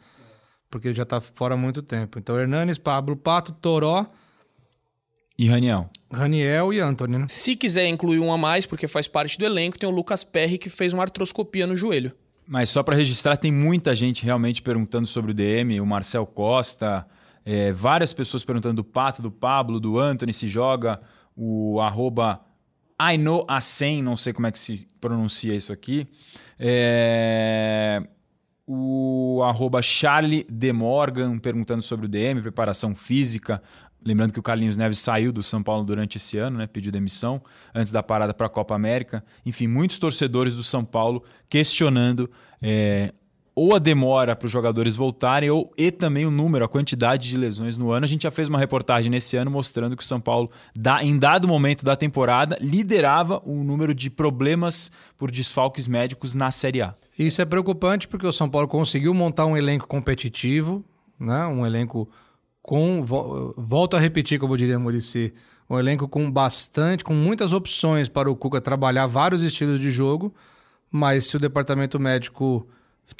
Porque 0.70 0.90
ele 0.90 0.96
já 0.96 1.06
tá 1.06 1.22
fora 1.22 1.54
há 1.54 1.58
muito 1.58 1.82
tempo. 1.82 2.20
Então, 2.20 2.38
Hernanes, 2.38 2.78
Pablo, 2.78 3.16
Pato, 3.16 3.54
Toró. 3.54 4.06
E 5.38 5.48
Raniel. 5.48 5.90
Raniel 6.12 6.74
e 6.74 6.80
Anthony, 6.80 7.18
né? 7.18 7.26
Se 7.30 7.56
quiser 7.56 7.88
incluir 7.88 8.20
um 8.20 8.32
a 8.32 8.38
mais, 8.38 8.66
porque 8.66 8.88
faz 8.88 9.08
parte 9.08 9.38
do 9.38 9.46
elenco, 9.46 9.80
tem 9.80 9.88
o 9.88 9.92
Lucas 9.92 10.24
Perry, 10.24 10.58
que 10.58 10.70
fez 10.70 10.94
uma 10.94 11.04
artroscopia 11.04 11.66
no 11.66 11.76
joelho. 11.76 12.14
Mas 12.52 12.70
só 12.70 12.84
para 12.84 12.98
registrar, 12.98 13.38
tem 13.38 13.50
muita 13.50 13.96
gente 13.96 14.26
realmente 14.26 14.62
perguntando 14.62 15.08
sobre 15.08 15.32
o 15.32 15.34
DM, 15.34 15.80
o 15.80 15.86
Marcel 15.86 16.26
Costa, 16.26 17.08
é, 17.46 17.72
várias 17.72 18.12
pessoas 18.12 18.44
perguntando 18.44 18.76
do 18.76 18.84
Pato, 18.84 19.22
do 19.22 19.32
Pablo, 19.32 19.80
do 19.80 19.98
Anthony 19.98 20.34
se 20.34 20.50
joga, 20.50 21.00
o 21.34 21.80
arroba 21.80 22.42
I 23.02 23.18
know 23.18 23.46
a 23.48 23.62
100, 23.62 24.04
não 24.04 24.18
sei 24.18 24.34
como 24.34 24.48
é 24.48 24.52
que 24.52 24.60
se 24.60 24.86
pronuncia 25.00 25.56
isso 25.56 25.72
aqui. 25.72 26.06
É, 26.60 28.06
o 28.68 29.42
arroba 29.46 29.82
Charlie 29.82 30.46
De 30.52 30.74
Morgan 30.74 31.40
perguntando 31.40 31.82
sobre 31.82 32.06
o 32.06 32.10
DM, 32.10 32.42
preparação 32.42 32.94
física. 32.94 33.64
Lembrando 34.04 34.34
que 34.34 34.40
o 34.40 34.44
Carlinhos 34.44 34.78
Neves 34.78 35.00
saiu 35.00 35.32
do 35.32 35.44
São 35.44 35.62
Paulo 35.62 35.84
durante 35.84 36.18
esse 36.18 36.38
ano, 36.38 36.58
né? 36.58 36.68
pediu 36.68 36.92
demissão 36.92 37.42
antes 37.74 37.92
da 37.92 38.02
parada 38.02 38.34
para 38.34 38.48
a 38.48 38.50
Copa 38.50 38.74
América. 38.74 39.24
Enfim, 39.46 39.68
muitos 39.68 40.00
torcedores 40.00 40.56
do 40.56 40.64
São 40.64 40.84
Paulo 40.84 41.24
questionando 41.48 42.30
é, 42.62 43.14
ou 43.54 43.76
a 43.76 43.80
demora 43.80 44.36
para 44.36 44.46
os 44.46 44.52
jogadores 44.52 44.96
voltarem 44.96 45.50
ou 45.50 45.72
e 45.78 45.92
também 45.92 46.26
o 46.26 46.32
número, 46.32 46.64
a 46.64 46.68
quantidade 46.68 47.30
de 47.30 47.38
lesões 47.38 47.78
no 47.78 47.92
ano. 47.92 48.06
A 48.06 48.08
gente 48.08 48.24
já 48.24 48.32
fez 48.32 48.48
uma 48.48 48.58
reportagem 48.58 49.12
nesse 49.12 49.36
ano 49.38 49.52
mostrando 49.52 49.96
que 49.96 50.04
o 50.04 50.06
São 50.06 50.20
Paulo, 50.20 50.50
em 51.02 51.20
dado 51.20 51.48
momento 51.48 51.84
da 51.84 51.96
temporada, 51.96 52.58
liderava 52.62 53.42
o 53.46 53.64
número 53.64 53.94
de 53.94 54.10
problemas 54.10 54.92
por 55.18 55.30
desfalques 55.30 55.86
médicos 55.86 56.34
na 56.34 56.50
Série 56.50 56.82
A. 56.82 56.96
Isso 57.20 57.42
é 57.42 57.46
preocupante 57.46 58.08
porque 58.08 58.26
o 58.26 58.34
São 58.34 58.50
Paulo 58.50 58.68
conseguiu 58.68 59.14
montar 59.14 59.46
um 59.46 59.56
elenco 59.56 59.86
competitivo, 59.86 60.84
né? 61.20 61.46
um 61.46 61.66
elenco 61.66 62.10
com 62.62 63.04
volto 63.06 63.98
a 63.98 64.00
repetir, 64.00 64.40
como 64.40 64.58
diria 64.58 64.78
Murici, 64.78 65.34
um 65.70 65.80
elenco 65.80 66.08
com 66.08 66.30
bastante, 66.30 67.04
com 67.04 67.14
muitas 67.14 67.54
opções 67.54 68.10
para 68.10 68.30
o 68.30 68.36
Cuca 68.36 68.62
trabalhar 68.62 69.06
vários 69.06 69.42
estilos 69.42 69.80
de 69.80 69.90
jogo, 69.90 70.34
mas 70.90 71.26
se 71.26 71.38
o 71.38 71.40
departamento 71.40 72.00
médico 72.00 72.68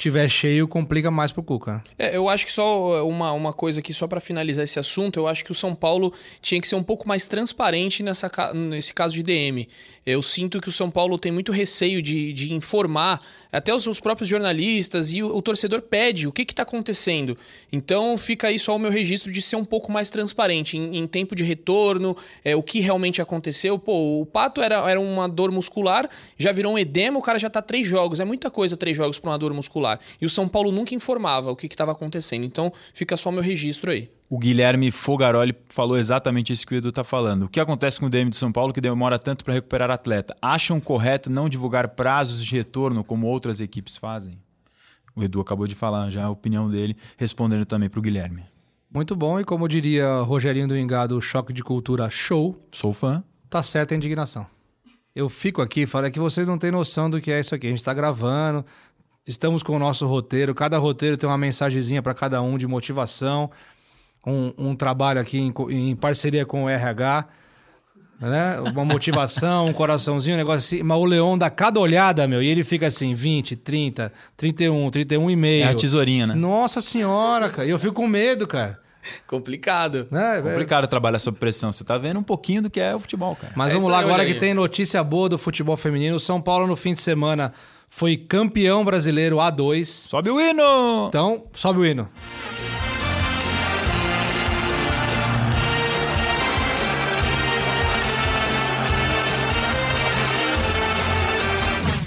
tiver 0.02 0.28
cheio, 0.28 0.66
complica 0.66 1.10
mais 1.10 1.30
pro 1.30 1.42
Cuca. 1.42 1.74
né? 1.74 1.82
É, 1.98 2.16
eu 2.16 2.28
acho 2.28 2.46
que 2.46 2.52
só 2.52 3.06
uma, 3.06 3.32
uma 3.32 3.52
coisa 3.52 3.80
aqui, 3.80 3.92
só 3.92 4.06
para 4.06 4.20
finalizar 4.20 4.64
esse 4.64 4.78
assunto, 4.78 5.18
eu 5.20 5.28
acho 5.28 5.44
que 5.44 5.52
o 5.52 5.54
São 5.54 5.74
Paulo 5.74 6.12
tinha 6.40 6.60
que 6.60 6.66
ser 6.66 6.74
um 6.74 6.82
pouco 6.82 7.06
mais 7.06 7.26
transparente 7.26 8.02
nessa, 8.02 8.30
nesse 8.54 8.92
caso 8.92 9.14
de 9.14 9.22
DM. 9.22 9.68
Eu 10.04 10.22
sinto 10.22 10.60
que 10.60 10.68
o 10.68 10.72
São 10.72 10.90
Paulo 10.90 11.18
tem 11.18 11.30
muito 11.30 11.52
receio 11.52 12.02
de, 12.02 12.32
de 12.32 12.52
informar, 12.54 13.20
até 13.52 13.72
os, 13.74 13.86
os 13.86 14.00
próprios 14.00 14.28
jornalistas, 14.28 15.12
e 15.12 15.22
o, 15.22 15.36
o 15.36 15.42
torcedor 15.42 15.82
pede 15.82 16.26
o 16.26 16.32
que 16.32 16.42
está 16.42 16.62
acontecendo. 16.62 17.36
Então 17.70 18.16
fica 18.16 18.48
aí 18.48 18.58
só 18.58 18.74
o 18.74 18.78
meu 18.78 18.90
registro 18.90 19.30
de 19.30 19.42
ser 19.42 19.56
um 19.56 19.64
pouco 19.64 19.92
mais 19.92 20.10
transparente 20.10 20.76
em, 20.76 20.96
em 20.96 21.06
tempo 21.06 21.34
de 21.34 21.44
retorno, 21.44 22.16
é, 22.44 22.56
o 22.56 22.62
que 22.62 22.80
realmente 22.80 23.22
aconteceu. 23.22 23.78
Pô, 23.78 24.20
o 24.20 24.26
Pato 24.26 24.60
era, 24.60 24.90
era 24.90 25.00
uma 25.00 25.28
dor 25.28 25.52
muscular, 25.52 26.08
já 26.36 26.50
virou 26.50 26.74
um 26.74 26.78
edema, 26.78 27.18
o 27.18 27.22
cara 27.22 27.38
já 27.38 27.50
tá 27.50 27.62
três 27.62 27.86
jogos. 27.86 28.20
É 28.20 28.24
muita 28.24 28.50
coisa 28.50 28.76
três 28.76 28.96
jogos 28.96 29.18
para 29.18 29.30
uma 29.30 29.38
dor 29.38 29.52
muscular. 29.52 29.71
E 30.20 30.26
o 30.26 30.30
São 30.30 30.48
Paulo 30.48 30.70
nunca 30.72 30.94
informava 30.94 31.50
o 31.50 31.56
que 31.56 31.66
estava 31.66 31.92
acontecendo. 31.92 32.44
Então 32.44 32.72
fica 32.92 33.16
só 33.16 33.30
meu 33.30 33.42
registro 33.42 33.90
aí. 33.90 34.10
O 34.28 34.38
Guilherme 34.38 34.90
Fogaroli 34.90 35.54
falou 35.68 35.98
exatamente 35.98 36.52
isso 36.52 36.66
que 36.66 36.74
o 36.74 36.78
Edu 36.78 36.90
tá 36.90 37.04
falando. 37.04 37.44
O 37.44 37.48
que 37.48 37.60
acontece 37.60 38.00
com 38.00 38.06
o 38.06 38.10
DM 38.10 38.30
de 38.30 38.36
São 38.36 38.50
Paulo 38.50 38.72
que 38.72 38.80
demora 38.80 39.18
tanto 39.18 39.44
para 39.44 39.52
recuperar 39.54 39.90
atleta? 39.90 40.34
Acham 40.40 40.80
correto 40.80 41.30
não 41.30 41.48
divulgar 41.48 41.88
prazos 41.88 42.42
de 42.42 42.56
retorno 42.56 43.04
como 43.04 43.26
outras 43.26 43.60
equipes 43.60 43.96
fazem? 43.96 44.38
O 45.14 45.22
Edu 45.22 45.40
acabou 45.40 45.66
de 45.66 45.74
falar 45.74 46.08
já 46.08 46.24
a 46.24 46.30
opinião 46.30 46.70
dele, 46.70 46.96
respondendo 47.18 47.66
também 47.66 47.90
para 47.90 47.98
o 47.98 48.02
Guilherme. 48.02 48.44
Muito 48.92 49.14
bom, 49.14 49.38
e 49.38 49.44
como 49.44 49.68
diria 49.68 50.20
Rogerinho 50.22 50.68
do 50.68 50.76
Engado, 50.76 51.20
choque 51.20 51.52
de 51.52 51.62
cultura 51.62 52.08
show, 52.10 52.58
Sou 52.72 52.92
fã. 52.92 53.22
tá 53.48 53.62
certa 53.62 53.94
a 53.94 53.96
indignação. 53.96 54.46
Eu 55.14 55.28
fico 55.28 55.60
aqui, 55.60 55.84
falo 55.86 56.06
é 56.06 56.10
que 56.10 56.18
vocês 56.18 56.48
não 56.48 56.56
têm 56.56 56.70
noção 56.70 57.10
do 57.10 57.20
que 57.20 57.30
é 57.30 57.38
isso 57.38 57.54
aqui. 57.54 57.66
A 57.66 57.70
gente 57.70 57.82
tá 57.82 57.92
gravando, 57.92 58.64
estamos 59.26 59.62
com 59.62 59.76
o 59.76 59.78
nosso 59.78 60.06
roteiro, 60.06 60.54
cada 60.54 60.78
roteiro 60.78 61.16
tem 61.16 61.28
uma 61.28 61.38
mensagenzinha 61.38 62.02
para 62.02 62.14
cada 62.14 62.42
um 62.42 62.58
de 62.58 62.66
motivação, 62.66 63.50
um, 64.26 64.52
um 64.56 64.74
trabalho 64.76 65.20
aqui 65.20 65.38
em, 65.38 65.52
em 65.70 65.96
parceria 65.96 66.46
com 66.46 66.64
o 66.64 66.68
RH, 66.68 67.26
né? 68.20 68.60
Uma 68.60 68.84
motivação, 68.84 69.66
um 69.66 69.72
coraçãozinho, 69.72 70.36
um 70.36 70.38
negócio 70.38 70.58
assim. 70.58 70.82
Mas 70.82 70.96
o 70.96 71.04
Leão 71.04 71.36
dá 71.36 71.50
cada 71.50 71.80
olhada, 71.80 72.26
meu, 72.28 72.40
e 72.40 72.46
ele 72.46 72.62
fica 72.62 72.86
assim, 72.86 73.14
20, 73.14 73.56
30, 73.56 74.12
31, 74.36 74.90
31 74.90 75.30
e 75.30 75.36
meio. 75.36 75.64
É 75.64 75.68
a 75.68 75.74
tesourinha, 75.74 76.28
né? 76.28 76.34
Nossa 76.34 76.80
senhora, 76.80 77.48
cara. 77.48 77.66
E 77.66 77.70
eu 77.70 77.78
fico 77.80 77.94
com 77.94 78.06
medo, 78.06 78.46
cara. 78.46 78.78
Complicado. 79.26 80.06
Né? 80.08 80.40
Complicado 80.40 80.86
trabalhar 80.86 81.18
sob 81.18 81.36
pressão. 81.36 81.72
Você 81.72 81.82
tá 81.82 81.98
vendo 81.98 82.20
um 82.20 82.22
pouquinho 82.22 82.62
do 82.62 82.70
que 82.70 82.80
é 82.80 82.94
o 82.94 83.00
futebol, 83.00 83.34
cara. 83.34 83.52
Mas 83.56 83.70
É 83.70 83.74
vamos 83.74 83.88
lá, 83.88 83.98
agora 83.98 84.24
que 84.24 84.34
tem 84.34 84.54
notícia 84.54 85.02
boa 85.02 85.28
do 85.28 85.36
futebol 85.36 85.76
feminino. 85.76 86.14
O 86.14 86.20
São 86.20 86.40
Paulo, 86.40 86.68
no 86.68 86.76
fim 86.76 86.94
de 86.94 87.00
semana, 87.00 87.52
foi 87.94 88.16
campeão 88.16 88.82
brasileiro 88.82 89.36
A2. 89.36 89.84
Sobe 89.84 90.30
o 90.30 90.40
hino! 90.40 91.08
Então, 91.08 91.44
sobe 91.52 91.80
o 91.80 91.86
hino. 91.86 92.08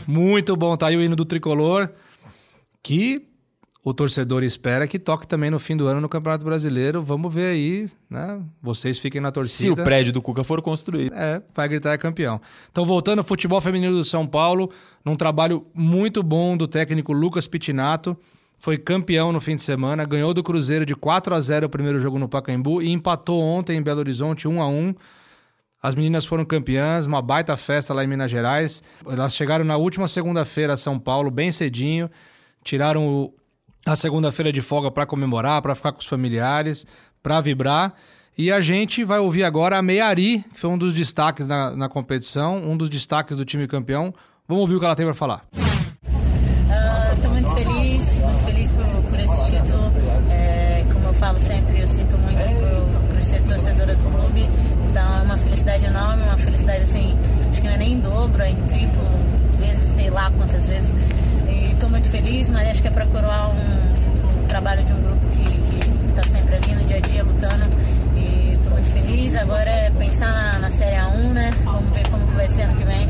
Muito 0.08 0.56
bom, 0.56 0.76
tá 0.76 0.88
aí 0.88 0.98
o 0.98 1.04
hino 1.04 1.16
do 1.16 1.24
tricolor, 1.24 1.88
que 2.82 3.24
o 3.88 3.94
torcedor 3.94 4.44
espera 4.44 4.88
que 4.88 4.98
toque 4.98 5.28
também 5.28 5.52
no 5.52 5.60
fim 5.60 5.78
do 5.78 5.86
ano 5.86 6.02
no 6.02 6.10
Campeonato 6.10 6.44
Brasileiro. 6.44 7.04
Vamos 7.04 7.32
ver 7.32 7.52
aí, 7.52 7.90
né? 8.10 8.42
Vocês 8.60 8.98
fiquem 8.98 9.22
na 9.22 9.28
Se 9.30 9.34
torcida. 9.34 9.82
o 9.82 9.86
prédio 9.86 10.12
do 10.12 10.22
Cuca 10.24 10.44
for 10.44 10.60
construído. 10.60 11.14
É, 11.14 11.40
vai 11.54 11.70
gritar 11.70 11.94
é 11.94 11.98
campeão. 11.98 12.42
Então, 12.72 12.84
voltando 12.84 13.20
ao 13.20 13.24
futebol 13.24 13.62
feminino 13.62 13.96
do 13.96 14.04
São 14.04 14.26
Paulo, 14.26 14.72
num 15.06 15.16
trabalho 15.16 15.68
muito 15.72 16.24
bom 16.24 16.58
do 16.58 16.68
técnico 16.68 17.14
Lucas 17.14 17.46
Pitinato, 17.46 18.18
foi 18.58 18.76
campeão 18.80 19.32
no 19.32 19.40
fim 19.40 19.56
de 19.56 19.62
semana, 19.62 20.04
ganhou 20.04 20.34
do 20.34 20.42
Cruzeiro 20.42 20.84
de 20.84 20.96
4 20.96 21.36
a 21.36 21.40
0 21.40 21.68
o 21.68 21.70
primeiro 21.70 22.00
jogo 22.00 22.18
no 22.18 22.28
Pacaembu 22.28 22.82
e 22.82 22.90
empatou 22.92 23.40
ontem 23.40 23.78
em 23.78 23.84
Belo 23.84 24.00
Horizonte 24.00 24.48
1 24.48 24.62
a 24.64 24.68
1. 24.68 24.96
As 25.84 25.94
meninas 25.94 26.26
foram 26.26 26.44
campeãs, 26.44 27.06
uma 27.06 27.22
baita 27.22 27.56
festa 27.56 27.94
lá 27.94 28.04
em 28.04 28.08
Minas 28.08 28.32
Gerais. 28.32 28.82
Elas 29.08 29.36
chegaram 29.36 29.64
na 29.64 29.78
última 29.78 30.08
segunda-feira 30.08 30.74
a 30.74 30.78
São 30.78 30.98
Paulo, 30.98 31.30
bem 31.30 31.52
cedinho, 31.52 32.10
tiraram 32.64 33.08
o- 33.08 33.34
a 33.86 33.96
segunda-feira 33.96 34.52
de 34.52 34.62
folga 34.62 34.90
para 34.90 35.06
comemorar, 35.06 35.62
para 35.62 35.76
ficar 35.76 35.92
com 35.92 36.00
os 36.00 36.08
familiares, 36.08 36.86
para 37.22 37.40
vibrar. 37.40 37.94
E 38.38 38.52
a 38.52 38.60
gente 38.60 39.04
vai 39.04 39.20
ouvir 39.20 39.44
agora 39.44 39.78
a 39.78 39.82
Meiari, 39.82 40.44
que 40.54 40.60
foi 40.60 40.70
um 40.70 40.78
dos 40.78 40.94
destaques 40.94 41.48
na, 41.48 41.76
na 41.76 41.88
competição, 41.88 42.58
um 42.58 42.76
dos 42.76 42.90
destaques 42.90 43.38
do 43.38 43.46
time 43.46 43.68
campeão. 43.68 44.14
Vamos 44.48 44.62
ouvir 44.62 44.76
o 44.76 44.80
que 44.80 44.86
ela 44.86 44.96
tem 44.96 45.06
para 45.06 45.16
falar. 45.16 45.46
Mas 62.56 62.70
acho 62.70 62.82
que 62.82 62.88
é 62.88 62.92
para 62.92 63.06
coroar 63.06 63.52
um, 63.52 64.42
um 64.44 64.48
trabalho 64.48 64.84
de 64.84 64.92
um 64.94 65.02
grupo 65.02 65.28
que 65.30 66.10
está 66.10 66.24
sempre 66.24 66.56
ali 66.56 66.74
no 66.76 66.84
dia 66.86 66.98
a 66.98 67.00
dia 67.02 67.24
lutando. 67.24 67.66
E 68.16 68.54
estou 68.54 68.72
muito 68.72 68.90
feliz. 68.92 69.36
Agora 69.36 69.70
é 69.70 69.90
pensar 69.92 70.32
na, 70.32 70.60
na 70.60 70.72
Série 70.72 70.96
A1, 70.96 71.34
né? 71.34 71.52
Vamos 71.64 71.90
ver 71.94 72.08
como 72.10 72.26
que 72.28 72.34
vai 72.36 72.48
ser 72.48 72.62
ano 72.64 72.76
que 72.76 72.84
vem 72.86 73.08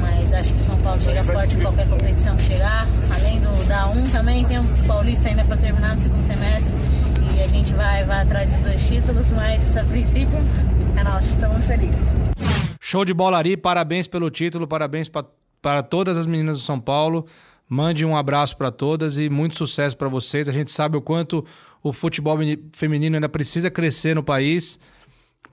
mas 0.00 0.32
acho 0.32 0.54
que 0.54 0.60
o 0.60 0.64
São 0.64 0.76
Paulo 0.78 1.00
chega 1.00 1.24
forte 1.24 1.56
em 1.56 1.60
qualquer 1.60 1.88
competição 1.88 2.36
que 2.36 2.42
chegar. 2.44 2.86
Além 3.14 3.40
do 3.40 3.66
da 3.66 3.88
1 3.88 4.08
também 4.10 4.44
tem 4.44 4.58
o 4.58 4.64
Paulista 4.86 5.28
ainda 5.28 5.44
para 5.44 5.56
terminar 5.56 5.96
no 5.96 6.00
segundo 6.00 6.24
semestre 6.24 6.72
e 7.36 7.42
a 7.42 7.48
gente 7.48 7.72
vai, 7.74 8.04
vai 8.04 8.22
atrás 8.22 8.52
dos 8.52 8.60
dois 8.60 8.86
títulos, 8.86 9.32
mas 9.32 9.76
a 9.76 9.84
princípio 9.84 10.38
é 10.96 11.02
nosso, 11.02 11.30
estamos 11.30 11.66
felizes. 11.66 12.14
Show 12.80 13.04
de 13.04 13.12
bola 13.12 13.38
Ari, 13.38 13.56
parabéns 13.56 14.06
pelo 14.06 14.30
título, 14.30 14.66
parabéns 14.68 15.08
pa- 15.08 15.24
para 15.60 15.82
todas 15.82 16.16
as 16.16 16.26
meninas 16.26 16.58
do 16.58 16.62
São 16.64 16.78
Paulo. 16.78 17.26
Mande 17.68 18.04
um 18.04 18.16
abraço 18.16 18.56
para 18.56 18.70
todas 18.70 19.18
e 19.18 19.28
muito 19.28 19.56
sucesso 19.56 19.96
para 19.96 20.08
vocês. 20.08 20.48
A 20.48 20.52
gente 20.52 20.70
sabe 20.72 20.96
o 20.96 21.02
quanto 21.02 21.44
o 21.82 21.92
futebol 21.92 22.38
feminino 22.72 23.16
ainda 23.16 23.28
precisa 23.28 23.70
crescer 23.70 24.14
no 24.14 24.22
país 24.22 24.78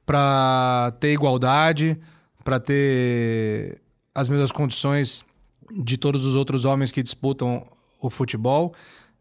para 0.05 0.93
ter 0.99 1.11
igualdade, 1.11 1.99
para 2.43 2.59
ter 2.59 3.81
as 4.13 4.29
mesmas 4.29 4.51
condições 4.51 5.25
de 5.83 5.97
todos 5.97 6.23
os 6.23 6.35
outros 6.35 6.63
homens 6.63 6.91
que 6.91 7.03
disputam 7.03 7.65
o 7.99 8.09
futebol. 8.09 8.73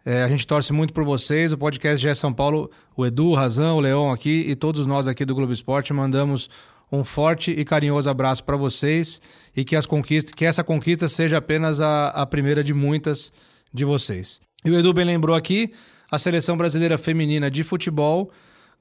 É, 0.04 0.22
a 0.22 0.28
gente 0.28 0.46
torce 0.46 0.72
muito 0.72 0.92
por 0.92 1.02
vocês. 1.02 1.52
O 1.52 1.58
podcast 1.58 2.06
GE 2.06 2.14
São 2.14 2.32
Paulo, 2.32 2.70
o 2.94 3.06
Edu, 3.06 3.28
o 3.28 3.34
Razão, 3.34 3.78
o 3.78 3.80
Leão 3.80 4.12
aqui 4.12 4.44
e 4.46 4.54
todos 4.54 4.86
nós 4.86 5.08
aqui 5.08 5.24
do 5.24 5.34
Globo 5.34 5.52
Esporte 5.52 5.92
mandamos 5.92 6.50
um 6.94 7.04
forte 7.04 7.50
e 7.50 7.64
carinhoso 7.64 8.08
abraço 8.08 8.44
para 8.44 8.56
vocês 8.56 9.20
e 9.56 9.64
que, 9.64 9.76
as 9.76 9.86
conquistas, 9.86 10.32
que 10.32 10.44
essa 10.44 10.64
conquista 10.64 11.08
seja 11.08 11.38
apenas 11.38 11.80
a, 11.80 12.08
a 12.08 12.26
primeira 12.26 12.62
de 12.62 12.74
muitas 12.74 13.32
de 13.72 13.84
vocês. 13.84 14.40
E 14.64 14.70
o 14.70 14.78
Edu 14.78 14.92
bem 14.92 15.04
lembrou 15.04 15.36
aqui, 15.36 15.72
a 16.10 16.18
seleção 16.18 16.56
brasileira 16.56 16.96
feminina 16.96 17.50
de 17.50 17.62
futebol, 17.62 18.30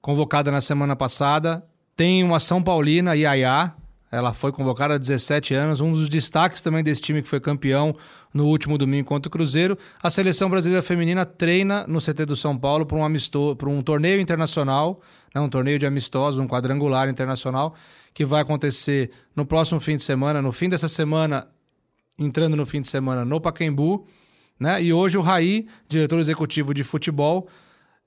convocada 0.02 0.52
na 0.52 0.62
semana 0.62 0.96
passada, 0.96 1.64
tem 1.96 2.24
uma 2.24 2.40
São 2.40 2.62
Paulina, 2.62 3.16
Iaiá, 3.16 3.76
ela 4.14 4.32
foi 4.32 4.52
convocada 4.52 4.94
há 4.94 4.98
17 5.00 5.56
anos, 5.56 5.82
um 5.82 5.92
dos 5.92 6.08
destaques 6.08 6.62
também 6.62 6.84
desse 6.84 7.02
time 7.02 7.20
que 7.20 7.28
foi 7.28 7.40
campeão 7.40 7.96
no 8.32 8.46
último 8.46 8.78
domingo 8.78 9.08
contra 9.08 9.28
o 9.28 9.32
Cruzeiro. 9.32 9.76
A 10.04 10.12
seleção 10.12 10.52
brasileira 10.52 10.84
feminina 10.84 11.26
treina 11.26 11.84
no 11.88 12.00
CT 12.00 12.28
do 12.28 12.36
São 12.36 12.56
Paulo 12.56 12.86
para 12.86 12.96
um, 12.96 13.04
amisto... 13.04 13.56
para 13.56 13.68
um 13.68 13.82
torneio 13.82 14.22
internacional, 14.22 15.02
né, 15.34 15.42
um 15.42 15.50
torneio 15.50 15.80
de 15.80 15.88
amistosos, 15.88 16.40
um 16.40 16.48
quadrangular 16.48 17.10
internacional, 17.10 17.74
que 18.14 18.24
vai 18.24 18.44
acontecer 18.44 19.10
no 19.36 19.48
próximo 19.48 19.80
fim 19.80 19.96
de 19.96 20.04
semana, 20.04 20.44
no 20.44 20.52
fim 20.52 20.70
dessa 20.70 20.88
semana, 20.88 21.48
entrando 22.20 22.56
no 22.56 22.68
fim 22.68 22.82
de 22.82 22.90
semana 22.90 23.26
no 23.26 23.42
Pacaembu. 23.42 24.06
Né? 24.60 24.84
E 24.84 24.94
hoje 24.94 25.18
o 25.18 25.22
Raí, 25.22 25.68
diretor 25.90 26.20
executivo 26.20 26.72
de 26.72 26.84
futebol, 26.84 27.48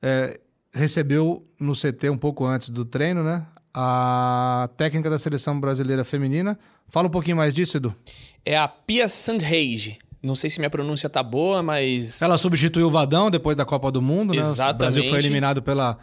é, 0.01 0.39
recebeu 0.73 1.45
no 1.59 1.73
CT 1.73 2.11
um 2.11 2.19
pouco 2.19 2.47
antes 2.47 2.69
do 2.69 2.85
treino, 2.85 3.25
né? 3.25 3.45
A 3.79 4.71
técnica 4.75 5.11
da 5.11 5.19
seleção 5.19 5.61
brasileira 5.61 6.03
feminina. 6.03 6.59
Fala 6.89 7.09
um 7.09 7.11
pouquinho 7.11 7.37
mais 7.37 7.53
disso, 7.53 7.77
Edu. 7.77 7.95
É 8.43 8.57
a 8.57 8.67
Pia 8.67 9.07
Sandhage. 9.07 9.99
Não 10.23 10.35
sei 10.35 10.49
se 10.49 10.59
minha 10.59 10.71
pronúncia 10.71 11.11
tá 11.11 11.23
boa, 11.23 11.63
mas 11.63 12.23
Ela 12.23 12.39
substituiu 12.39 12.89
o 12.89 12.91
Vadão 12.91 13.31
depois 13.31 13.55
da 13.55 13.67
Copa 13.67 13.91
do 13.93 14.01
Mundo, 14.01 14.33
né? 14.33 14.41
O 14.41 14.41
Exatamente. 14.41 14.79
Brasil 14.79 15.11
foi 15.11 15.19
eliminado 15.19 15.63
pela, 15.63 15.99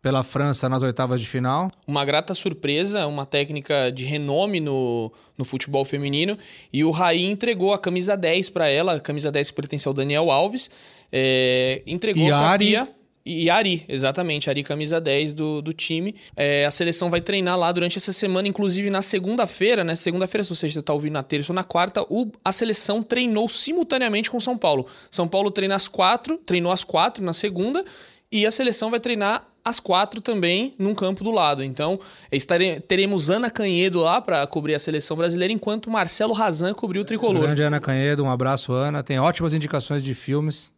pela 0.00 0.22
França 0.22 0.68
nas 0.68 0.82
oitavas 0.82 1.20
de 1.20 1.26
final. 1.26 1.68
uma 1.84 2.04
grata 2.04 2.32
surpresa, 2.32 3.08
uma 3.08 3.26
técnica 3.26 3.90
de 3.90 4.04
renome 4.04 4.60
no, 4.60 5.12
no 5.36 5.44
futebol 5.44 5.84
feminino. 5.84 6.38
E 6.72 6.84
o 6.84 6.92
Raí 6.92 7.24
entregou 7.24 7.74
a 7.74 7.78
camisa 7.78 8.16
10 8.16 8.50
para 8.50 8.68
ela, 8.68 8.94
a 8.94 9.00
camisa 9.00 9.32
10 9.32 9.50
que 9.50 9.56
pertence 9.56 9.88
ao 9.88 9.92
Daniel 9.92 10.30
Alves. 10.30 10.70
É, 11.10 11.82
entregou 11.88 12.28
para 12.28 12.36
Yari, 12.36 12.66
Pia. 12.66 12.88
E 13.28 13.50
Ari, 13.50 13.84
exatamente, 13.88 14.48
Ari 14.48 14.62
camisa 14.62 15.00
10 15.00 15.34
do, 15.34 15.60
do 15.60 15.72
time. 15.72 16.14
É, 16.36 16.64
a 16.64 16.70
seleção 16.70 17.10
vai 17.10 17.20
treinar 17.20 17.58
lá 17.58 17.72
durante 17.72 17.98
essa 17.98 18.12
semana, 18.12 18.46
inclusive 18.46 18.88
na 18.88 19.02
segunda-feira, 19.02 19.82
né? 19.82 19.96
Segunda-feira, 19.96 20.44
se 20.44 20.54
você 20.54 20.68
está 20.68 20.92
ouvindo 20.92 21.14
na 21.14 21.24
terça 21.24 21.50
ou 21.50 21.56
na 21.56 21.64
quarta, 21.64 22.02
o, 22.08 22.30
a 22.44 22.52
seleção 22.52 23.02
treinou 23.02 23.48
simultaneamente 23.48 24.30
com 24.30 24.38
São 24.38 24.56
Paulo. 24.56 24.86
São 25.10 25.26
Paulo 25.26 25.50
treina 25.50 25.74
às 25.74 25.88
quatro, 25.88 26.38
treinou 26.38 26.70
às 26.70 26.84
quatro 26.84 27.24
na 27.24 27.32
segunda, 27.32 27.84
e 28.30 28.46
a 28.46 28.50
seleção 28.52 28.92
vai 28.92 29.00
treinar 29.00 29.44
às 29.64 29.80
quatro 29.80 30.20
também 30.20 30.72
num 30.78 30.94
campo 30.94 31.24
do 31.24 31.32
lado. 31.32 31.64
Então, 31.64 31.98
estare, 32.30 32.78
teremos 32.78 33.28
Ana 33.28 33.50
Canhedo 33.50 34.02
lá 34.02 34.20
para 34.20 34.46
cobrir 34.46 34.76
a 34.76 34.78
seleção 34.78 35.16
brasileira, 35.16 35.52
enquanto 35.52 35.90
Marcelo 35.90 36.32
Razan 36.32 36.72
cobriu 36.74 37.02
o 37.02 37.04
tricolor. 37.04 37.42
Grande 37.42 37.62
Ana 37.64 37.80
Canhedo, 37.80 38.22
um 38.22 38.30
abraço, 38.30 38.72
Ana. 38.72 39.02
Tem 39.02 39.18
ótimas 39.18 39.52
indicações 39.52 40.04
de 40.04 40.14
filmes. 40.14 40.75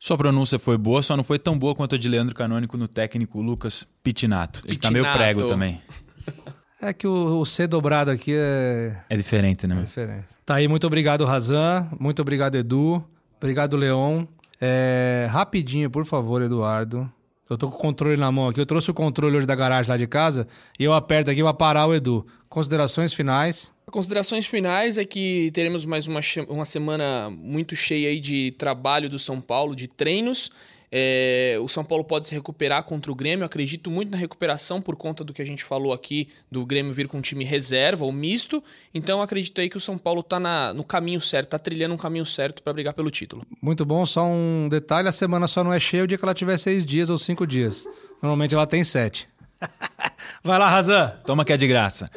Sua 0.00 0.16
pronúncia 0.16 0.58
foi 0.58 0.78
boa, 0.78 1.02
só 1.02 1.14
não 1.14 1.22
foi 1.22 1.38
tão 1.38 1.58
boa 1.58 1.74
quanto 1.74 1.94
a 1.94 1.98
de 1.98 2.08
Leandro 2.08 2.34
Canônico 2.34 2.74
no 2.78 2.88
técnico 2.88 3.42
Lucas 3.42 3.86
Pitinato. 4.02 4.62
Ele 4.64 4.78
tá 4.78 4.90
meio 4.90 5.04
prego 5.12 5.46
também. 5.46 5.80
É 6.82 6.94
que 6.94 7.06
o, 7.06 7.40
o 7.40 7.44
C 7.44 7.66
dobrado 7.66 8.10
aqui 8.10 8.32
é. 8.34 8.96
É 9.10 9.14
diferente, 9.14 9.66
né? 9.66 9.80
É 9.80 9.82
diferente. 9.82 10.24
Tá 10.46 10.54
aí, 10.54 10.66
muito 10.66 10.86
obrigado, 10.86 11.26
Razan. 11.26 11.86
Muito 12.00 12.22
obrigado, 12.22 12.54
Edu. 12.54 13.04
Obrigado, 13.36 13.76
Leon. 13.76 14.24
É, 14.58 15.26
rapidinho, 15.30 15.90
por 15.90 16.06
favor, 16.06 16.40
Eduardo. 16.40 17.06
Eu 17.50 17.58
tô 17.58 17.68
com 17.68 17.76
o 17.76 17.78
controle 17.78 18.16
na 18.16 18.32
mão 18.32 18.48
aqui. 18.48 18.58
Eu 18.58 18.64
trouxe 18.64 18.90
o 18.90 18.94
controle 18.94 19.36
hoje 19.36 19.46
da 19.46 19.54
garagem 19.54 19.90
lá 19.90 19.98
de 19.98 20.06
casa 20.06 20.48
e 20.78 20.84
eu 20.84 20.94
aperto 20.94 21.30
aqui 21.30 21.42
para 21.42 21.52
parar 21.52 21.86
o 21.86 21.94
Edu. 21.94 22.26
Considerações 22.50 23.12
finais. 23.12 23.72
Considerações 23.86 24.44
finais 24.44 24.98
é 24.98 25.04
que 25.04 25.52
teremos 25.54 25.84
mais 25.84 26.08
uma, 26.08 26.18
uma 26.48 26.64
semana 26.64 27.30
muito 27.30 27.76
cheia 27.76 28.08
aí 28.08 28.18
de 28.18 28.50
trabalho 28.58 29.08
do 29.08 29.20
São 29.20 29.40
Paulo, 29.40 29.76
de 29.76 29.86
treinos. 29.86 30.50
É, 30.90 31.56
o 31.62 31.68
São 31.68 31.84
Paulo 31.84 32.02
pode 32.02 32.26
se 32.26 32.34
recuperar 32.34 32.82
contra 32.82 33.12
o 33.12 33.14
Grêmio. 33.14 33.46
acredito 33.46 33.88
muito 33.88 34.10
na 34.10 34.16
recuperação 34.16 34.82
por 34.82 34.96
conta 34.96 35.22
do 35.22 35.32
que 35.32 35.40
a 35.40 35.44
gente 35.44 35.62
falou 35.62 35.92
aqui, 35.92 36.28
do 36.50 36.66
Grêmio 36.66 36.92
vir 36.92 37.06
com 37.06 37.18
um 37.18 37.20
time 37.20 37.44
reserva 37.44 38.04
ou 38.04 38.10
misto. 38.10 38.62
Então 38.92 39.22
acredito 39.22 39.60
aí 39.60 39.70
que 39.70 39.76
o 39.76 39.80
São 39.80 39.96
Paulo 39.96 40.18
está 40.18 40.40
no 40.74 40.82
caminho 40.82 41.20
certo, 41.20 41.46
está 41.46 41.58
trilhando 41.60 41.94
um 41.94 41.98
caminho 41.98 42.26
certo 42.26 42.64
para 42.64 42.72
brigar 42.72 42.94
pelo 42.94 43.12
título. 43.12 43.46
Muito 43.62 43.84
bom. 43.84 44.04
Só 44.04 44.24
um 44.24 44.68
detalhe: 44.68 45.06
a 45.06 45.12
semana 45.12 45.46
só 45.46 45.62
não 45.62 45.72
é 45.72 45.78
cheia 45.78 46.02
o 46.02 46.06
dia 46.08 46.18
que 46.18 46.24
ela 46.24 46.34
tiver 46.34 46.56
seis 46.56 46.84
dias 46.84 47.10
ou 47.10 47.16
cinco 47.16 47.46
dias. 47.46 47.86
Normalmente 48.20 48.56
ela 48.56 48.66
tem 48.66 48.82
sete. 48.82 49.28
Vai 50.42 50.58
lá, 50.58 50.68
Razan. 50.68 51.12
Toma 51.24 51.44
que 51.44 51.52
é 51.52 51.56
de 51.56 51.68
graça. 51.68 52.10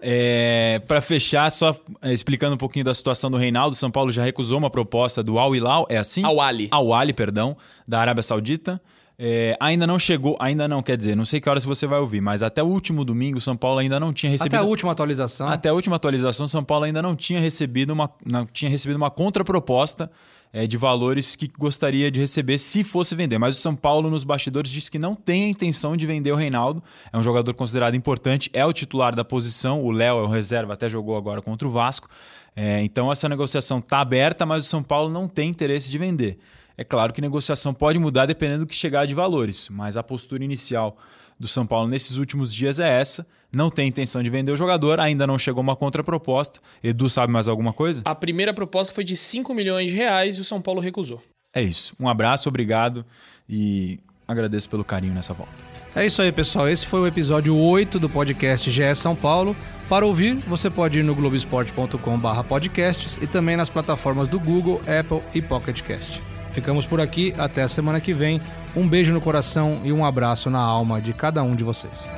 É, 0.00 0.80
para 0.86 1.00
fechar, 1.00 1.50
só 1.50 1.74
é, 2.02 2.12
explicando 2.12 2.54
um 2.54 2.58
pouquinho 2.58 2.84
da 2.84 2.92
situação 2.92 3.30
do 3.30 3.36
Reinaldo, 3.36 3.74
São 3.74 3.90
Paulo 3.90 4.10
já 4.10 4.22
recusou 4.22 4.58
uma 4.58 4.70
proposta 4.70 5.22
do 5.22 5.38
Al 5.38 5.56
Hilal, 5.56 5.86
é 5.88 5.96
assim? 5.96 6.24
Al 6.24 6.40
Ali. 6.40 6.68
Al 6.70 6.92
Ali, 6.92 7.12
perdão, 7.12 7.56
da 7.88 8.00
Arábia 8.00 8.22
Saudita. 8.22 8.80
É, 9.18 9.56
ainda 9.58 9.86
não 9.86 9.98
chegou, 9.98 10.36
ainda 10.38 10.68
não, 10.68 10.82
quer 10.82 10.94
dizer, 10.94 11.16
não 11.16 11.24
sei 11.24 11.40
que 11.40 11.48
horas 11.48 11.64
você 11.64 11.86
vai 11.86 11.98
ouvir, 11.98 12.20
mas 12.20 12.42
até 12.42 12.62
o 12.62 12.66
último 12.66 13.02
domingo, 13.02 13.40
São 13.40 13.56
Paulo 13.56 13.78
ainda 13.78 13.98
não 13.98 14.12
tinha 14.12 14.30
recebido. 14.30 14.54
Até 14.54 14.62
a 14.62 14.68
última 14.68 14.92
atualização. 14.92 15.48
Até 15.48 15.68
a 15.70 15.72
última 15.72 15.96
atualização, 15.96 16.46
São 16.46 16.62
Paulo 16.62 16.84
ainda 16.84 17.00
não 17.00 17.16
tinha 17.16 17.40
recebido 17.40 17.94
uma, 17.94 18.10
não 18.26 18.44
tinha 18.44 18.70
recebido 18.70 18.96
uma 18.96 19.10
contraproposta 19.10 20.10
é, 20.52 20.66
de 20.66 20.76
valores 20.76 21.34
que 21.34 21.50
gostaria 21.58 22.10
de 22.10 22.20
receber 22.20 22.58
se 22.58 22.84
fosse 22.84 23.14
vender. 23.14 23.38
Mas 23.38 23.56
o 23.56 23.60
São 23.60 23.74
Paulo, 23.74 24.10
nos 24.10 24.22
bastidores, 24.22 24.70
disse 24.70 24.90
que 24.90 24.98
não 24.98 25.14
tem 25.14 25.44
a 25.44 25.48
intenção 25.48 25.96
de 25.96 26.06
vender 26.06 26.32
o 26.32 26.36
Reinaldo. 26.36 26.82
É 27.10 27.16
um 27.16 27.22
jogador 27.22 27.54
considerado 27.54 27.94
importante, 27.94 28.50
é 28.52 28.66
o 28.66 28.72
titular 28.72 29.14
da 29.14 29.24
posição. 29.24 29.82
O 29.82 29.90
Léo 29.90 30.18
é 30.18 30.22
o 30.22 30.28
reserva, 30.28 30.74
até 30.74 30.90
jogou 30.90 31.16
agora 31.16 31.40
contra 31.40 31.66
o 31.66 31.70
Vasco. 31.70 32.08
É, 32.54 32.82
então 32.82 33.10
essa 33.10 33.28
negociação 33.28 33.78
está 33.78 34.00
aberta, 34.00 34.44
mas 34.44 34.64
o 34.64 34.68
São 34.68 34.82
Paulo 34.82 35.10
não 35.10 35.26
tem 35.26 35.48
interesse 35.48 35.90
de 35.90 35.98
vender. 35.98 36.38
É 36.76 36.84
claro 36.84 37.12
que 37.12 37.20
negociação 37.20 37.72
pode 37.72 37.98
mudar 37.98 38.26
dependendo 38.26 38.60
do 38.60 38.66
que 38.66 38.74
chegar 38.74 39.06
de 39.06 39.14
valores, 39.14 39.68
mas 39.70 39.96
a 39.96 40.02
postura 40.02 40.44
inicial 40.44 40.98
do 41.38 41.48
São 41.48 41.66
Paulo 41.66 41.88
nesses 41.88 42.16
últimos 42.16 42.52
dias 42.52 42.78
é 42.78 42.88
essa 42.88 43.26
não 43.56 43.70
tem 43.70 43.88
intenção 43.88 44.22
de 44.22 44.28
vender 44.28 44.52
o 44.52 44.56
jogador, 44.56 45.00
ainda 45.00 45.26
não 45.26 45.38
chegou 45.38 45.62
uma 45.62 45.74
contraproposta. 45.74 46.60
Edu 46.82 47.08
sabe 47.08 47.32
mais 47.32 47.48
alguma 47.48 47.72
coisa? 47.72 48.02
A 48.04 48.14
primeira 48.14 48.52
proposta 48.52 48.94
foi 48.94 49.02
de 49.02 49.16
5 49.16 49.54
milhões 49.54 49.88
de 49.88 49.94
reais 49.94 50.36
e 50.36 50.42
o 50.42 50.44
São 50.44 50.60
Paulo 50.60 50.80
recusou. 50.80 51.22
É 51.54 51.62
isso. 51.62 51.94
Um 51.98 52.08
abraço, 52.08 52.48
obrigado 52.48 53.04
e 53.48 53.98
agradeço 54.28 54.68
pelo 54.68 54.84
carinho 54.84 55.14
nessa 55.14 55.32
volta. 55.32 55.54
É 55.94 56.04
isso 56.04 56.20
aí, 56.20 56.30
pessoal. 56.30 56.68
Esse 56.68 56.86
foi 56.86 57.00
o 57.00 57.06
episódio 57.06 57.56
8 57.56 57.98
do 57.98 58.10
podcast 58.10 58.70
GE 58.70 58.94
São 58.94 59.16
Paulo. 59.16 59.56
Para 59.88 60.04
ouvir, 60.04 60.34
você 60.46 60.68
pode 60.68 60.98
ir 60.98 61.02
no 61.02 61.14
globesport.com/podcasts 61.14 63.18
e 63.22 63.26
também 63.26 63.56
nas 63.56 63.70
plataformas 63.70 64.28
do 64.28 64.38
Google, 64.38 64.82
Apple 64.86 65.22
e 65.34 65.40
Pocket 65.40 65.80
Cast. 65.80 66.35
Ficamos 66.56 66.86
por 66.86 67.02
aqui, 67.02 67.34
até 67.36 67.62
a 67.62 67.68
semana 67.68 68.00
que 68.00 68.14
vem. 68.14 68.40
Um 68.74 68.88
beijo 68.88 69.12
no 69.12 69.20
coração 69.20 69.82
e 69.84 69.92
um 69.92 70.06
abraço 70.06 70.48
na 70.48 70.58
alma 70.58 71.02
de 71.02 71.12
cada 71.12 71.42
um 71.42 71.54
de 71.54 71.62
vocês. 71.62 72.10